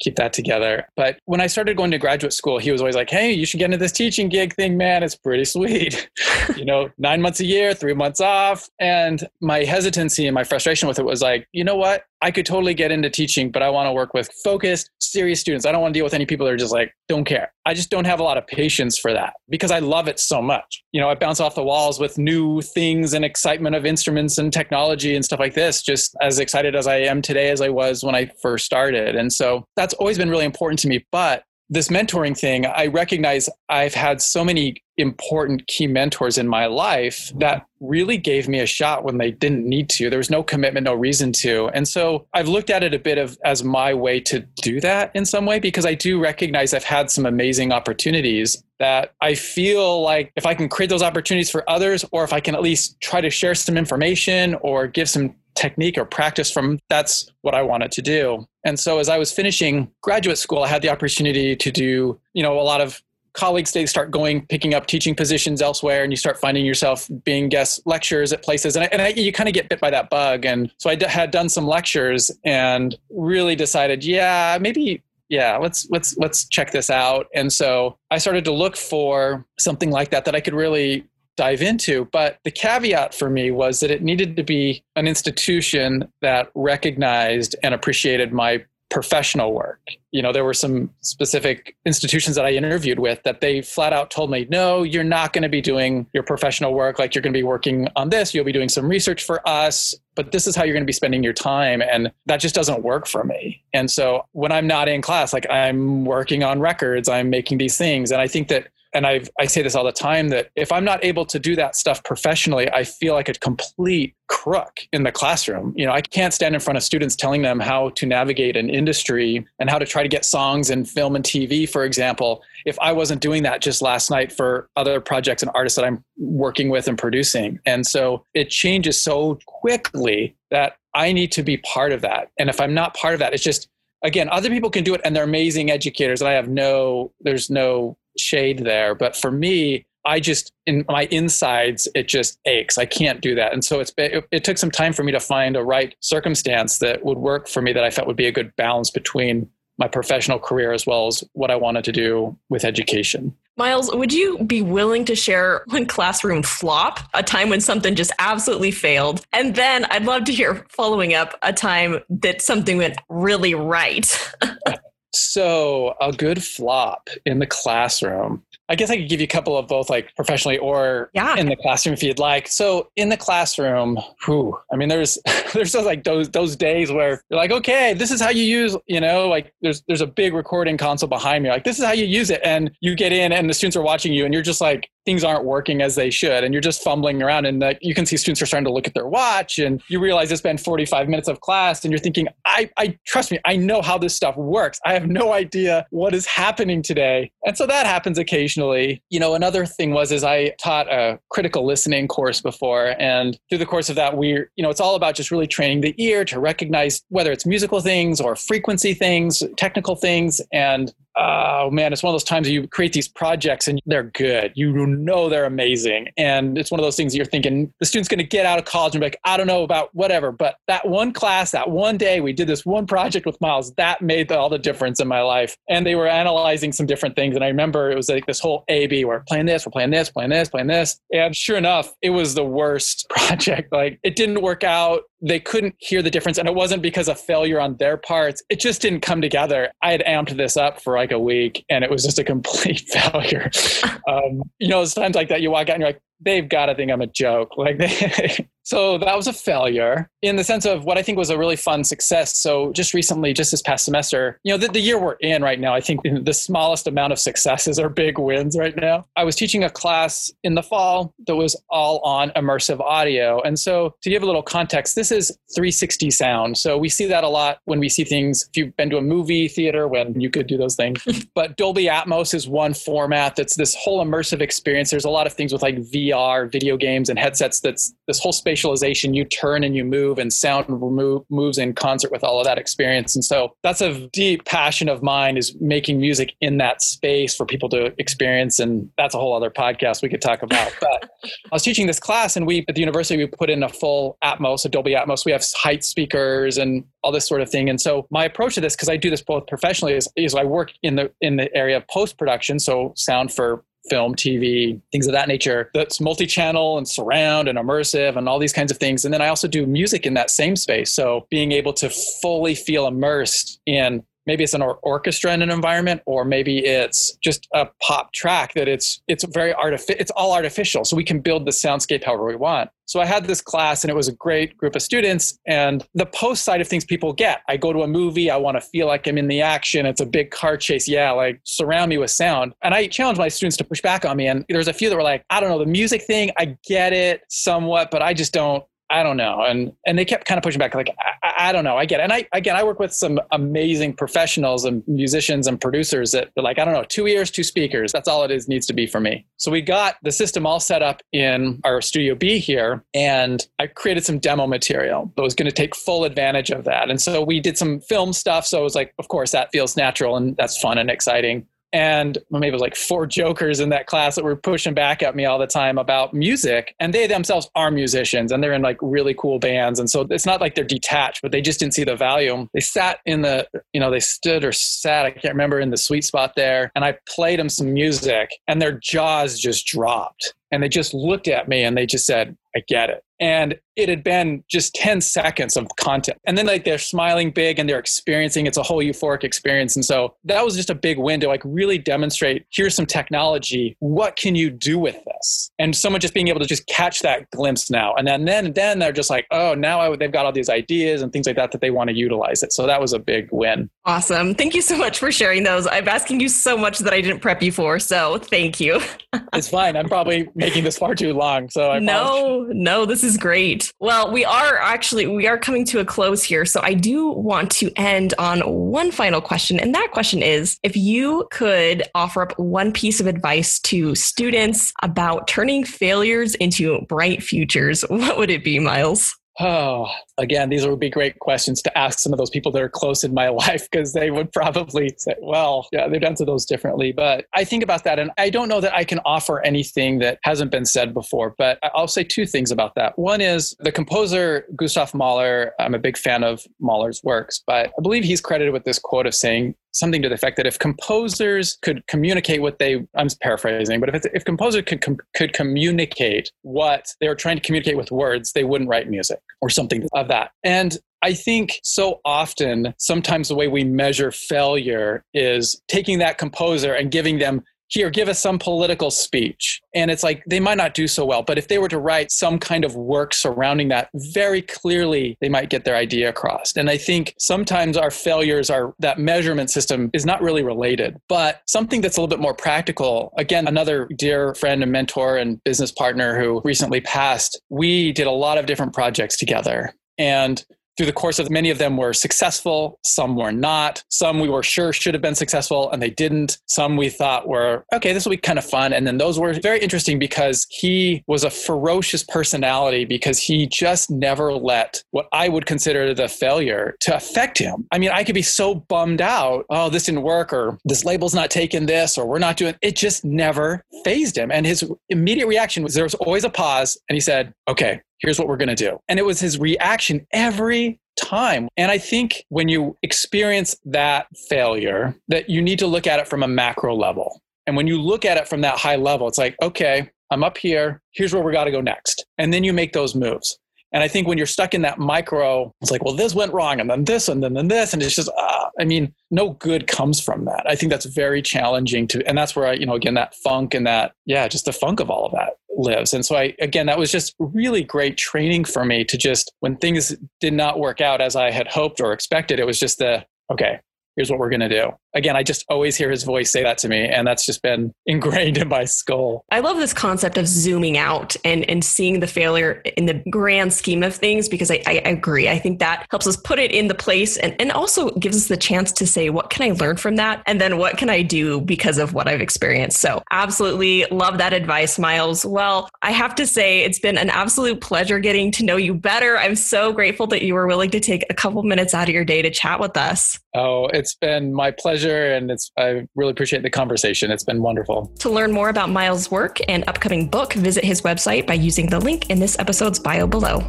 keep 0.00 0.16
that 0.16 0.32
together. 0.32 0.86
But 0.96 1.18
when 1.26 1.40
I 1.40 1.46
started 1.46 1.76
going 1.76 1.90
to 1.92 1.98
graduate 1.98 2.32
school, 2.32 2.58
he 2.58 2.72
was 2.72 2.80
always 2.80 2.96
like, 2.96 3.10
hey, 3.10 3.30
you 3.32 3.46
should 3.46 3.58
get 3.58 3.66
into 3.66 3.76
this 3.76 3.92
teaching 3.92 4.28
gig 4.28 4.54
thing, 4.54 4.76
man. 4.76 5.02
It's 5.02 5.14
pretty 5.14 5.44
sweet. 5.44 6.10
you 6.56 6.64
know, 6.64 6.90
nine 6.98 7.20
months 7.20 7.40
a 7.40 7.44
year, 7.44 7.74
three 7.74 7.94
months 7.94 8.20
off. 8.20 8.68
And 8.78 9.26
my 9.40 9.64
hesitancy 9.64 10.26
and 10.26 10.34
my 10.34 10.44
frustration 10.44 10.88
with 10.88 10.98
it 10.98 11.04
was 11.04 11.22
like, 11.22 11.46
you 11.52 11.64
know 11.64 11.76
what? 11.76 12.04
I 12.22 12.30
could 12.30 12.44
totally 12.44 12.74
get 12.74 12.90
into 12.90 13.08
teaching, 13.08 13.50
but 13.50 13.62
I 13.62 13.70
want 13.70 13.86
to 13.86 13.92
work 13.92 14.12
with 14.12 14.30
focused, 14.44 14.90
serious 15.00 15.40
students. 15.40 15.64
I 15.64 15.72
don't 15.72 15.80
want 15.80 15.94
to 15.94 15.98
deal 15.98 16.04
with 16.04 16.14
any 16.14 16.26
people 16.26 16.46
that 16.46 16.52
are 16.52 16.58
just 16.58 16.72
like, 16.72 16.92
don't 17.08 17.24
care. 17.24 17.52
I 17.64 17.72
just 17.72 17.90
don't 17.90 18.04
have 18.04 18.20
a 18.20 18.22
lot 18.22 18.36
of 18.36 18.46
patience 18.46 18.98
for 18.98 19.12
that 19.12 19.34
because 19.48 19.70
I 19.70 19.78
love 19.78 20.06
it 20.06 20.18
so 20.20 20.42
much. 20.42 20.82
You 20.92 21.00
know, 21.00 21.08
I 21.08 21.14
bounce 21.14 21.40
off 21.40 21.54
the 21.54 21.62
walls 21.62 21.98
with 21.98 22.18
new 22.18 22.60
things 22.60 23.14
and 23.14 23.24
excitement 23.24 23.74
of 23.74 23.86
instruments 23.86 24.38
and 24.38 24.52
technology 24.52 25.14
and 25.14 25.24
stuff 25.24 25.40
like 25.40 25.54
this, 25.54 25.82
just 25.82 26.14
as 26.20 26.38
excited 26.38 26.76
as 26.76 26.86
I 26.86 26.96
am 26.96 27.22
today 27.22 27.50
as 27.50 27.60
I 27.60 27.70
was 27.70 28.04
when 28.04 28.14
I 28.14 28.30
first 28.42 28.66
started. 28.66 29.16
And 29.16 29.32
so 29.32 29.64
that's 29.76 29.94
always 29.94 30.18
been 30.18 30.30
really 30.30 30.44
important 30.44 30.78
to 30.80 30.88
me. 30.88 31.06
But 31.10 31.44
this 31.70 31.88
mentoring 31.88 32.36
thing, 32.36 32.66
I 32.66 32.86
recognize 32.86 33.48
I've 33.68 33.94
had 33.94 34.20
so 34.20 34.44
many 34.44 34.82
important 34.96 35.66
key 35.66 35.86
mentors 35.86 36.38
in 36.38 36.46
my 36.46 36.66
life 36.66 37.32
that 37.36 37.66
really 37.80 38.18
gave 38.18 38.48
me 38.48 38.60
a 38.60 38.66
shot 38.66 39.04
when 39.04 39.18
they 39.18 39.30
didn't 39.30 39.66
need 39.66 39.88
to. 39.88 40.10
There 40.10 40.18
was 40.18 40.30
no 40.30 40.42
commitment, 40.42 40.84
no 40.84 40.94
reason 40.94 41.32
to. 41.32 41.68
And 41.68 41.88
so 41.88 42.26
I've 42.34 42.48
looked 42.48 42.70
at 42.70 42.82
it 42.82 42.92
a 42.92 42.98
bit 42.98 43.16
of 43.16 43.38
as 43.44 43.64
my 43.64 43.94
way 43.94 44.20
to 44.20 44.40
do 44.62 44.80
that 44.80 45.10
in 45.14 45.24
some 45.24 45.46
way 45.46 45.58
because 45.58 45.86
I 45.86 45.94
do 45.94 46.20
recognize 46.20 46.74
I've 46.74 46.84
had 46.84 47.10
some 47.10 47.24
amazing 47.24 47.72
opportunities 47.72 48.62
that 48.78 49.14
I 49.20 49.34
feel 49.34 50.02
like 50.02 50.32
if 50.36 50.46
I 50.46 50.54
can 50.54 50.68
create 50.68 50.88
those 50.88 51.02
opportunities 51.02 51.50
for 51.50 51.68
others 51.68 52.04
or 52.12 52.24
if 52.24 52.32
I 52.32 52.40
can 52.40 52.54
at 52.54 52.62
least 52.62 53.00
try 53.00 53.20
to 53.20 53.30
share 53.30 53.54
some 53.54 53.76
information 53.76 54.54
or 54.56 54.86
give 54.86 55.08
some 55.08 55.34
technique 55.54 55.98
or 55.98 56.04
practice 56.04 56.50
from 56.50 56.78
that's 56.88 57.28
what 57.42 57.54
I 57.54 57.62
wanted 57.62 57.92
to 57.92 58.02
do. 58.02 58.46
And 58.64 58.78
so 58.78 58.98
as 58.98 59.08
I 59.08 59.18
was 59.18 59.32
finishing 59.32 59.90
graduate 60.02 60.38
school, 60.38 60.62
I 60.62 60.68
had 60.68 60.82
the 60.82 60.90
opportunity 60.90 61.56
to 61.56 61.70
do, 61.70 62.20
you 62.34 62.42
know, 62.42 62.58
a 62.58 62.62
lot 62.62 62.80
of 62.80 63.02
colleagues 63.32 63.72
they 63.72 63.86
start 63.86 64.10
going 64.10 64.46
picking 64.46 64.74
up 64.74 64.86
teaching 64.86 65.14
positions 65.14 65.62
elsewhere 65.62 66.02
and 66.02 66.12
you 66.12 66.16
start 66.16 66.38
finding 66.38 66.64
yourself 66.64 67.08
being 67.24 67.48
guest 67.48 67.80
lectures 67.86 68.32
at 68.32 68.42
places. 68.42 68.76
And, 68.76 68.84
I, 68.84 68.88
and 68.92 69.02
I, 69.02 69.08
you 69.08 69.32
kind 69.32 69.48
of 69.48 69.54
get 69.54 69.68
bit 69.68 69.80
by 69.80 69.90
that 69.90 70.10
bug. 70.10 70.44
And 70.44 70.72
so 70.78 70.90
I 70.90 70.94
d- 70.94 71.06
had 71.06 71.30
done 71.30 71.48
some 71.48 71.66
lectures 71.66 72.30
and 72.44 72.96
really 73.10 73.56
decided 73.56 74.04
yeah 74.04 74.58
maybe 74.60 75.02
yeah 75.28 75.56
let's 75.56 75.88
let's 75.90 76.16
let's 76.16 76.48
check 76.48 76.72
this 76.72 76.90
out. 76.90 77.26
And 77.34 77.52
so 77.52 77.96
i 78.10 78.18
started 78.18 78.44
to 78.44 78.52
look 78.52 78.76
for 78.76 79.46
something 79.58 79.90
like 79.90 80.10
that 80.10 80.24
that 80.24 80.34
i 80.34 80.40
could 80.40 80.54
really 80.54 81.06
dive 81.40 81.62
into. 81.62 82.06
But 82.12 82.38
the 82.44 82.50
caveat 82.50 83.14
for 83.14 83.30
me 83.30 83.50
was 83.50 83.80
that 83.80 83.90
it 83.90 84.02
needed 84.02 84.36
to 84.36 84.42
be 84.42 84.84
an 84.94 85.08
institution 85.08 86.06
that 86.20 86.50
recognized 86.54 87.56
and 87.62 87.72
appreciated 87.72 88.30
my 88.30 88.62
professional 88.90 89.52
work. 89.52 89.80
You 90.10 90.20
know, 90.20 90.32
there 90.32 90.44
were 90.44 90.54
some 90.54 90.90
specific 91.00 91.76
institutions 91.86 92.34
that 92.36 92.44
I 92.44 92.50
interviewed 92.50 92.98
with 92.98 93.22
that 93.22 93.40
they 93.40 93.62
flat 93.62 93.92
out 93.92 94.10
told 94.10 94.30
me, 94.30 94.46
no, 94.50 94.82
you're 94.82 95.04
not 95.04 95.32
going 95.32 95.42
to 95.42 95.48
be 95.48 95.60
doing 95.60 96.06
your 96.12 96.24
professional 96.24 96.74
work. 96.74 96.98
Like 96.98 97.14
you're 97.14 97.22
going 97.22 97.32
to 97.32 97.38
be 97.38 97.44
working 97.44 97.88
on 97.94 98.10
this, 98.10 98.34
you'll 98.34 98.44
be 98.44 98.52
doing 98.52 98.68
some 98.68 98.88
research 98.88 99.24
for 99.24 99.46
us, 99.48 99.94
but 100.16 100.32
this 100.32 100.46
is 100.46 100.56
how 100.56 100.64
you're 100.64 100.74
going 100.74 100.82
to 100.82 100.86
be 100.86 100.92
spending 100.92 101.22
your 101.22 101.32
time. 101.32 101.80
And 101.80 102.12
that 102.26 102.38
just 102.38 102.54
doesn't 102.54 102.82
work 102.82 103.06
for 103.06 103.22
me. 103.22 103.62
And 103.72 103.88
so 103.90 104.26
when 104.32 104.50
I'm 104.50 104.66
not 104.66 104.88
in 104.88 105.02
class, 105.02 105.32
like 105.32 105.48
I'm 105.48 106.04
working 106.04 106.42
on 106.42 106.58
records, 106.58 107.08
I'm 107.08 107.30
making 107.30 107.58
these 107.58 107.78
things. 107.78 108.10
And 108.10 108.20
I 108.20 108.26
think 108.26 108.48
that 108.48 108.68
and 108.92 109.06
I 109.06 109.22
I 109.38 109.46
say 109.46 109.62
this 109.62 109.74
all 109.74 109.84
the 109.84 109.92
time 109.92 110.28
that 110.28 110.50
if 110.56 110.72
I'm 110.72 110.84
not 110.84 111.04
able 111.04 111.24
to 111.26 111.38
do 111.38 111.56
that 111.56 111.76
stuff 111.76 112.02
professionally, 112.04 112.70
I 112.70 112.84
feel 112.84 113.14
like 113.14 113.28
a 113.28 113.34
complete 113.34 114.14
crook 114.28 114.80
in 114.92 115.02
the 115.02 115.12
classroom. 115.12 115.72
You 115.76 115.86
know, 115.86 115.92
I 115.92 116.00
can't 116.00 116.32
stand 116.32 116.54
in 116.54 116.60
front 116.60 116.76
of 116.76 116.82
students 116.82 117.16
telling 117.16 117.42
them 117.42 117.60
how 117.60 117.90
to 117.90 118.06
navigate 118.06 118.56
an 118.56 118.70
industry 118.70 119.46
and 119.58 119.68
how 119.68 119.78
to 119.78 119.86
try 119.86 120.02
to 120.02 120.08
get 120.08 120.24
songs 120.24 120.70
in 120.70 120.84
film 120.84 121.16
and 121.16 121.24
TV, 121.24 121.68
for 121.68 121.84
example, 121.84 122.42
if 122.64 122.78
I 122.80 122.92
wasn't 122.92 123.20
doing 123.20 123.42
that 123.42 123.60
just 123.60 123.82
last 123.82 124.10
night 124.10 124.32
for 124.32 124.68
other 124.76 125.00
projects 125.00 125.42
and 125.42 125.50
artists 125.54 125.76
that 125.76 125.84
I'm 125.84 126.04
working 126.16 126.70
with 126.70 126.88
and 126.88 126.96
producing. 126.96 127.58
And 127.66 127.86
so 127.86 128.24
it 128.34 128.50
changes 128.50 129.00
so 129.00 129.38
quickly 129.46 130.36
that 130.50 130.76
I 130.94 131.12
need 131.12 131.32
to 131.32 131.42
be 131.42 131.58
part 131.58 131.92
of 131.92 132.00
that. 132.02 132.30
And 132.38 132.48
if 132.48 132.60
I'm 132.60 132.74
not 132.74 132.94
part 132.94 133.14
of 133.14 133.20
that, 133.20 133.34
it's 133.34 133.44
just 133.44 133.68
again, 134.02 134.28
other 134.30 134.48
people 134.48 134.70
can 134.70 134.84
do 134.84 134.94
it 134.94 135.00
and 135.04 135.14
they're 135.14 135.24
amazing 135.24 135.70
educators 135.70 136.20
and 136.20 136.28
I 136.28 136.32
have 136.32 136.48
no 136.48 137.12
there's 137.20 137.50
no 137.50 137.96
shade 138.20 138.64
there. 138.64 138.94
But 138.94 139.16
for 139.16 139.30
me, 139.30 139.84
I 140.04 140.20
just 140.20 140.52
in 140.66 140.84
my 140.88 141.06
insides 141.10 141.88
it 141.94 142.08
just 142.08 142.38
aches. 142.46 142.78
I 142.78 142.86
can't 142.86 143.20
do 143.20 143.34
that, 143.34 143.52
and 143.52 143.64
so 143.64 143.80
it's 143.80 143.92
it, 143.98 144.26
it 144.30 144.44
took 144.44 144.58
some 144.58 144.70
time 144.70 144.92
for 144.92 145.02
me 145.02 145.12
to 145.12 145.20
find 145.20 145.56
a 145.56 145.62
right 145.62 145.94
circumstance 146.00 146.78
that 146.78 147.04
would 147.04 147.18
work 147.18 147.48
for 147.48 147.60
me 147.60 147.72
that 147.72 147.84
I 147.84 147.90
felt 147.90 148.06
would 148.06 148.16
be 148.16 148.26
a 148.26 148.32
good 148.32 148.54
balance 148.56 148.90
between 148.90 149.50
my 149.80 149.88
professional 149.88 150.38
career 150.38 150.72
as 150.72 150.86
well 150.86 151.06
as 151.06 151.24
what 151.32 151.50
I 151.50 151.56
wanted 151.56 151.84
to 151.84 151.92
do 151.92 152.36
with 152.50 152.64
education. 152.64 153.34
Miles, 153.56 153.94
would 153.94 154.12
you 154.12 154.38
be 154.44 154.62
willing 154.62 155.04
to 155.06 155.14
share 155.14 155.64
one 155.68 155.86
classroom 155.86 156.42
flop, 156.42 157.00
a 157.14 157.22
time 157.22 157.48
when 157.48 157.60
something 157.60 157.94
just 157.94 158.12
absolutely 158.18 158.70
failed? 158.70 159.24
And 159.32 159.54
then 159.54 159.86
I'd 159.86 160.04
love 160.04 160.24
to 160.24 160.32
hear 160.32 160.66
following 160.68 161.14
up 161.14 161.38
a 161.42 161.52
time 161.52 162.00
that 162.08 162.42
something 162.42 162.78
went 162.78 162.98
really 163.08 163.54
right. 163.54 164.34
so, 165.12 165.94
a 166.00 166.12
good 166.12 166.42
flop 166.42 167.08
in 167.26 167.38
the 167.38 167.46
classroom. 167.46 168.42
I 168.68 168.76
guess 168.76 168.88
I 168.88 168.96
could 168.96 169.08
give 169.08 169.18
you 169.18 169.24
a 169.24 169.28
couple 169.28 169.58
of 169.58 169.66
both, 169.66 169.90
like 169.90 170.14
professionally 170.14 170.56
or 170.58 171.10
yeah. 171.12 171.36
in 171.36 171.48
the 171.48 171.56
classroom 171.56 171.92
if 171.92 172.04
you'd 172.04 172.20
like. 172.20 172.46
So 172.46 172.88
in 172.94 173.08
the 173.08 173.16
classroom, 173.16 173.98
whew, 174.24 174.56
I 174.72 174.76
mean, 174.76 174.88
there's 174.88 175.18
there's 175.52 175.72
those 175.72 175.84
like 175.84 176.04
those 176.04 176.30
those 176.30 176.54
days 176.54 176.92
where 176.92 177.20
you're 177.28 177.36
like, 177.36 177.50
okay, 177.50 177.94
this 177.94 178.12
is 178.12 178.20
how 178.20 178.30
you 178.30 178.44
use, 178.44 178.76
you 178.86 179.00
know, 179.00 179.28
like 179.28 179.52
there's 179.60 179.82
there's 179.88 180.00
a 180.00 180.06
big 180.06 180.34
recording 180.34 180.76
console 180.76 181.08
behind 181.08 181.42
me, 181.42 181.50
like 181.50 181.64
this 181.64 181.80
is 181.80 181.84
how 181.84 181.92
you 181.92 182.04
use 182.04 182.30
it, 182.30 182.40
and 182.44 182.70
you 182.80 182.94
get 182.94 183.12
in 183.12 183.32
and 183.32 183.50
the 183.50 183.54
students 183.54 183.76
are 183.76 183.82
watching 183.82 184.12
you, 184.12 184.24
and 184.24 184.32
you're 184.32 184.42
just 184.44 184.60
like, 184.60 184.88
things 185.04 185.24
aren't 185.24 185.44
working 185.44 185.80
as 185.82 185.94
they 185.94 186.10
should 186.10 186.44
and 186.44 186.52
you're 186.52 186.60
just 186.60 186.82
fumbling 186.82 187.22
around 187.22 187.46
and 187.46 187.64
you 187.80 187.94
can 187.94 188.06
see 188.06 188.16
students 188.16 188.40
are 188.42 188.46
starting 188.46 188.64
to 188.66 188.72
look 188.72 188.86
at 188.86 188.94
their 188.94 189.06
watch 189.06 189.58
and 189.58 189.82
you 189.88 190.00
realize 190.00 190.30
it's 190.30 190.40
been 190.40 190.58
45 190.58 191.08
minutes 191.08 191.28
of 191.28 191.40
class 191.40 191.84
and 191.84 191.92
you're 191.92 191.98
thinking 191.98 192.28
I, 192.46 192.70
I 192.76 192.98
trust 193.06 193.30
me 193.30 193.38
i 193.44 193.56
know 193.56 193.82
how 193.82 193.98
this 193.98 194.14
stuff 194.14 194.36
works. 194.36 194.80
I 194.84 194.92
have 194.94 195.06
no 195.06 195.32
idea 195.32 195.86
what 195.90 196.14
is 196.14 196.26
happening 196.26 196.82
today. 196.82 197.30
And 197.44 197.56
so 197.56 197.66
that 197.66 197.86
happens 197.86 198.18
occasionally. 198.18 199.02
You 199.10 199.20
know 199.20 199.34
another 199.34 199.66
thing 199.66 199.92
was 199.92 200.12
is 200.12 200.24
i 200.24 200.50
taught 200.62 200.92
a 200.92 201.18
critical 201.30 201.64
listening 201.66 202.08
course 202.08 202.40
before 202.40 202.94
and 202.98 203.38
through 203.48 203.58
the 203.58 203.66
course 203.66 203.88
of 203.88 203.96
that 203.96 204.16
we 204.16 204.28
you 204.28 204.62
know 204.62 204.70
it's 204.70 204.80
all 204.80 204.94
about 204.94 205.14
just 205.14 205.30
really 205.30 205.46
training 205.46 205.80
the 205.80 205.94
ear 205.98 206.24
to 206.24 206.40
recognize 206.40 207.02
whether 207.08 207.32
it's 207.32 207.46
musical 207.46 207.80
things 207.80 208.20
or 208.20 208.36
frequency 208.36 208.94
things 208.94 209.42
technical 209.56 209.96
things 209.96 210.40
and 210.52 210.92
oh 211.16 211.70
man, 211.70 211.92
it's 211.92 212.02
one 212.02 212.10
of 212.10 212.14
those 212.14 212.24
times 212.24 212.48
you 212.48 212.66
create 212.68 212.92
these 212.92 213.08
projects 213.08 213.68
and 213.68 213.80
they're 213.86 214.04
good. 214.04 214.52
You 214.54 214.86
know 214.86 215.28
they're 215.28 215.44
amazing. 215.44 216.08
And 216.16 216.56
it's 216.56 216.70
one 216.70 216.80
of 216.80 216.84
those 216.84 216.96
things 216.96 217.14
you're 217.14 217.24
thinking 217.24 217.72
the 217.80 217.86
student's 217.86 218.08
going 218.08 218.18
to 218.18 218.24
get 218.24 218.46
out 218.46 218.58
of 218.58 218.64
college 218.64 218.94
and 218.94 219.00
be 219.00 219.06
like, 219.06 219.18
I 219.24 219.36
don't 219.36 219.46
know 219.46 219.62
about 219.62 219.94
whatever. 219.94 220.32
But 220.32 220.56
that 220.68 220.88
one 220.88 221.12
class, 221.12 221.50
that 221.50 221.70
one 221.70 221.96
day 221.96 222.20
we 222.20 222.32
did 222.32 222.46
this 222.46 222.64
one 222.64 222.86
project 222.86 223.26
with 223.26 223.40
Miles, 223.40 223.72
that 223.74 224.02
made 224.02 224.30
all 224.32 224.48
the 224.48 224.58
difference 224.58 225.00
in 225.00 225.08
my 225.08 225.22
life. 225.22 225.56
And 225.68 225.86
they 225.86 225.94
were 225.94 226.08
analyzing 226.08 226.72
some 226.72 226.86
different 226.86 227.16
things. 227.16 227.34
And 227.34 227.44
I 227.44 227.48
remember 227.48 227.90
it 227.90 227.96
was 227.96 228.08
like 228.08 228.26
this 228.26 228.40
whole 228.40 228.64
A 228.68 228.86
B, 228.86 229.04
we're 229.04 229.20
playing 229.20 229.46
this, 229.46 229.66
we're 229.66 229.72
playing 229.72 229.90
this, 229.90 230.10
playing 230.10 230.30
this, 230.30 230.48
playing 230.48 230.68
this. 230.68 231.00
And 231.12 231.34
sure 231.34 231.56
enough, 231.56 231.92
it 232.02 232.10
was 232.10 232.34
the 232.34 232.44
worst 232.44 233.08
project. 233.10 233.72
Like 233.72 233.98
it 234.02 234.16
didn't 234.16 234.42
work 234.42 234.64
out 234.64 235.02
they 235.22 235.38
couldn't 235.38 235.74
hear 235.78 236.02
the 236.02 236.10
difference 236.10 236.38
and 236.38 236.48
it 236.48 236.54
wasn't 236.54 236.82
because 236.82 237.08
of 237.08 237.20
failure 237.20 237.60
on 237.60 237.76
their 237.76 237.96
parts 237.96 238.42
it 238.48 238.58
just 238.58 238.80
didn't 238.82 239.00
come 239.00 239.20
together. 239.20 239.70
I 239.82 239.92
had 239.92 240.02
amped 240.06 240.36
this 240.36 240.56
up 240.56 240.80
for 240.80 240.96
like 240.96 241.12
a 241.12 241.18
week 241.18 241.64
and 241.68 241.84
it 241.84 241.90
was 241.90 242.04
just 242.04 242.18
a 242.18 242.24
complete 242.24 242.80
failure. 242.88 243.50
Um, 244.08 244.42
you 244.58 244.68
know 244.68 244.82
it's 244.82 244.94
times 244.94 245.14
like 245.14 245.28
that 245.28 245.40
you 245.40 245.50
walk 245.50 245.68
out 245.68 245.74
and 245.74 245.82
you're 245.82 245.90
like 245.90 246.02
they've 246.20 246.48
got 246.48 246.66
to 246.66 246.74
think 246.74 246.90
i'm 246.90 247.00
a 247.00 247.06
joke 247.06 247.56
like 247.56 247.78
they 247.78 248.46
so 248.62 248.98
that 248.98 249.16
was 249.16 249.26
a 249.26 249.32
failure 249.32 250.08
in 250.22 250.36
the 250.36 250.44
sense 250.44 250.66
of 250.66 250.84
what 250.84 250.98
I 250.98 251.02
think 251.02 251.16
was 251.16 251.30
a 251.30 251.38
really 251.38 251.56
fun 251.56 251.82
success. 251.82 252.36
So 252.36 252.72
just 252.72 252.92
recently, 252.92 253.32
just 253.32 253.50
this 253.50 253.62
past 253.62 253.84
semester, 253.84 254.38
you 254.44 254.52
know, 254.52 254.58
the, 254.58 254.68
the, 254.68 254.80
year 254.80 254.98
we're 254.98 255.14
in 255.14 255.42
right 255.42 255.58
now, 255.58 255.74
I 255.74 255.80
think 255.80 256.00
the 256.04 256.32
smallest 256.32 256.86
amount 256.86 257.12
of 257.12 257.18
successes 257.18 257.78
are 257.78 257.88
big 257.88 258.18
wins 258.18 258.56
right 258.58 258.76
now. 258.76 259.06
I 259.16 259.24
was 259.24 259.36
teaching 259.36 259.64
a 259.64 259.70
class 259.70 260.30
in 260.42 260.54
the 260.54 260.62
fall 260.62 261.14
that 261.26 261.36
was 261.36 261.56
all 261.68 262.00
on 262.00 262.30
immersive 262.30 262.80
audio. 262.80 263.40
And 263.42 263.58
so 263.58 263.94
to 264.02 264.10
give 264.10 264.22
a 264.22 264.26
little 264.26 264.42
context, 264.42 264.94
this 264.94 265.10
is 265.10 265.28
360 265.54 266.10
sound. 266.10 266.58
So 266.58 266.76
we 266.76 266.88
see 266.88 267.06
that 267.06 267.24
a 267.24 267.28
lot 267.28 267.58
when 267.64 267.78
we 267.78 267.88
see 267.88 268.04
things, 268.04 268.46
if 268.48 268.56
you've 268.56 268.76
been 268.76 268.90
to 268.90 268.98
a 268.98 269.02
movie 269.02 269.48
theater 269.48 269.88
when 269.88 270.20
you 270.20 270.30
could 270.30 270.46
do 270.46 270.56
those 270.56 270.76
things. 270.76 271.02
but 271.34 271.56
Dolby 271.56 271.86
Atmos 271.86 272.34
is 272.34 272.48
one 272.48 272.74
format 272.74 273.36
that's 273.36 273.56
this 273.56 273.74
whole 273.74 274.04
immersive 274.04 274.40
experience. 274.40 274.90
There's 274.90 275.04
a 275.04 275.10
lot 275.10 275.26
of 275.26 275.32
things 275.32 275.52
with 275.52 275.62
like 275.62 275.76
VR, 275.76 276.09
video 276.46 276.76
games, 276.76 277.08
and 277.08 277.18
headsets 277.18 277.60
that's 277.60 277.92
this 278.06 278.18
whole 278.18 278.32
spatialization 278.32 279.14
you 279.14 279.24
turn 279.24 279.64
and 279.64 279.76
you 279.76 279.84
move 279.84 280.18
and 280.18 280.32
sound 280.32 280.68
move, 280.68 281.22
moves 281.30 281.58
in 281.58 281.72
concert 281.74 282.10
with 282.10 282.24
all 282.24 282.38
of 282.38 282.44
that 282.44 282.58
experience. 282.58 283.14
And 283.14 283.24
so 283.24 283.54
that's 283.62 283.80
a 283.80 284.08
deep 284.08 284.44
passion 284.44 284.88
of 284.88 285.02
mine 285.02 285.36
is 285.36 285.56
making 285.60 286.00
music 286.00 286.34
in 286.40 286.58
that 286.58 286.82
space 286.82 287.36
for 287.36 287.46
people 287.46 287.68
to 287.70 287.94
experience 287.98 288.58
and 288.58 288.90
that's 288.96 289.14
a 289.14 289.18
whole 289.18 289.34
other 289.34 289.50
podcast 289.50 290.02
we 290.02 290.08
could 290.08 290.22
talk 290.22 290.42
about. 290.42 290.72
But 290.80 291.10
i 291.22 291.28
was 291.52 291.62
teaching 291.62 291.86
this 291.86 292.00
class 292.00 292.36
and 292.36 292.46
we 292.46 292.64
at 292.66 292.74
the 292.74 292.80
university 292.80 293.18
we 293.18 293.26
put 293.26 293.50
in 293.50 293.62
a 293.62 293.68
full 293.68 294.16
atmos 294.24 294.64
a 294.64 294.68
Dolby 294.68 294.94
atmos. 294.94 295.26
We 295.26 295.32
have 295.32 295.44
height 295.54 295.84
speakers 295.84 296.56
and 296.56 296.84
all 297.02 297.12
this 297.12 297.28
sort 297.28 297.42
of 297.42 297.50
thing. 297.50 297.68
And 297.68 297.78
so 297.78 298.06
my 298.10 298.24
approach 298.24 298.54
to 298.54 298.60
this 298.60 298.74
because 298.74 298.88
i 298.88 298.96
do 298.96 299.10
this 299.10 299.22
both 299.22 299.46
professionally 299.46 299.94
is, 299.94 300.08
is 300.16 300.34
i 300.34 300.44
work 300.44 300.72
in 300.82 300.96
the 300.96 301.10
in 301.20 301.36
the 301.36 301.54
area 301.54 301.76
of 301.76 301.86
post 301.88 302.16
production 302.16 302.58
so 302.58 302.92
sound 302.96 303.32
for 303.32 303.64
film, 303.88 304.14
TV, 304.14 304.80
things 304.92 305.06
of 305.06 305.12
that 305.12 305.28
nature 305.28 305.70
that's 305.74 306.00
multi 306.00 306.26
channel 306.26 306.76
and 306.78 306.86
surround 306.86 307.48
and 307.48 307.58
immersive 307.58 308.16
and 308.16 308.28
all 308.28 308.38
these 308.38 308.52
kinds 308.52 308.70
of 308.70 308.78
things. 308.78 309.04
And 309.04 309.14
then 309.14 309.22
I 309.22 309.28
also 309.28 309.48
do 309.48 309.66
music 309.66 310.06
in 310.06 310.14
that 310.14 310.30
same 310.30 310.56
space. 310.56 310.92
So 310.92 311.26
being 311.30 311.52
able 311.52 311.72
to 311.74 311.90
fully 312.20 312.54
feel 312.54 312.86
immersed 312.86 313.60
in 313.66 314.04
maybe 314.26 314.44
it's 314.44 314.54
an 314.54 314.62
or- 314.62 314.78
orchestra 314.82 315.32
in 315.32 315.42
an 315.42 315.50
environment 315.50 316.02
or 316.06 316.24
maybe 316.24 316.64
it's 316.64 317.16
just 317.22 317.48
a 317.54 317.66
pop 317.82 318.12
track 318.12 318.54
that 318.54 318.68
it's 318.68 319.02
it's 319.08 319.24
very 319.32 319.54
artificial 319.54 320.00
it's 320.00 320.10
all 320.12 320.32
artificial 320.32 320.84
so 320.84 320.96
we 320.96 321.04
can 321.04 321.20
build 321.20 321.46
the 321.46 321.50
soundscape 321.50 322.04
however 322.04 322.26
we 322.26 322.36
want. 322.36 322.70
So 322.86 323.00
i 323.00 323.06
had 323.06 323.24
this 323.26 323.40
class 323.40 323.84
and 323.84 323.90
it 323.90 323.96
was 323.96 324.08
a 324.08 324.12
great 324.12 324.56
group 324.56 324.76
of 324.76 324.82
students 324.82 325.38
and 325.46 325.86
the 325.94 326.06
post 326.06 326.44
side 326.44 326.60
of 326.60 326.68
things 326.68 326.84
people 326.84 327.12
get. 327.12 327.42
I 327.48 327.56
go 327.56 327.72
to 327.72 327.82
a 327.82 327.88
movie 327.88 328.30
i 328.30 328.36
want 328.36 328.56
to 328.56 328.60
feel 328.60 328.86
like 328.86 329.06
i'm 329.06 329.18
in 329.18 329.28
the 329.28 329.40
action 329.40 329.86
it's 329.86 330.00
a 330.00 330.06
big 330.06 330.30
car 330.30 330.56
chase 330.56 330.88
yeah 330.88 331.10
like 331.12 331.40
surround 331.44 331.90
me 331.90 331.98
with 331.98 332.10
sound. 332.10 332.52
And 332.62 332.74
i 332.74 332.86
challenge 332.86 333.18
my 333.18 333.28
students 333.28 333.56
to 333.58 333.64
push 333.64 333.80
back 333.82 334.04
on 334.04 334.16
me 334.16 334.26
and 334.28 334.44
there's 334.48 334.68
a 334.68 334.72
few 334.72 334.88
that 334.90 334.96
were 334.96 335.02
like 335.02 335.24
i 335.30 335.40
don't 335.40 335.50
know 335.50 335.58
the 335.58 335.66
music 335.66 336.02
thing 336.02 336.30
i 336.38 336.56
get 336.66 336.92
it 336.92 337.22
somewhat 337.28 337.90
but 337.90 338.02
i 338.02 338.12
just 338.12 338.32
don't 338.32 338.64
I 338.90 339.02
don't 339.02 339.16
know. 339.16 339.42
And 339.42 339.72
and 339.86 339.98
they 339.98 340.04
kept 340.04 340.26
kind 340.26 340.36
of 340.36 340.42
pushing 340.42 340.58
back, 340.58 340.74
like, 340.74 340.94
I, 341.22 341.48
I, 341.48 341.52
don't 341.52 341.64
know. 341.64 341.76
I 341.76 341.86
get 341.86 342.00
it. 342.00 342.04
And 342.04 342.12
I 342.12 342.26
again 342.32 342.56
I 342.56 342.64
work 342.64 342.80
with 342.80 342.92
some 342.92 343.20
amazing 343.30 343.94
professionals 343.94 344.64
and 344.64 344.82
musicians 344.88 345.46
and 345.46 345.60
producers 345.60 346.10
that 346.10 346.30
like, 346.36 346.58
I 346.58 346.64
don't 346.64 346.74
know, 346.74 346.84
two 346.84 347.06
ears, 347.06 347.30
two 347.30 347.44
speakers. 347.44 347.92
That's 347.92 348.08
all 348.08 348.24
it 348.24 348.30
is 348.30 348.48
needs 348.48 348.66
to 348.66 348.72
be 348.72 348.86
for 348.86 349.00
me. 349.00 349.26
So 349.36 349.50
we 349.50 349.62
got 349.62 349.96
the 350.02 350.12
system 350.12 350.44
all 350.44 350.60
set 350.60 350.82
up 350.82 351.02
in 351.12 351.60
our 351.64 351.80
studio 351.80 352.14
B 352.14 352.38
here, 352.38 352.84
and 352.92 353.46
I 353.58 353.68
created 353.68 354.04
some 354.04 354.18
demo 354.18 354.46
material 354.46 355.12
that 355.16 355.22
was 355.22 355.34
going 355.34 355.48
to 355.48 355.54
take 355.54 355.76
full 355.76 356.04
advantage 356.04 356.50
of 356.50 356.64
that. 356.64 356.90
And 356.90 357.00
so 357.00 357.22
we 357.22 357.40
did 357.40 357.56
some 357.56 357.80
film 357.80 358.12
stuff. 358.12 358.44
So 358.44 358.60
it 358.60 358.64
was 358.64 358.74
like, 358.74 358.92
of 358.98 359.08
course, 359.08 359.30
that 359.30 359.50
feels 359.52 359.76
natural 359.76 360.16
and 360.16 360.36
that's 360.36 360.58
fun 360.58 360.78
and 360.78 360.90
exciting 360.90 361.46
and 361.72 362.18
maybe 362.30 362.48
it 362.48 362.52
was 362.52 362.60
like 362.60 362.76
four 362.76 363.06
jokers 363.06 363.60
in 363.60 363.68
that 363.68 363.86
class 363.86 364.14
that 364.14 364.24
were 364.24 364.36
pushing 364.36 364.74
back 364.74 365.02
at 365.02 365.14
me 365.14 365.24
all 365.24 365.38
the 365.38 365.46
time 365.46 365.78
about 365.78 366.12
music 366.12 366.74
and 366.80 366.92
they 366.92 367.06
themselves 367.06 367.50
are 367.54 367.70
musicians 367.70 368.32
and 368.32 368.42
they're 368.42 368.52
in 368.52 368.62
like 368.62 368.78
really 368.80 369.14
cool 369.14 369.38
bands 369.38 369.78
and 369.78 369.90
so 369.90 370.06
it's 370.10 370.26
not 370.26 370.40
like 370.40 370.54
they're 370.54 370.64
detached 370.64 371.22
but 371.22 371.32
they 371.32 371.40
just 371.40 371.60
didn't 371.60 371.74
see 371.74 371.84
the 371.84 371.96
value. 371.96 372.46
They 372.54 372.60
sat 372.60 372.98
in 373.06 373.22
the 373.22 373.46
you 373.72 373.80
know 373.80 373.90
they 373.90 374.00
stood 374.00 374.44
or 374.44 374.52
sat 374.52 375.06
i 375.06 375.10
can't 375.10 375.34
remember 375.34 375.60
in 375.60 375.70
the 375.70 375.76
sweet 375.76 376.04
spot 376.04 376.32
there 376.36 376.70
and 376.74 376.84
i 376.84 376.96
played 377.08 377.38
them 377.38 377.48
some 377.48 377.72
music 377.72 378.30
and 378.48 378.60
their 378.60 378.72
jaws 378.72 379.38
just 379.38 379.66
dropped 379.66 380.34
and 380.50 380.62
they 380.62 380.68
just 380.68 380.94
looked 380.94 381.28
at 381.28 381.48
me 381.48 381.62
and 381.62 381.76
they 381.76 381.86
just 381.86 382.06
said 382.06 382.36
i 382.56 382.62
get 382.68 382.90
it. 382.90 383.04
And 383.20 383.58
it 383.76 383.90
had 383.90 384.02
been 384.02 384.42
just 384.48 384.74
10 384.74 385.02
seconds 385.02 385.56
of 385.56 385.68
content. 385.76 386.18
And 386.24 386.38
then 386.38 386.46
like 386.46 386.64
they're 386.64 386.78
smiling 386.78 387.30
big 387.30 387.58
and 387.58 387.68
they're 387.68 387.78
experiencing 387.78 388.46
it's 388.46 388.56
a 388.56 388.62
whole 388.62 388.82
euphoric 388.82 389.24
experience. 389.24 389.76
And 389.76 389.84
so 389.84 390.14
that 390.24 390.42
was 390.44 390.56
just 390.56 390.70
a 390.70 390.74
big 390.74 390.98
win 390.98 391.20
to 391.20 391.28
like 391.28 391.42
really 391.44 391.76
demonstrate 391.76 392.46
here's 392.50 392.74
some 392.74 392.86
technology. 392.86 393.76
What 393.80 394.16
can 394.16 394.34
you 394.34 394.50
do 394.50 394.78
with 394.78 394.96
this? 395.04 395.50
And 395.58 395.76
someone 395.76 396.00
just 396.00 396.14
being 396.14 396.28
able 396.28 396.40
to 396.40 396.46
just 396.46 396.66
catch 396.66 397.00
that 397.00 397.30
glimpse 397.30 397.70
now. 397.70 397.94
And 397.94 398.06
then 398.06 398.24
then 398.24 398.52
then 398.54 398.78
they're 398.78 398.92
just 398.92 399.10
like 399.10 399.26
oh 399.30 399.54
now 399.54 399.80
I, 399.80 399.96
they've 399.96 400.12
got 400.12 400.24
all 400.24 400.32
these 400.32 400.48
ideas 400.48 401.02
and 401.02 401.12
things 401.12 401.26
like 401.26 401.36
that 401.36 401.52
that 401.52 401.60
they 401.60 401.70
want 401.70 401.90
to 401.90 401.96
utilize 401.96 402.42
it. 402.42 402.52
So 402.52 402.66
that 402.66 402.80
was 402.80 402.94
a 402.94 402.98
big 402.98 403.28
win 403.32 403.68
awesome. 403.84 404.34
Thank 404.34 404.54
you 404.54 404.62
so 404.62 404.76
much 404.76 404.98
for 404.98 405.10
sharing 405.10 405.42
those. 405.42 405.66
I'm 405.66 405.88
asking 405.88 406.20
you 406.20 406.28
so 406.28 406.56
much 406.56 406.78
that 406.80 406.92
i 406.92 407.00
didn't 407.00 407.20
prep 407.20 407.42
you 407.42 407.52
for 407.52 407.78
so 407.78 408.18
thank 408.18 408.60
you. 408.60 408.80
It's 409.32 409.48
fine. 409.48 409.76
I'm 409.76 409.88
probably 409.88 410.28
making 410.34 410.64
this 410.64 410.78
far 410.78 410.94
too 410.94 411.12
long 411.12 411.48
so 411.50 411.72
I 411.72 411.78
no 411.78 412.46
no 412.52 412.84
this 412.84 413.02
is 413.02 413.16
great. 413.16 413.72
Well, 413.80 414.12
we 414.12 414.24
are 414.24 414.58
actually 414.58 415.06
we 415.06 415.26
are 415.26 415.38
coming 415.38 415.64
to 415.66 415.80
a 415.80 415.84
close 415.84 416.22
here, 416.22 416.44
so 416.44 416.60
I 416.62 416.74
do 416.74 417.08
want 417.08 417.50
to 417.52 417.72
end 417.76 418.14
on 418.18 418.40
one 418.40 418.90
final 418.90 419.20
question, 419.20 419.58
and 419.58 419.74
that 419.74 419.90
question 419.92 420.22
is: 420.22 420.58
if 420.62 420.76
you 420.76 421.26
could 421.30 421.82
offer 421.94 422.22
up 422.22 422.38
one 422.38 422.72
piece 422.72 423.00
of 423.00 423.06
advice 423.06 423.58
to 423.60 423.94
students 423.94 424.72
about 424.82 425.26
turning 425.26 425.64
failures 425.64 426.34
into 426.36 426.80
bright 426.88 427.22
futures, 427.22 427.82
what 427.88 428.16
would 428.16 428.30
it 428.30 428.44
be, 428.44 428.58
Miles? 428.58 429.16
Oh, 429.40 429.90
again, 430.18 430.50
these 430.50 430.66
would 430.66 430.78
be 430.78 430.90
great 430.90 431.18
questions 431.18 431.62
to 431.62 431.78
ask 431.78 431.98
some 431.98 432.12
of 432.12 432.18
those 432.18 432.28
people 432.28 432.52
that 432.52 432.62
are 432.62 432.68
close 432.68 433.02
in 433.02 433.14
my 433.14 433.28
life 433.44 433.68
because 433.70 433.94
they 433.94 434.10
would 434.10 434.32
probably 434.32 434.94
say, 434.98 435.14
well, 435.20 435.68
yeah, 435.72 435.88
they've 435.88 436.00
to 436.00 436.24
those 436.24 436.44
differently. 436.44 436.92
But 436.92 437.26
I 437.34 437.44
think 437.44 437.62
about 437.62 437.84
that 437.84 437.98
and 437.98 438.10
I 438.18 438.30
don't 438.30 438.48
know 438.48 438.60
that 438.60 438.74
I 438.74 438.84
can 438.84 438.98
offer 439.04 439.40
anything 439.42 439.98
that 440.00 440.18
hasn't 440.24 440.50
been 440.50 440.64
said 440.64 440.92
before, 440.92 441.34
but 441.38 441.58
I'll 441.74 441.88
say 441.88 442.04
two 442.04 442.26
things 442.26 442.50
about 442.50 442.74
that. 442.74 442.98
One 442.98 443.20
is 443.20 443.54
the 443.60 443.72
composer 443.72 444.46
Gustav 444.56 444.92
Mahler, 444.92 445.52
I'm 445.58 445.74
a 445.74 445.78
big 445.78 445.96
fan 445.96 446.24
of 446.24 446.46
Mahler's 446.60 447.02
works, 447.02 447.42
but 447.46 447.66
I 447.66 447.82
believe 447.82 448.04
he's 448.04 448.20
credited 448.20 448.52
with 448.52 448.64
this 448.64 448.78
quote 448.78 449.06
of 449.06 449.14
saying, 449.14 449.54
something 449.72 450.02
to 450.02 450.08
the 450.08 450.14
effect 450.14 450.36
that 450.36 450.46
if 450.46 450.58
composers 450.58 451.58
could 451.62 451.86
communicate 451.86 452.42
what 452.42 452.58
they 452.58 452.86
I'm 452.96 453.08
paraphrasing, 453.20 453.80
but 453.80 453.94
if 453.94 454.04
if 454.12 454.24
composers 454.24 454.62
could 454.66 454.80
com, 454.80 454.98
could 455.14 455.32
communicate 455.32 456.30
what 456.42 456.94
they 457.00 457.08
were 457.08 457.14
trying 457.14 457.36
to 457.36 457.42
communicate 457.42 457.76
with 457.76 457.90
words, 457.90 458.32
they 458.32 458.44
wouldn't 458.44 458.68
write 458.70 458.88
music 458.88 459.20
or 459.40 459.50
something 459.50 459.86
of 459.94 460.08
that. 460.08 460.32
And 460.44 460.78
I 461.02 461.14
think 461.14 461.60
so 461.62 462.00
often, 462.04 462.74
sometimes 462.78 463.28
the 463.28 463.34
way 463.34 463.48
we 463.48 463.64
measure 463.64 464.12
failure 464.12 465.02
is 465.14 465.60
taking 465.66 465.98
that 466.00 466.18
composer 466.18 466.74
and 466.74 466.90
giving 466.90 467.18
them 467.18 467.42
here, 467.70 467.90
give 467.90 468.08
us 468.08 468.18
some 468.18 468.38
political 468.38 468.90
speech. 468.90 469.60
And 469.74 469.90
it's 469.90 470.02
like 470.02 470.22
they 470.26 470.40
might 470.40 470.56
not 470.56 470.74
do 470.74 470.88
so 470.88 471.04
well, 471.04 471.22
but 471.22 471.38
if 471.38 471.48
they 471.48 471.58
were 471.58 471.68
to 471.68 471.78
write 471.78 472.10
some 472.10 472.38
kind 472.38 472.64
of 472.64 472.74
work 472.74 473.14
surrounding 473.14 473.68
that, 473.68 473.88
very 473.94 474.42
clearly 474.42 475.16
they 475.20 475.28
might 475.28 475.50
get 475.50 475.64
their 475.64 475.76
idea 475.76 476.08
across. 476.08 476.56
And 476.56 476.68
I 476.68 476.76
think 476.76 477.14
sometimes 477.18 477.76
our 477.76 477.90
failures 477.90 478.50
are 478.50 478.74
that 478.80 478.98
measurement 478.98 479.50
system 479.50 479.90
is 479.92 480.04
not 480.04 480.20
really 480.20 480.42
related, 480.42 480.96
but 481.08 481.42
something 481.46 481.80
that's 481.80 481.96
a 481.96 482.00
little 482.00 482.08
bit 482.14 482.20
more 482.20 482.34
practical. 482.34 483.12
Again, 483.16 483.46
another 483.46 483.88
dear 483.96 484.34
friend 484.34 484.62
and 484.62 484.72
mentor 484.72 485.16
and 485.16 485.42
business 485.44 485.72
partner 485.72 486.20
who 486.20 486.40
recently 486.44 486.80
passed, 486.80 487.40
we 487.48 487.92
did 487.92 488.06
a 488.06 488.10
lot 488.10 488.38
of 488.38 488.46
different 488.46 488.74
projects 488.74 489.16
together. 489.16 489.74
And 489.98 490.44
through 490.80 490.86
the 490.86 490.92
course 490.94 491.18
of 491.18 491.28
many 491.28 491.50
of 491.50 491.58
them 491.58 491.76
were 491.76 491.92
successful 491.92 492.78
some 492.84 493.14
were 493.14 493.32
not. 493.32 493.84
Some 493.90 494.18
we 494.18 494.30
were 494.30 494.42
sure 494.42 494.72
should 494.72 494.94
have 494.94 495.02
been 495.02 495.14
successful 495.14 495.70
and 495.70 495.82
they 495.82 495.90
didn't. 495.90 496.38
Some 496.46 496.78
we 496.78 496.88
thought 496.88 497.28
were 497.28 497.66
okay 497.74 497.92
this 497.92 498.06
will 498.06 498.12
be 498.12 498.16
kind 498.16 498.38
of 498.38 498.44
fun. 498.44 498.72
And 498.72 498.86
then 498.86 498.96
those 498.96 499.18
were 499.18 499.34
very 499.34 499.60
interesting 499.60 499.98
because 499.98 500.46
he 500.48 501.04
was 501.06 501.22
a 501.22 501.30
ferocious 501.30 502.02
personality 502.02 502.86
because 502.86 503.18
he 503.18 503.46
just 503.46 503.90
never 503.90 504.32
let 504.32 504.82
what 504.92 505.06
i 505.12 505.28
would 505.28 505.44
consider 505.44 505.92
the 505.92 506.08
failure 506.08 506.76
to 506.80 506.96
affect 506.96 507.36
him. 507.36 507.66
I 507.72 507.78
mean 507.78 507.90
i 507.90 508.02
could 508.04 508.14
be 508.14 508.22
so 508.22 508.54
bummed 508.54 509.02
out. 509.02 509.44
Oh 509.50 509.68
this 509.68 509.84
didn't 509.84 510.02
work 510.02 510.32
or 510.32 510.58
this 510.64 510.84
label's 510.84 511.14
not 511.14 511.30
taking 511.30 511.66
this 511.66 511.98
or 511.98 512.06
we're 512.06 512.18
not 512.18 512.38
doing 512.38 512.54
it 512.62 512.76
just 512.76 513.04
never 513.04 513.62
fazed 513.84 514.16
him. 514.16 514.30
And 514.30 514.46
his 514.46 514.64
immediate 514.88 515.26
reaction 515.26 515.62
was 515.62 515.74
there 515.74 515.84
was 515.84 515.94
always 515.96 516.24
a 516.24 516.30
pause 516.30 516.78
and 516.88 516.96
he 516.96 517.00
said 517.00 517.34
okay 517.48 517.82
here's 518.00 518.18
what 518.18 518.28
we're 518.28 518.36
going 518.36 518.48
to 518.48 518.54
do. 518.54 518.78
And 518.88 518.98
it 518.98 519.04
was 519.04 519.20
his 519.20 519.38
reaction 519.38 520.06
every 520.12 520.80
time. 521.00 521.48
And 521.56 521.70
I 521.70 521.78
think 521.78 522.24
when 522.28 522.48
you 522.48 522.76
experience 522.82 523.56
that 523.64 524.06
failure, 524.28 524.94
that 525.08 525.30
you 525.30 525.40
need 525.40 525.58
to 525.60 525.66
look 525.66 525.86
at 525.86 526.00
it 526.00 526.08
from 526.08 526.22
a 526.22 526.28
macro 526.28 526.74
level. 526.74 527.20
And 527.46 527.56
when 527.56 527.66
you 527.66 527.80
look 527.80 528.04
at 528.04 528.16
it 528.16 528.28
from 528.28 528.42
that 528.42 528.58
high 528.58 528.76
level, 528.76 529.08
it's 529.08 529.18
like, 529.18 529.36
okay, 529.42 529.90
I'm 530.10 530.24
up 530.24 530.36
here. 530.36 530.82
Here's 530.92 531.14
where 531.14 531.22
we 531.22 531.32
got 531.32 531.44
to 531.44 531.50
go 531.50 531.60
next. 531.60 532.04
And 532.18 532.32
then 532.32 532.44
you 532.44 532.52
make 532.52 532.72
those 532.72 532.94
moves. 532.94 533.38
And 533.72 533.82
I 533.82 533.88
think 533.88 534.08
when 534.08 534.18
you're 534.18 534.26
stuck 534.26 534.52
in 534.52 534.62
that 534.62 534.78
micro, 534.78 535.52
it's 535.60 535.70
like, 535.70 535.84
well, 535.84 535.94
this 535.94 536.14
went 536.14 536.32
wrong, 536.32 536.58
and 536.60 536.68
then 536.68 536.84
this, 536.84 537.08
and 537.08 537.22
then, 537.22 537.34
then 537.34 537.48
this, 537.48 537.72
and 537.72 537.82
it's 537.82 537.94
just, 537.94 538.10
uh, 538.16 538.48
I 538.58 538.64
mean, 538.64 538.92
no 539.10 539.30
good 539.34 539.68
comes 539.68 540.00
from 540.00 540.24
that. 540.24 540.42
I 540.48 540.56
think 540.56 540.70
that's 540.70 540.86
very 540.86 541.22
challenging 541.22 541.86
to, 541.88 542.06
and 542.06 542.18
that's 542.18 542.34
where 542.34 542.48
I, 542.48 542.54
you 542.54 542.66
know, 542.66 542.74
again, 542.74 542.94
that 542.94 543.14
funk 543.14 543.54
and 543.54 543.66
that, 543.66 543.92
yeah, 544.06 544.26
just 544.26 544.44
the 544.44 544.52
funk 544.52 544.80
of 544.80 544.90
all 544.90 545.06
of 545.06 545.12
that 545.12 545.34
lives. 545.56 545.94
And 545.94 546.04
so 546.04 546.16
I, 546.16 546.34
again, 546.40 546.66
that 546.66 546.78
was 546.78 546.90
just 546.90 547.14
really 547.18 547.62
great 547.62 547.96
training 547.96 548.44
for 548.44 548.64
me 548.64 548.84
to 548.84 548.96
just, 548.96 549.32
when 549.40 549.56
things 549.56 549.94
did 550.20 550.32
not 550.32 550.58
work 550.58 550.80
out 550.80 551.00
as 551.00 551.14
I 551.14 551.30
had 551.30 551.46
hoped 551.46 551.80
or 551.80 551.92
expected, 551.92 552.40
it 552.40 552.46
was 552.46 552.58
just 552.58 552.78
the, 552.78 553.04
okay, 553.30 553.60
here's 554.00 554.10
what 554.10 554.18
we're 554.18 554.30
going 554.30 554.40
to 554.40 554.48
do 554.48 554.72
again, 554.94 555.16
I 555.16 555.22
just 555.22 555.44
always 555.48 555.76
hear 555.76 555.90
his 555.90 556.02
voice 556.02 556.30
say 556.30 556.42
that 556.42 556.58
to 556.58 556.68
me. 556.68 556.86
And 556.86 557.06
that's 557.06 557.24
just 557.24 557.42
been 557.42 557.72
ingrained 557.86 558.38
in 558.38 558.48
my 558.48 558.64
skull. 558.64 559.24
I 559.30 559.40
love 559.40 559.56
this 559.56 559.72
concept 559.72 560.18
of 560.18 560.26
zooming 560.26 560.76
out 560.76 561.16
and, 561.24 561.48
and 561.48 561.64
seeing 561.64 562.00
the 562.00 562.06
failure 562.06 562.62
in 562.76 562.86
the 562.86 563.02
grand 563.10 563.52
scheme 563.52 563.82
of 563.82 563.94
things 563.94 564.28
because 564.28 564.50
I, 564.50 564.62
I 564.66 564.72
agree. 564.84 565.28
I 565.28 565.38
think 565.38 565.58
that 565.60 565.86
helps 565.90 566.06
us 566.06 566.16
put 566.16 566.38
it 566.38 566.52
in 566.52 566.68
the 566.68 566.74
place 566.74 567.16
and, 567.16 567.34
and 567.40 567.52
also 567.52 567.90
gives 567.90 568.16
us 568.16 568.28
the 568.28 568.36
chance 568.36 568.72
to 568.72 568.86
say, 568.86 569.10
what 569.10 569.30
can 569.30 569.50
I 569.50 569.54
learn 569.54 569.76
from 569.76 569.96
that? 569.96 570.22
And 570.26 570.40
then 570.40 570.58
what 570.58 570.76
can 570.76 570.90
I 570.90 571.02
do 571.02 571.40
because 571.40 571.78
of 571.78 571.94
what 571.94 572.08
I've 572.08 572.20
experienced? 572.20 572.80
So, 572.80 573.02
absolutely 573.10 573.84
love 573.90 574.18
that 574.18 574.32
advice, 574.32 574.78
Miles. 574.78 575.24
Well, 575.24 575.68
I 575.82 575.92
have 575.92 576.14
to 576.16 576.26
say, 576.26 576.60
it's 576.60 576.78
been 576.78 576.98
an 576.98 577.10
absolute 577.10 577.60
pleasure 577.60 577.98
getting 577.98 578.30
to 578.32 578.44
know 578.44 578.56
you 578.56 578.74
better. 578.74 579.18
I'm 579.18 579.36
so 579.36 579.72
grateful 579.72 580.06
that 580.08 580.22
you 580.22 580.34
were 580.34 580.46
willing 580.46 580.70
to 580.70 580.80
take 580.80 581.04
a 581.10 581.14
couple 581.14 581.42
minutes 581.42 581.74
out 581.74 581.88
of 581.88 581.94
your 581.94 582.04
day 582.04 582.22
to 582.22 582.30
chat 582.30 582.60
with 582.60 582.76
us. 582.76 583.18
Oh, 583.34 583.66
it's 583.66 583.94
been 583.94 584.32
my 584.32 584.50
pleasure 584.50 585.12
and 585.12 585.30
it's 585.30 585.52
I 585.56 585.86
really 585.94 586.10
appreciate 586.10 586.42
the 586.42 586.50
conversation. 586.50 587.10
It's 587.10 587.24
been 587.24 587.42
wonderful. 587.42 587.92
To 588.00 588.10
learn 588.10 588.32
more 588.32 588.48
about 588.48 588.70
Miles' 588.70 589.10
work 589.10 589.38
and 589.48 589.62
upcoming 589.68 590.08
book, 590.08 590.32
visit 590.32 590.64
his 590.64 590.82
website 590.82 591.26
by 591.26 591.34
using 591.34 591.68
the 591.68 591.78
link 591.78 592.10
in 592.10 592.18
this 592.18 592.38
episode's 592.38 592.78
bio 592.78 593.06
below. 593.06 593.40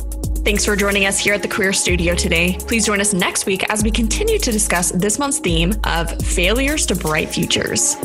Thanks 0.44 0.66
for 0.66 0.76
joining 0.76 1.06
us 1.06 1.20
here 1.20 1.34
at 1.34 1.42
the 1.42 1.48
Career 1.48 1.74
Studio 1.74 2.16
today. 2.16 2.58
Please 2.62 2.86
join 2.86 3.00
us 3.00 3.14
next 3.14 3.46
week 3.46 3.64
as 3.70 3.84
we 3.84 3.92
continue 3.92 4.40
to 4.40 4.52
discuss 4.52 4.92
this 4.92 5.20
month's 5.20 5.40
theme 5.40 5.74
of 5.84 6.12
failures 6.22 6.86
to 6.88 6.96
bright 6.96 7.30
futures. 7.30 7.96